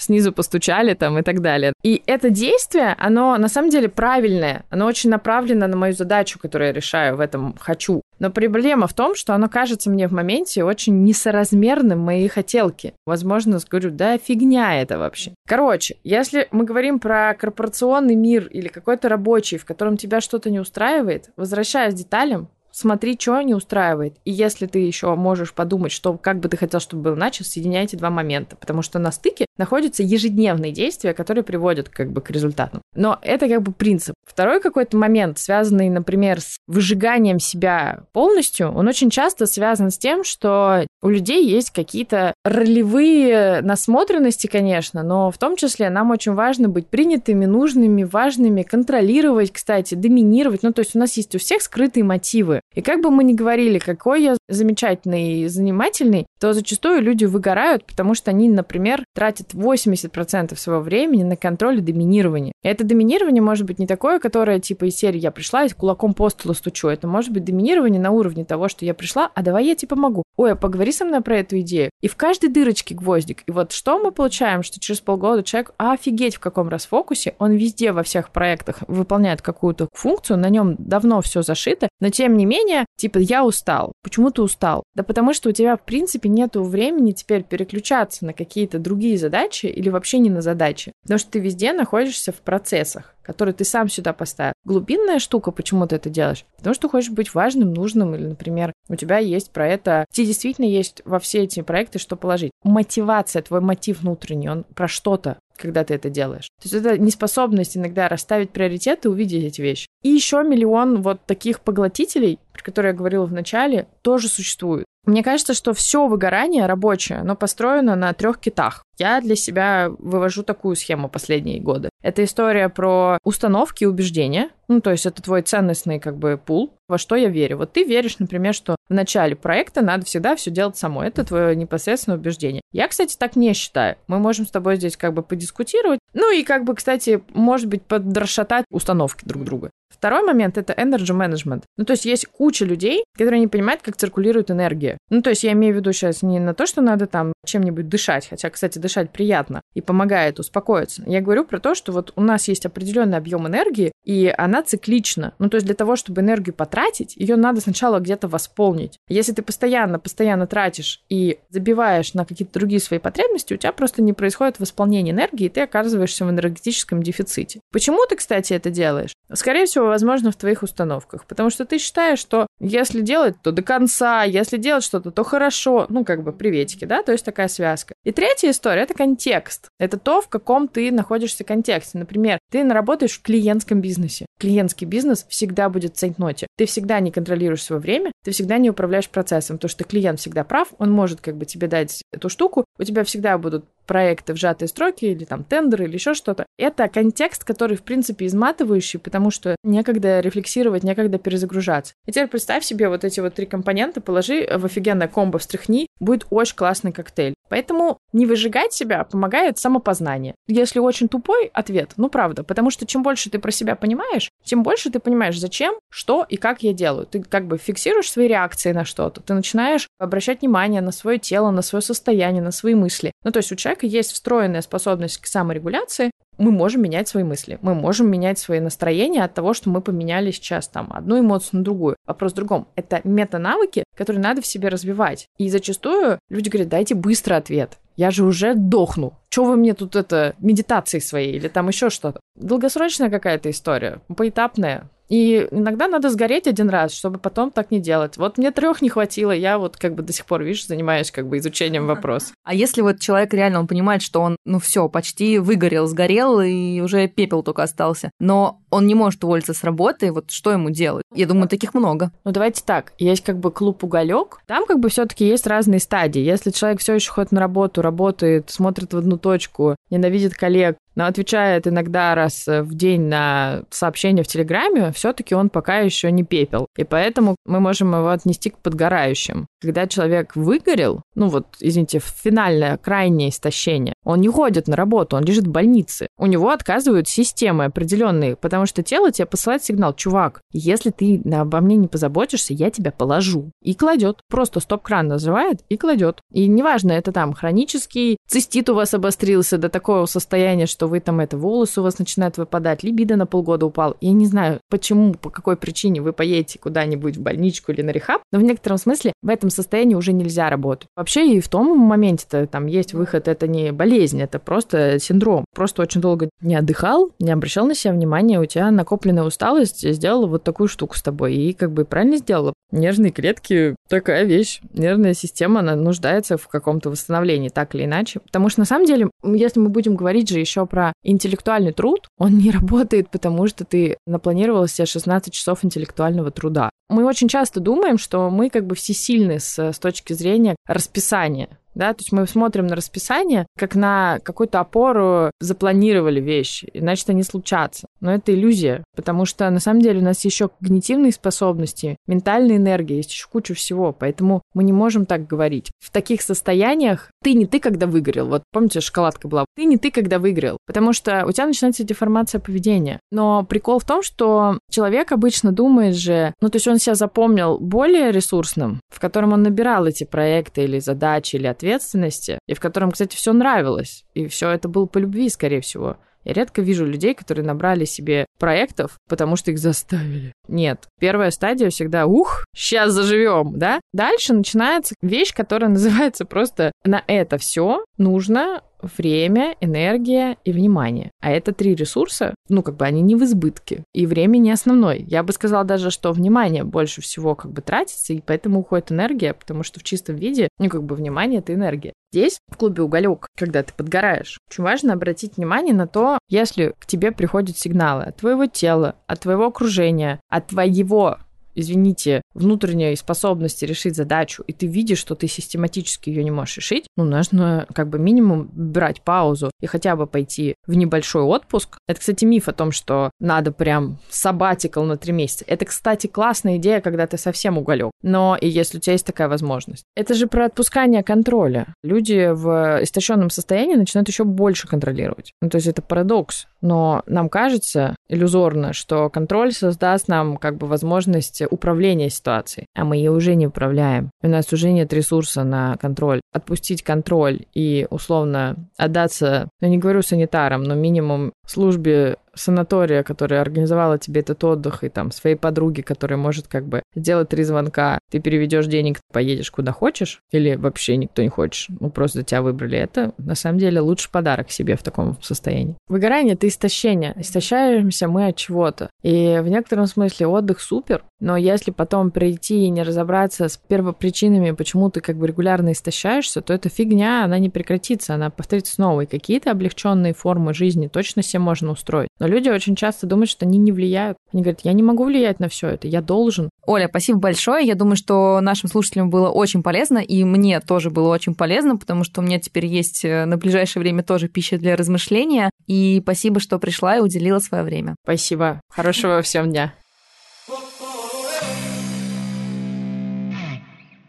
снизу 0.02 0.32
постучали 0.32 0.94
там 0.94 1.18
и 1.18 1.22
так 1.22 1.40
далее. 1.40 1.72
И 1.82 2.02
это 2.06 2.30
действие, 2.30 2.94
оно 2.98 3.36
на 3.36 3.48
самом 3.48 3.70
деле 3.70 3.88
правильное, 3.88 4.64
оно 4.70 4.86
очень 4.86 5.10
направлено 5.10 5.66
на 5.66 5.76
мою 5.76 5.94
задачу, 5.94 6.38
которую 6.38 6.68
я 6.68 6.72
решаю 6.72 7.16
в 7.16 7.20
этом 7.20 7.54
«хочу». 7.58 8.02
Но 8.18 8.30
проблема 8.30 8.86
в 8.86 8.92
том, 8.92 9.14
что 9.14 9.34
оно 9.34 9.48
кажется 9.48 9.88
мне 9.90 10.06
в 10.06 10.12
моменте 10.12 10.62
очень 10.62 11.04
несоразмерным 11.04 11.98
моей 11.98 12.28
хотелки. 12.28 12.92
Возможно, 13.06 13.58
скажу, 13.60 13.90
да 13.90 14.18
фигня 14.18 14.80
это 14.80 14.98
вообще. 14.98 15.32
Короче, 15.48 15.96
если 16.04 16.46
мы 16.50 16.64
говорим 16.64 17.00
про 17.00 17.34
корпорационный 17.34 18.16
мир 18.16 18.46
или 18.46 18.68
какой-то 18.68 19.08
рабочий, 19.08 19.56
в 19.56 19.64
котором 19.64 19.96
тебя 19.96 20.20
что-то 20.20 20.50
не 20.50 20.60
устраивает, 20.60 21.30
возвращаясь 21.36 21.94
к 21.94 21.96
деталям, 21.96 22.48
смотри, 22.72 23.16
что 23.18 23.40
не 23.40 23.54
устраивает. 23.54 24.16
И 24.24 24.30
если 24.30 24.66
ты 24.66 24.78
еще 24.80 25.14
можешь 25.14 25.52
подумать, 25.52 25.92
что 25.92 26.16
как 26.16 26.40
бы 26.40 26.48
ты 26.48 26.56
хотел, 26.56 26.80
чтобы 26.80 27.02
был 27.02 27.16
начал, 27.16 27.44
соединяйте 27.44 27.96
два 27.96 28.10
момента. 28.10 28.56
Потому 28.56 28.82
что 28.82 28.98
на 28.98 29.12
стыке 29.12 29.46
находятся 29.56 30.02
ежедневные 30.02 30.72
действия, 30.72 31.14
которые 31.14 31.44
приводят 31.44 31.88
как 31.88 32.10
бы 32.10 32.20
к 32.20 32.30
результату. 32.30 32.80
Но 32.94 33.18
это 33.22 33.48
как 33.48 33.62
бы 33.62 33.72
принцип. 33.72 34.14
Второй 34.26 34.60
какой-то 34.60 34.96
момент, 34.96 35.38
связанный, 35.38 35.88
например, 35.88 36.40
с 36.40 36.56
выжиганием 36.66 37.38
себя 37.38 38.04
полностью, 38.12 38.72
он 38.72 38.88
очень 38.88 39.10
часто 39.10 39.46
связан 39.46 39.90
с 39.90 39.98
тем, 39.98 40.24
что 40.24 40.86
у 41.02 41.08
людей 41.08 41.46
есть 41.46 41.70
какие-то 41.70 42.34
ролевые 42.44 43.60
насмотренности, 43.62 44.46
конечно, 44.46 45.02
но 45.02 45.30
в 45.30 45.38
том 45.38 45.56
числе 45.56 45.90
нам 45.90 46.10
очень 46.10 46.32
важно 46.32 46.68
быть 46.68 46.86
принятыми, 46.86 47.44
нужными, 47.46 48.02
важными, 48.04 48.62
контролировать, 48.62 49.52
кстати, 49.52 49.94
доминировать. 49.94 50.62
Ну, 50.62 50.72
то 50.72 50.80
есть 50.80 50.96
у 50.96 50.98
нас 50.98 51.16
есть 51.16 51.34
у 51.34 51.38
всех 51.38 51.62
скрытые 51.62 52.04
мотивы. 52.04 52.59
И 52.74 52.82
как 52.82 53.02
бы 53.02 53.10
мы 53.10 53.24
ни 53.24 53.32
говорили, 53.32 53.78
какой 53.78 54.22
я 54.22 54.36
замечательный 54.48 55.42
и 55.42 55.48
занимательный, 55.48 56.26
то 56.38 56.52
зачастую 56.52 57.02
люди 57.02 57.24
выгорают, 57.24 57.84
потому 57.84 58.14
что 58.14 58.30
они, 58.30 58.48
например, 58.48 59.04
тратят 59.14 59.54
80% 59.54 60.56
своего 60.56 60.82
времени 60.82 61.22
на 61.22 61.36
контроль 61.36 61.78
и 61.78 61.82
доминирование. 61.82 62.52
И 62.62 62.68
это 62.68 62.84
доминирование 62.84 63.42
может 63.42 63.66
быть 63.66 63.78
не 63.78 63.86
такое, 63.86 64.18
которое 64.18 64.60
типа 64.60 64.86
из 64.86 64.96
серии 64.96 65.18
«я 65.18 65.30
пришла 65.30 65.64
и 65.64 65.70
кулаком 65.70 66.14
по 66.14 66.28
столу 66.30 66.54
стучу». 66.54 66.88
Это 66.88 67.06
может 67.06 67.30
быть 67.32 67.44
доминирование 67.44 68.00
на 68.00 68.10
уровне 68.10 68.44
того, 68.44 68.68
что 68.68 68.84
я 68.84 68.94
пришла, 68.94 69.30
а 69.34 69.42
давай 69.42 69.66
я 69.66 69.74
тебе 69.74 69.88
помогу. 69.88 70.22
Ой, 70.36 70.52
а 70.52 70.56
поговори 70.56 70.92
со 70.92 71.04
мной 71.04 71.20
про 71.20 71.38
эту 71.38 71.60
идею. 71.60 71.90
И 72.00 72.08
в 72.08 72.16
каждой 72.16 72.50
дырочке 72.50 72.94
гвоздик. 72.94 73.42
И 73.46 73.50
вот 73.50 73.72
что 73.72 73.98
мы 73.98 74.12
получаем, 74.12 74.62
что 74.62 74.80
через 74.80 75.00
полгода 75.00 75.42
человек, 75.42 75.72
офигеть 75.76 76.36
в 76.36 76.40
каком 76.40 76.68
расфокусе, 76.68 77.34
он 77.38 77.52
везде 77.52 77.92
во 77.92 78.02
всех 78.02 78.30
проектах 78.30 78.78
выполняет 78.88 79.42
какую-то 79.42 79.88
функцию, 79.92 80.38
на 80.38 80.48
нем 80.48 80.76
давно 80.78 81.20
все 81.20 81.42
зашито, 81.42 81.88
но 82.00 82.08
тем 82.10 82.36
не 82.36 82.46
менее, 82.50 82.84
типа, 82.96 83.18
я 83.18 83.44
устал. 83.44 83.92
Почему 84.02 84.30
ты 84.30 84.42
устал? 84.42 84.82
Да 84.94 85.02
потому 85.02 85.32
что 85.32 85.48
у 85.48 85.52
тебя, 85.52 85.76
в 85.76 85.84
принципе, 85.84 86.28
нету 86.28 86.62
времени 86.62 87.12
теперь 87.12 87.44
переключаться 87.44 88.26
на 88.26 88.32
какие-то 88.32 88.78
другие 88.78 89.16
задачи 89.16 89.66
или 89.66 89.88
вообще 89.88 90.18
не 90.18 90.30
на 90.30 90.42
задачи. 90.42 90.92
Потому 91.02 91.18
что 91.18 91.30
ты 91.30 91.38
везде 91.38 91.72
находишься 91.72 92.32
в 92.32 92.40
процессах 92.42 93.14
которые 93.30 93.54
ты 93.54 93.64
сам 93.64 93.88
сюда 93.88 94.12
поставил. 94.12 94.54
Глубинная 94.64 95.20
штука, 95.20 95.52
почему 95.52 95.86
ты 95.86 95.94
это 95.94 96.10
делаешь? 96.10 96.44
Потому 96.56 96.74
что 96.74 96.88
хочешь 96.88 97.10
быть 97.10 97.32
важным, 97.32 97.72
нужным, 97.72 98.12
или, 98.16 98.26
например, 98.26 98.72
у 98.90 98.96
тебя 98.96 99.18
есть 99.18 99.52
про 99.52 99.66
это... 99.66 100.04
Тебе 100.12 100.26
действительно 100.26 100.66
есть 100.66 101.00
во 101.04 101.18
все 101.18 101.44
эти 101.44 101.62
проекты 101.62 101.98
что 101.98 102.16
положить. 102.16 102.50
Мотивация, 102.64 103.40
твой 103.42 103.60
мотив 103.60 104.00
внутренний, 104.00 104.50
он 104.50 104.64
про 104.74 104.88
что-то 104.88 105.38
когда 105.56 105.84
ты 105.84 105.92
это 105.92 106.08
делаешь. 106.08 106.48
То 106.62 106.68
есть 106.68 106.74
это 106.74 106.96
неспособность 106.96 107.76
иногда 107.76 108.08
расставить 108.08 108.48
приоритеты, 108.48 109.10
увидеть 109.10 109.44
эти 109.44 109.60
вещи. 109.60 109.88
И 110.02 110.08
еще 110.08 110.42
миллион 110.42 111.02
вот 111.02 111.26
таких 111.26 111.60
поглотителей, 111.60 112.38
про 112.54 112.62
которые 112.62 112.92
я 112.92 112.96
говорила 112.96 113.26
в 113.26 113.32
начале, 113.34 113.86
тоже 114.00 114.28
существуют. 114.28 114.86
Мне 115.06 115.22
кажется, 115.22 115.54
что 115.54 115.72
все 115.72 116.06
выгорание 116.06 116.66
рабочее, 116.66 117.20
оно 117.20 117.34
построено 117.34 117.96
на 117.96 118.12
трех 118.12 118.38
китах. 118.38 118.84
Я 118.98 119.20
для 119.20 119.34
себя 119.34 119.90
вывожу 119.98 120.42
такую 120.42 120.76
схему 120.76 121.08
последние 121.08 121.58
годы. 121.58 121.88
Это 122.02 122.22
история 122.22 122.68
про 122.68 123.18
установки 123.24 123.84
и 123.84 123.86
убеждения. 123.86 124.50
Ну, 124.68 124.80
то 124.80 124.90
есть 124.90 125.06
это 125.06 125.22
твой 125.22 125.42
ценностный 125.42 126.00
как 126.00 126.18
бы 126.18 126.38
пул, 126.42 126.74
во 126.86 126.98
что 126.98 127.16
я 127.16 127.28
верю. 127.28 127.56
Вот 127.58 127.72
ты 127.72 127.82
веришь, 127.82 128.18
например, 128.18 128.54
что 128.54 128.76
в 128.90 128.94
начале 128.94 129.36
проекта 129.36 129.82
надо 129.82 130.04
всегда 130.04 130.34
все 130.36 130.50
делать 130.50 130.76
самой. 130.76 131.08
Это 131.08 131.24
твое 131.24 131.54
непосредственное 131.54 132.18
убеждение. 132.18 132.60
Я, 132.72 132.88
кстати, 132.88 133.16
так 133.16 133.36
не 133.36 133.54
считаю. 133.54 133.96
Мы 134.08 134.18
можем 134.18 134.46
с 134.46 134.50
тобой 134.50 134.76
здесь 134.76 134.96
как 134.96 135.14
бы 135.14 135.22
подискутировать. 135.22 136.00
Ну 136.12 136.32
и 136.32 136.42
как 136.42 136.64
бы, 136.64 136.74
кстати, 136.74 137.22
может 137.32 137.68
быть, 137.68 137.82
подрасшатать 137.82 138.64
установки 138.70 139.24
друг 139.24 139.44
друга. 139.44 139.70
Второй 139.90 140.22
момент— 140.22 140.56
это 140.58 140.72
energy 140.72 141.14
management. 141.14 141.64
Ну, 141.76 141.84
то 141.84 141.92
есть 141.92 142.04
есть 142.04 142.26
куча 142.26 142.64
людей, 142.64 143.04
которые 143.16 143.40
не 143.40 143.48
понимают, 143.48 143.82
как 143.82 143.96
циркулирует 143.96 144.50
энергия. 144.50 144.96
Ну, 145.10 145.20
то 145.20 145.30
есть 145.30 145.44
я 145.44 145.52
имею 145.52 145.74
в 145.74 145.76
виду 145.76 145.92
сейчас 145.92 146.22
не 146.22 146.38
на 146.38 146.54
то, 146.54 146.64
что 146.64 146.80
надо 146.80 147.06
там 147.06 147.32
чем-нибудь 147.44 147.88
дышать, 147.88 148.28
хотя, 148.28 148.48
кстати, 148.50 148.78
дышать 148.78 149.10
приятно 149.10 149.60
и 149.74 149.80
помогает 149.80 150.38
успокоиться. 150.38 151.02
Я 151.06 151.20
говорю 151.20 151.44
про 151.44 151.58
то, 151.58 151.74
что 151.74 151.92
вот 151.92 152.12
у 152.16 152.22
нас 152.22 152.48
есть 152.48 152.66
определенный 152.66 153.18
объем 153.18 153.46
энергии, 153.46 153.92
и 154.04 154.32
она 154.38 154.62
циклична. 154.62 155.34
Ну, 155.38 155.48
то 155.48 155.56
есть 155.56 155.66
для 155.66 155.74
того, 155.74 155.96
чтобы 155.96 156.20
энергию 156.22 156.54
потратить, 156.54 157.16
ее 157.16 157.36
надо 157.36 157.60
сначала 157.60 157.98
где-то 157.98 158.28
восполнить. 158.28 158.79
Если 159.08 159.32
ты 159.32 159.42
постоянно, 159.42 159.98
постоянно 159.98 160.46
тратишь 160.46 161.02
и 161.08 161.38
забиваешь 161.50 162.14
на 162.14 162.24
какие-то 162.24 162.54
другие 162.54 162.80
свои 162.80 162.98
потребности, 162.98 163.54
у 163.54 163.56
тебя 163.56 163.72
просто 163.72 164.02
не 164.02 164.12
происходит 164.12 164.58
восполнение 164.58 165.12
энергии, 165.12 165.46
и 165.46 165.48
ты 165.48 165.62
оказываешься 165.62 166.24
в 166.24 166.30
энергетическом 166.30 167.02
дефиците. 167.02 167.60
Почему 167.72 168.06
ты, 168.06 168.16
кстати, 168.16 168.52
это 168.52 168.70
делаешь? 168.70 169.12
Скорее 169.32 169.66
всего, 169.66 169.86
возможно, 169.86 170.30
в 170.32 170.36
твоих 170.36 170.62
установках. 170.62 171.24
Потому 171.26 171.50
что 171.50 171.64
ты 171.64 171.78
считаешь, 171.78 172.18
что 172.18 172.46
если 172.58 173.00
делать, 173.00 173.36
то 173.42 173.52
до 173.52 173.62
конца, 173.62 174.24
если 174.24 174.56
делать 174.56 174.84
что-то, 174.84 175.10
то 175.10 175.24
хорошо. 175.24 175.86
Ну, 175.88 176.04
как 176.04 176.22
бы 176.22 176.32
приветики, 176.32 176.84
да? 176.84 177.02
То 177.02 177.12
есть 177.12 177.24
такая 177.24 177.48
связка. 177.48 177.94
И 178.04 178.12
третья 178.12 178.50
история— 178.50 178.82
это 178.82 178.94
контекст. 178.94 179.68
Это 179.78 179.98
то, 179.98 180.20
в 180.20 180.28
каком 180.28 180.68
ты 180.68 180.90
находишься 180.90 181.44
контексте. 181.44 181.98
Например, 181.98 182.38
ты 182.50 182.66
работаешь 182.68 183.18
в 183.18 183.22
клиентском 183.22 183.80
бизнесе. 183.80 184.26
Клиентский 184.38 184.86
бизнес 184.86 185.26
всегда 185.28 185.68
будет 185.68 185.94
в 185.94 185.98
цейтноте. 185.98 186.46
Ты 186.56 186.66
всегда 186.66 187.00
не 187.00 187.10
контролируешь 187.10 187.62
свое 187.62 187.80
время, 187.80 188.12
ты 188.24 188.32
всегда 188.32 188.58
не 188.58 188.69
управляешь 188.70 189.08
процессом, 189.08 189.56
потому 189.56 189.70
что 189.70 189.84
клиент 189.84 190.20
всегда 190.20 190.44
прав, 190.44 190.68
он 190.78 190.90
может 190.90 191.20
как 191.20 191.36
бы 191.36 191.44
тебе 191.44 191.68
дать 191.68 192.02
эту 192.12 192.28
штуку, 192.28 192.64
у 192.78 192.84
тебя 192.84 193.04
всегда 193.04 193.36
будут 193.38 193.64
проекты 193.90 194.34
в 194.34 194.36
сжатые 194.36 194.68
строки 194.68 195.06
или 195.06 195.24
там 195.24 195.42
тендеры 195.42 195.86
или 195.86 195.94
еще 195.94 196.14
что-то. 196.14 196.46
Это 196.56 196.86
контекст, 196.86 197.42
который, 197.42 197.76
в 197.76 197.82
принципе, 197.82 198.26
изматывающий, 198.26 199.00
потому 199.00 199.32
что 199.32 199.56
некогда 199.64 200.20
рефлексировать, 200.20 200.84
некогда 200.84 201.18
перезагружаться. 201.18 201.94
И 202.06 202.12
теперь 202.12 202.28
представь 202.28 202.62
себе 202.62 202.88
вот 202.88 203.02
эти 203.02 203.18
вот 203.18 203.34
три 203.34 203.46
компонента, 203.46 204.00
положи 204.00 204.46
в 204.46 204.64
офигенное 204.64 205.08
комбо, 205.08 205.40
встряхни, 205.40 205.88
будет 205.98 206.24
очень 206.30 206.54
классный 206.54 206.92
коктейль. 206.92 207.34
Поэтому 207.48 207.98
не 208.12 208.26
выжигать 208.26 208.72
себя 208.72 209.02
помогает 209.02 209.58
самопознание. 209.58 210.36
Если 210.46 210.78
очень 210.78 211.08
тупой 211.08 211.50
ответ, 211.52 211.90
ну 211.96 212.08
правда, 212.08 212.44
потому 212.44 212.70
что 212.70 212.86
чем 212.86 213.02
больше 213.02 213.28
ты 213.28 213.40
про 213.40 213.50
себя 213.50 213.74
понимаешь, 213.74 214.30
тем 214.44 214.62
больше 214.62 214.90
ты 214.90 215.00
понимаешь, 215.00 215.38
зачем, 215.38 215.74
что 215.90 216.24
и 216.28 216.36
как 216.36 216.62
я 216.62 216.72
делаю. 216.72 217.06
Ты 217.06 217.22
как 217.22 217.48
бы 217.48 217.58
фиксируешь 217.58 218.10
свои 218.10 218.28
реакции 218.28 218.70
на 218.70 218.84
что-то, 218.84 219.20
ты 219.20 219.34
начинаешь 219.34 219.88
обращать 219.98 220.42
внимание 220.42 220.80
на 220.80 220.92
свое 220.92 221.18
тело, 221.18 221.50
на 221.50 221.62
свое 221.62 221.82
состояние, 221.82 222.40
на 222.40 222.52
свои 222.52 222.76
мысли. 222.76 223.10
Ну 223.24 223.32
то 223.32 223.38
есть 223.38 223.50
у 223.50 223.56
человека 223.56 223.79
человека 223.80 223.86
есть 223.86 224.12
встроенная 224.12 224.62
способность 224.62 225.18
к 225.18 225.26
саморегуляции, 225.26 226.10
мы 226.38 226.50
можем 226.50 226.82
менять 226.82 227.08
свои 227.08 227.22
мысли, 227.22 227.58
мы 227.60 227.74
можем 227.74 228.10
менять 228.10 228.38
свои 228.38 228.60
настроения 228.60 229.24
от 229.24 229.34
того, 229.34 229.52
что 229.52 229.68
мы 229.68 229.82
поменяли 229.82 230.30
сейчас 230.30 230.68
там 230.68 230.90
одну 230.90 231.18
эмоцию 231.18 231.58
на 231.58 231.64
другую. 231.64 231.96
Вопрос 232.06 232.32
в 232.32 232.36
другом. 232.36 232.66
Это 232.76 233.00
мета-навыки, 233.04 233.84
которые 233.94 234.22
надо 234.22 234.40
в 234.40 234.46
себе 234.46 234.68
развивать. 234.68 235.26
И 235.38 235.50
зачастую 235.50 236.18
люди 236.30 236.48
говорят, 236.48 236.68
дайте 236.68 236.94
быстро 236.94 237.36
ответ. 237.36 237.78
Я 237.96 238.10
же 238.10 238.24
уже 238.24 238.54
дохну. 238.54 239.12
Чего 239.28 239.46
вы 239.46 239.56
мне 239.56 239.74
тут 239.74 239.96
это 239.96 240.34
медитации 240.38 241.00
свои 241.00 241.32
или 241.32 241.48
там 241.48 241.68
еще 241.68 241.90
что-то? 241.90 242.20
Долгосрочная 242.36 243.10
какая-то 243.10 243.50
история, 243.50 244.00
поэтапная 244.16 244.88
И 245.10 245.48
иногда 245.50 245.88
надо 245.88 246.08
сгореть 246.08 246.46
один 246.46 246.70
раз, 246.70 246.94
чтобы 246.94 247.18
потом 247.18 247.50
так 247.50 247.70
не 247.70 247.80
делать. 247.80 248.16
Вот 248.16 248.38
мне 248.38 248.52
трех 248.52 248.80
не 248.80 248.88
хватило, 248.88 249.32
я 249.32 249.58
вот 249.58 249.76
как 249.76 249.94
бы 249.94 250.02
до 250.02 250.12
сих 250.12 250.24
пор, 250.24 250.44
видишь, 250.44 250.66
занимаюсь 250.66 251.10
как 251.10 251.28
бы 251.28 251.38
изучением 251.38 251.86
вопроса. 251.86 252.32
А 252.44 252.54
если 252.54 252.80
вот 252.80 253.00
человек 253.00 253.34
реально, 253.34 253.58
он 253.58 253.66
понимает, 253.66 254.02
что 254.02 254.20
он, 254.20 254.36
ну 254.44 254.60
все, 254.60 254.88
почти 254.88 255.38
выгорел, 255.38 255.86
сгорел, 255.86 256.40
и 256.40 256.80
уже 256.80 257.08
пепел 257.08 257.42
только 257.42 257.64
остался, 257.64 258.10
но 258.20 258.60
он 258.70 258.86
не 258.86 258.94
может 258.94 259.22
уволиться 259.24 259.52
с 259.52 259.64
работы, 259.64 260.12
вот 260.12 260.30
что 260.30 260.52
ему 260.52 260.70
делать? 260.70 261.02
Я 261.12 261.26
думаю, 261.26 261.48
таких 261.48 261.74
много. 261.74 262.12
Ну 262.24 262.30
давайте 262.30 262.62
так, 262.64 262.92
есть 262.98 263.24
как 263.24 263.38
бы 263.38 263.50
клуб 263.50 263.82
«Уголек», 263.82 264.40
там 264.46 264.64
как 264.64 264.78
бы 264.78 264.88
все 264.88 265.06
таки 265.06 265.26
есть 265.26 265.46
разные 265.48 265.80
стадии. 265.80 266.22
Если 266.22 266.50
человек 266.50 266.80
все 266.80 266.94
еще 266.94 267.10
ходит 267.10 267.32
на 267.32 267.40
работу, 267.40 267.82
работает, 267.82 268.50
смотрит 268.50 268.92
в 268.94 268.96
одну 268.96 269.18
точку, 269.18 269.74
ненавидит 269.90 270.34
коллег, 270.34 270.76
но 271.00 271.06
отвечает 271.06 271.66
иногда 271.66 272.14
раз 272.14 272.46
в 272.46 272.74
день 272.74 273.06
на 273.06 273.62
сообщения 273.70 274.22
в 274.22 274.26
Телеграме, 274.26 274.92
все-таки 274.92 275.34
он 275.34 275.48
пока 275.48 275.78
еще 275.78 276.12
не 276.12 276.24
пепел. 276.24 276.66
И 276.76 276.84
поэтому 276.84 277.36
мы 277.46 277.58
можем 277.58 277.94
его 277.94 278.10
отнести 278.10 278.50
к 278.50 278.58
подгорающим. 278.58 279.46
Когда 279.62 279.86
человек 279.86 280.36
выгорел, 280.36 281.00
ну 281.14 281.28
вот, 281.28 281.46
извините, 281.58 282.00
финальное, 282.00 282.76
крайнее 282.76 283.30
истощение, 283.30 283.94
он 284.04 284.20
не 284.20 284.28
ходит 284.28 284.68
на 284.68 284.76
работу, 284.76 285.16
он 285.16 285.24
лежит 285.24 285.46
в 285.46 285.50
больнице. 285.50 286.06
У 286.18 286.26
него 286.26 286.50
отказывают 286.50 287.08
системы 287.08 287.64
определенные, 287.64 288.36
потому 288.36 288.66
что 288.66 288.82
тело 288.82 289.10
тебе 289.10 289.24
посылает 289.24 289.64
сигнал, 289.64 289.94
чувак, 289.94 290.42
если 290.52 290.90
ты 290.90 291.22
обо 291.32 291.60
мне 291.60 291.76
не 291.76 291.88
позаботишься, 291.88 292.52
я 292.52 292.70
тебя 292.70 292.92
положу. 292.92 293.52
И 293.62 293.72
кладет. 293.72 294.20
Просто 294.28 294.60
стоп-кран 294.60 295.08
называет 295.08 295.60
и 295.70 295.78
кладет. 295.78 296.20
И 296.30 296.46
неважно, 296.46 296.92
это 296.92 297.10
там 297.10 297.32
хронический 297.32 298.18
цистит 298.28 298.68
у 298.68 298.74
вас 298.74 298.92
обострился 298.92 299.56
до 299.56 299.70
такого 299.70 300.04
состояния, 300.04 300.66
что 300.66 300.89
вы 300.90 301.00
там 301.00 301.20
это, 301.20 301.38
волосы 301.38 301.80
у 301.80 301.84
вас 301.84 301.98
начинают 301.98 302.36
выпадать, 302.36 302.82
либидо 302.82 303.16
на 303.16 303.26
полгода 303.26 303.64
упал. 303.64 303.96
Я 304.00 304.12
не 304.12 304.26
знаю, 304.26 304.60
почему, 304.68 305.14
по 305.14 305.30
какой 305.30 305.56
причине 305.56 306.02
вы 306.02 306.12
поедете 306.12 306.58
куда-нибудь 306.58 307.16
в 307.16 307.22
больничку 307.22 307.72
или 307.72 307.82
на 307.82 307.90
рехаб, 307.90 308.22
но 308.32 308.38
в 308.38 308.42
некотором 308.42 308.76
смысле 308.76 309.12
в 309.22 309.28
этом 309.28 309.48
состоянии 309.50 309.94
уже 309.94 310.12
нельзя 310.12 310.50
работать. 310.50 310.88
Вообще 310.96 311.36
и 311.36 311.40
в 311.40 311.48
том 311.48 311.78
моменте-то 311.78 312.46
там 312.46 312.66
есть 312.66 312.92
выход, 312.92 313.28
это 313.28 313.46
не 313.46 313.72
болезнь, 313.72 314.20
это 314.20 314.38
просто 314.38 314.98
синдром. 314.98 315.44
Просто 315.54 315.82
очень 315.82 316.00
долго 316.00 316.28
не 316.40 316.56
отдыхал, 316.56 317.12
не 317.18 317.30
обращал 317.30 317.66
на 317.66 317.74
себя 317.74 317.92
внимания, 317.92 318.40
у 318.40 318.44
тебя 318.44 318.70
накопленная 318.70 319.24
усталость 319.24 319.88
сделала 319.88 320.26
вот 320.26 320.42
такую 320.42 320.68
штуку 320.68 320.96
с 320.96 321.02
тобой. 321.02 321.34
И 321.34 321.52
как 321.52 321.72
бы 321.72 321.84
правильно 321.84 322.16
сделала. 322.16 322.52
Нервные 322.72 323.10
клетки— 323.10 323.74
такая 323.88 324.24
вещь. 324.24 324.60
Нервная 324.72 325.14
система, 325.14 325.60
она 325.60 325.74
нуждается 325.76 326.36
в 326.36 326.48
каком-то 326.48 326.90
восстановлении, 326.90 327.48
так 327.48 327.74
или 327.74 327.84
иначе. 327.84 328.20
Потому 328.20 328.48
что 328.48 328.60
на 328.60 328.66
самом 328.66 328.86
деле, 328.86 329.10
если 329.22 329.60
мы 329.60 329.68
будем 329.68 329.96
говорить 329.96 330.28
же 330.28 330.38
еще 330.38 330.66
про 330.66 330.92
интеллектуальный 331.02 331.72
труд, 331.72 332.08
он 332.18 332.38
не 332.38 332.50
работает, 332.50 333.10
потому 333.10 333.46
что 333.46 333.64
ты 333.64 333.96
напланировал 334.06 334.66
себе 334.66 334.86
16 334.86 335.32
часов 335.32 335.64
интеллектуального 335.64 336.30
труда. 336.30 336.70
Мы 336.88 337.04
очень 337.04 337.28
часто 337.28 337.60
думаем, 337.60 337.98
что 337.98 338.30
мы 338.30 338.50
как 338.50 338.66
бы 338.66 338.74
всесильны 338.74 339.38
с, 339.38 339.58
с 339.58 339.78
точки 339.78 340.12
зрения 340.12 340.56
расписания 340.66 341.59
да, 341.74 341.92
то 341.92 342.00
есть 342.00 342.12
мы 342.12 342.26
смотрим 342.26 342.66
на 342.66 342.76
расписание, 342.76 343.46
как 343.56 343.74
на 343.74 344.18
какую-то 344.22 344.60
опору 344.60 345.30
запланировали 345.40 346.20
вещи, 346.20 346.68
иначе 346.74 347.04
это 347.04 347.12
не 347.12 347.22
случаться. 347.22 347.86
Но 348.00 348.12
это 348.12 348.34
иллюзия, 348.34 348.84
потому 348.96 349.24
что 349.24 349.48
на 349.50 349.60
самом 349.60 349.80
деле 349.80 350.00
у 350.00 350.04
нас 350.04 350.24
еще 350.24 350.48
когнитивные 350.48 351.12
способности, 351.12 351.96
ментальная 352.06 352.56
энергия, 352.56 352.96
есть 352.96 353.12
еще 353.12 353.26
куча 353.30 353.54
всего, 353.54 353.92
поэтому 353.92 354.42
мы 354.54 354.64
не 354.64 354.72
можем 354.72 355.06
так 355.06 355.26
говорить. 355.26 355.70
В 355.78 355.90
таких 355.90 356.22
состояниях 356.22 357.10
ты 357.22 357.34
не 357.34 357.46
ты, 357.46 357.60
когда 357.60 357.86
выгорел. 357.86 358.28
Вот 358.28 358.42
помните, 358.52 358.80
шоколадка 358.80 359.28
была. 359.28 359.44
Ты 359.56 359.64
не 359.64 359.76
ты, 359.76 359.90
когда 359.90 360.18
выгорел, 360.18 360.58
потому 360.66 360.92
что 360.92 361.24
у 361.26 361.32
тебя 361.32 361.46
начинается 361.46 361.84
деформация 361.84 362.40
поведения. 362.40 363.00
Но 363.10 363.44
прикол 363.44 363.78
в 363.78 363.84
том, 363.84 364.02
что 364.02 364.58
человек 364.70 365.12
обычно 365.12 365.52
думает 365.52 365.94
же, 365.94 366.34
ну 366.40 366.48
то 366.48 366.56
есть 366.56 366.68
он 366.68 366.78
себя 366.78 366.94
запомнил 366.94 367.58
более 367.58 368.12
ресурсным, 368.12 368.80
в 368.88 369.00
котором 369.00 369.32
он 369.32 369.42
набирал 369.42 369.86
эти 369.86 370.04
проекты 370.04 370.64
или 370.64 370.78
задачи 370.78 371.36
или 371.36 371.46
ответственности, 371.60 372.38
и 372.46 372.54
в 372.54 372.60
котором, 372.60 372.90
кстати, 372.90 373.14
все 373.14 373.32
нравилось. 373.32 374.04
И 374.14 374.26
все 374.26 374.50
это 374.50 374.68
было 374.68 374.86
по 374.86 374.98
любви, 374.98 375.28
скорее 375.28 375.60
всего. 375.60 375.98
Я 376.24 376.34
редко 376.34 376.60
вижу 376.60 376.84
людей, 376.84 377.14
которые 377.14 377.46
набрали 377.46 377.84
себе 377.84 378.26
проектов, 378.38 378.98
потому 379.08 379.36
что 379.36 379.50
их 379.50 379.58
заставили. 379.58 380.32
Нет. 380.48 380.86
Первая 380.98 381.30
стадия 381.30 381.70
всегда 381.70 382.06
«Ух, 382.06 382.44
сейчас 382.54 382.92
заживем», 382.92 383.58
да? 383.58 383.80
Дальше 383.92 384.34
начинается 384.34 384.94
вещь, 385.00 385.34
которая 385.34 385.70
называется 385.70 386.24
просто 386.24 386.72
«На 386.84 387.02
это 387.06 387.38
все 387.38 387.84
нужно 387.96 388.62
время, 388.82 389.56
энергия 389.60 390.36
и 390.44 390.52
внимание. 390.52 391.10
А 391.20 391.30
это 391.30 391.52
три 391.52 391.74
ресурса, 391.74 392.34
ну, 392.48 392.62
как 392.62 392.76
бы 392.76 392.84
они 392.84 393.02
не 393.02 393.14
в 393.16 393.24
избытке. 393.24 393.84
И 393.92 394.06
время 394.06 394.38
не 394.38 394.50
основной. 394.50 395.04
Я 395.06 395.22
бы 395.22 395.32
сказала 395.32 395.64
даже, 395.64 395.90
что 395.90 396.12
внимание 396.12 396.64
больше 396.64 397.00
всего 397.00 397.34
как 397.34 397.52
бы 397.52 397.62
тратится, 397.62 398.12
и 398.12 398.20
поэтому 398.20 398.60
уходит 398.60 398.92
энергия, 398.92 399.34
потому 399.34 399.62
что 399.62 399.80
в 399.80 399.82
чистом 399.82 400.16
виде, 400.16 400.48
ну, 400.58 400.68
как 400.68 400.84
бы 400.84 400.94
внимание— 400.94 401.38
это 401.40 401.54
энергия. 401.54 401.92
Здесь, 402.12 402.40
в 402.48 402.56
клубе 402.56 402.82
«Уголек», 402.82 403.28
когда 403.36 403.62
ты 403.62 403.72
подгораешь, 403.72 404.38
очень 404.50 404.64
важно 404.64 404.94
обратить 404.94 405.36
внимание 405.36 405.74
на 405.74 405.86
то, 405.86 406.18
если 406.28 406.74
к 406.78 406.86
тебе 406.86 407.12
приходят 407.12 407.56
сигналы 407.56 408.02
от 408.02 408.16
твоего 408.16 408.46
тела, 408.46 408.96
от 409.06 409.20
твоего 409.20 409.46
окружения, 409.46 410.20
от 410.28 410.48
твоего 410.48 411.18
извините, 411.54 412.22
внутренней 412.34 412.96
способности 412.96 413.64
решить 413.64 413.96
задачу, 413.96 414.44
и 414.46 414.52
ты 414.52 414.66
видишь, 414.66 414.98
что 414.98 415.14
ты 415.14 415.26
систематически 415.26 416.10
ее 416.10 416.24
не 416.24 416.30
можешь 416.30 416.58
решить, 416.58 416.86
ну, 416.96 417.04
нужно 417.04 417.66
как 417.74 417.88
бы 417.88 417.98
минимум 417.98 418.50
брать 418.52 419.02
паузу 419.02 419.50
и 419.60 419.66
хотя 419.66 419.96
бы 419.96 420.06
пойти 420.06 420.54
в 420.66 420.74
небольшой 420.74 421.22
отпуск. 421.22 421.78
Это, 421.88 422.00
кстати, 422.00 422.24
миф 422.24 422.48
о 422.48 422.52
том, 422.52 422.72
что 422.72 423.10
надо 423.20 423.52
прям 423.52 423.98
сабатикл 424.08 424.82
на 424.82 424.96
три 424.96 425.12
месяца. 425.12 425.44
Это, 425.46 425.64
кстати, 425.64 426.06
классная 426.06 426.56
идея, 426.56 426.80
когда 426.80 427.06
ты 427.06 427.18
совсем 427.18 427.58
уголек. 427.58 427.90
Но 428.02 428.36
и 428.40 428.48
если 428.48 428.78
у 428.78 428.80
тебя 428.80 428.94
есть 428.94 429.06
такая 429.06 429.28
возможность. 429.28 429.84
Это 429.96 430.14
же 430.14 430.26
про 430.26 430.46
отпускание 430.46 431.02
контроля. 431.02 431.74
Люди 431.82 432.32
в 432.32 432.80
истощенном 432.82 433.30
состоянии 433.30 433.76
начинают 433.76 434.08
еще 434.08 434.24
больше 434.24 434.68
контролировать. 434.68 435.32
Ну, 435.40 435.48
то 435.48 435.56
есть 435.56 435.66
это 435.66 435.82
парадокс. 435.82 436.46
Но 436.60 437.02
нам 437.06 437.28
кажется 437.28 437.96
иллюзорно, 438.08 438.72
что 438.72 439.08
контроль 439.08 439.52
создаст 439.52 440.08
нам 440.08 440.36
как 440.36 440.56
бы 440.56 440.66
возможность 440.66 441.39
управления 441.46 442.10
ситуацией, 442.10 442.66
а 442.74 442.84
мы 442.84 442.96
ее 442.96 443.10
уже 443.10 443.34
не 443.34 443.46
управляем. 443.46 444.10
У 444.22 444.28
нас 444.28 444.52
уже 444.52 444.70
нет 444.70 444.92
ресурса 444.92 445.44
на 445.44 445.76
контроль. 445.76 446.20
Отпустить 446.32 446.82
контроль 446.82 447.40
и 447.54 447.86
условно 447.90 448.56
отдаться, 448.76 449.48
ну 449.60 449.68
не 449.68 449.78
говорю 449.78 450.02
санитарам, 450.02 450.62
но 450.62 450.74
минимум 450.74 451.32
службе 451.50 452.16
санатория, 452.34 453.02
которая 453.02 453.40
организовала 453.40 453.98
тебе 453.98 454.20
этот 454.20 454.42
отдых, 454.44 454.84
и 454.84 454.88
там 454.88 455.10
своей 455.10 455.36
подруги, 455.36 455.80
которая 455.80 456.18
может 456.18 456.46
как 456.46 456.66
бы 456.66 456.82
сделать 456.94 457.28
три 457.28 457.42
звонка, 457.44 457.98
ты 458.10 458.20
переведешь 458.20 458.66
денег, 458.66 459.00
поедешь 459.12 459.50
куда 459.50 459.72
хочешь, 459.72 460.22
или 460.30 460.54
вообще 460.54 460.96
никто 460.96 461.22
не 461.22 461.28
хочешь, 461.28 461.68
ну 461.80 461.90
просто 461.90 462.22
тебя 462.22 462.42
выбрали. 462.42 462.78
Это 462.78 463.12
на 463.18 463.34
самом 463.34 463.58
деле 463.58 463.80
лучший 463.80 464.10
подарок 464.10 464.50
себе 464.50 464.76
в 464.76 464.82
таком 464.82 465.20
состоянии. 465.22 465.76
Выгорание— 465.88 466.34
это 466.34 466.48
истощение. 466.48 467.14
Истощаемся 467.18 468.08
мы 468.08 468.28
от 468.28 468.36
чего-то. 468.36 468.90
И 469.02 469.40
в 469.42 469.48
некотором 469.48 469.86
смысле 469.86 470.26
отдых 470.26 470.60
супер, 470.60 471.02
но 471.20 471.36
если 471.36 471.70
потом 471.70 472.10
прийти 472.10 472.64
и 472.64 472.70
не 472.70 472.82
разобраться 472.82 473.48
с 473.48 473.56
первопричинами, 473.56 474.52
почему 474.52 474.90
ты 474.90 475.00
как 475.00 475.16
бы 475.16 475.26
регулярно 475.26 475.72
истощаешься, 475.72 476.40
то 476.40 476.54
эта 476.54 476.68
фигня, 476.68 477.24
она 477.24 477.38
не 477.38 477.50
прекратится, 477.50 478.14
она 478.14 478.30
повторится 478.30 478.74
снова. 478.74 479.02
И 479.02 479.06
какие-то 479.06 479.50
облегченные 479.50 480.14
формы 480.14 480.54
жизни 480.54 480.88
точно 480.88 481.22
себе 481.22 481.39
можно 481.40 481.72
устроить. 481.72 482.08
Но 482.18 482.26
люди 482.26 482.48
очень 482.48 482.76
часто 482.76 483.06
думают, 483.06 483.30
что 483.30 483.46
они 483.46 483.58
не 483.58 483.72
влияют. 483.72 484.16
Они 484.32 484.42
говорят, 484.42 484.60
я 484.62 484.72
не 484.72 484.82
могу 484.82 485.04
влиять 485.04 485.40
на 485.40 485.48
все 485.48 485.68
это, 485.68 485.88
я 485.88 486.00
должен. 486.00 486.50
Оля, 486.66 486.88
спасибо 486.88 487.18
большое. 487.18 487.66
Я 487.66 487.74
думаю, 487.74 487.96
что 487.96 488.40
нашим 488.40 488.68
слушателям 488.68 489.10
было 489.10 489.28
очень 489.28 489.62
полезно, 489.62 489.98
и 489.98 490.24
мне 490.24 490.60
тоже 490.60 490.90
было 490.90 491.12
очень 491.12 491.34
полезно, 491.34 491.76
потому 491.76 492.04
что 492.04 492.20
у 492.20 492.24
меня 492.24 492.38
теперь 492.38 492.66
есть 492.66 493.04
э, 493.04 493.24
на 493.24 493.36
ближайшее 493.36 493.80
время 493.80 494.02
тоже 494.02 494.28
пища 494.28 494.58
для 494.58 494.76
размышления. 494.76 495.50
И 495.66 496.00
спасибо, 496.02 496.40
что 496.40 496.58
пришла 496.58 496.96
и 496.96 497.00
уделила 497.00 497.38
свое 497.38 497.64
время. 497.64 497.96
Спасибо. 498.04 498.60
Хорошего 498.70 499.22
всем 499.22 499.50
дня. 499.50 499.74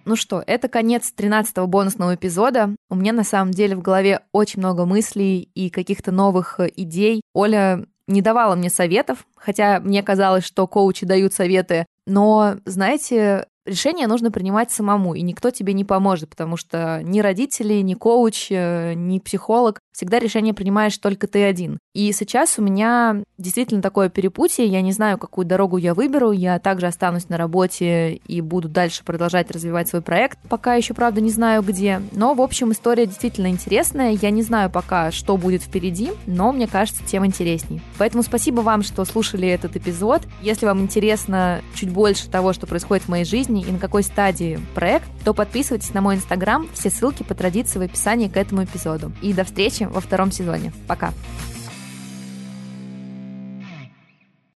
Ну 0.06 0.16
что, 0.16 0.44
это 0.46 0.68
конец 0.68 1.14
13-го 1.16 1.68
бонусного 1.68 2.16
эпизода. 2.16 2.76
У 2.90 2.96
меня 2.96 3.14
на 3.14 3.24
самом 3.24 3.52
деле 3.52 3.76
в 3.76 3.82
голове 3.82 4.22
очень 4.32 4.60
много 4.60 4.86
мыслей 4.86 5.50
и 5.54 5.70
каких-то 5.70 6.12
новых 6.12 6.60
э, 6.60 6.70
идей. 6.76 7.22
Оля 7.34 7.86
не 8.08 8.22
давала 8.22 8.56
мне 8.56 8.70
советов, 8.70 9.26
хотя 9.36 9.80
мне 9.80 10.04
казалось, 10.04 10.44
что 10.44 10.68
коучи 10.68 11.06
дают 11.06 11.34
советы. 11.34 11.86
Но, 12.06 12.56
знаете, 12.66 13.46
решение 13.66 14.08
нужно 14.08 14.32
принимать 14.32 14.72
самому, 14.72 15.14
и 15.14 15.22
никто 15.22 15.52
тебе 15.52 15.74
не 15.74 15.86
поможет, 15.86 16.30
потому 16.30 16.58
что 16.58 17.02
ни 17.04 17.20
родители, 17.20 17.76
ни 17.76 17.94
коуч, 17.94 18.48
э, 18.50 18.94
ни 18.94 19.20
психолог 19.20 19.80
всегда 19.92 20.20
решение 20.20 20.54
принимаешь 20.54 20.98
только 20.98 21.28
ты 21.28 21.44
один. 21.44 21.78
И 21.94 22.12
сейчас 22.14 22.58
у 22.58 22.62
меня 22.62 23.24
действительно 23.38 23.82
такое 23.82 24.10
перепутье, 24.10 24.66
я 24.66 24.82
не 24.82 24.94
знаю, 24.94 25.18
какую 25.18 25.46
дорогу 25.46 25.78
я 25.78 25.94
выберу, 25.94 26.32
я 26.32 26.58
также 26.60 26.88
останусь 26.88 27.30
на 27.30 27.38
работе 27.38 28.14
и 28.16 28.42
буду 28.42 28.70
дальше 28.70 29.04
продолжать 29.04 29.52
развивать 29.52 29.90
свой 29.90 30.02
проект, 30.02 30.40
пока 30.50 30.76
еще, 30.76 30.94
правда, 30.94 31.22
не 31.22 31.30
знаю 31.30 31.62
где. 31.62 32.02
Но, 32.14 32.34
в 32.34 32.42
общем, 32.42 32.72
история 32.72 33.06
действительно 33.06 33.48
интересная, 33.48 34.18
я 34.20 34.32
не 34.32 34.42
знаю 34.42 34.70
пока, 34.70 35.12
что 35.12 35.38
будет 35.38 35.62
впереди, 35.62 36.12
но 36.26 36.52
мне 36.52 36.68
кажется, 36.68 37.04
тем 37.06 37.26
интересней. 37.26 37.82
Поэтому 37.98 38.24
спасибо 38.24 38.62
вам, 38.62 38.84
что 38.84 39.04
слушали 39.06 39.48
этот 39.48 39.76
эпизод. 39.76 40.22
Если 40.42 40.66
вам 40.66 40.82
интересно 40.82 41.62
чуть 41.76 41.92
больше 41.92 42.30
того, 42.30 42.54
что 42.54 42.68
происходит 42.68 43.06
в 43.06 43.10
моей 43.10 43.26
жизни 43.52 43.68
и 43.68 43.72
на 43.72 43.80
какой 43.80 44.04
стадии 44.04 44.60
проект, 44.74 45.06
то 45.24 45.34
подписывайтесь 45.34 45.94
на 45.94 46.02
мой 46.02 46.16
инстаграм, 46.16 46.68
все 46.74 46.90
ссылки 46.90 47.24
по 47.24 47.36
традиции 47.36 47.80
в 47.80 47.82
описании 47.82 48.28
к 48.28 48.38
этому 48.38 48.64
эпизоду. 48.64 49.12
И 49.22 49.34
до 49.34 49.44
встречи 49.44 49.84
во 49.84 50.02
втором 50.02 50.32
сезоне. 50.32 50.72
Пока! 50.88 51.14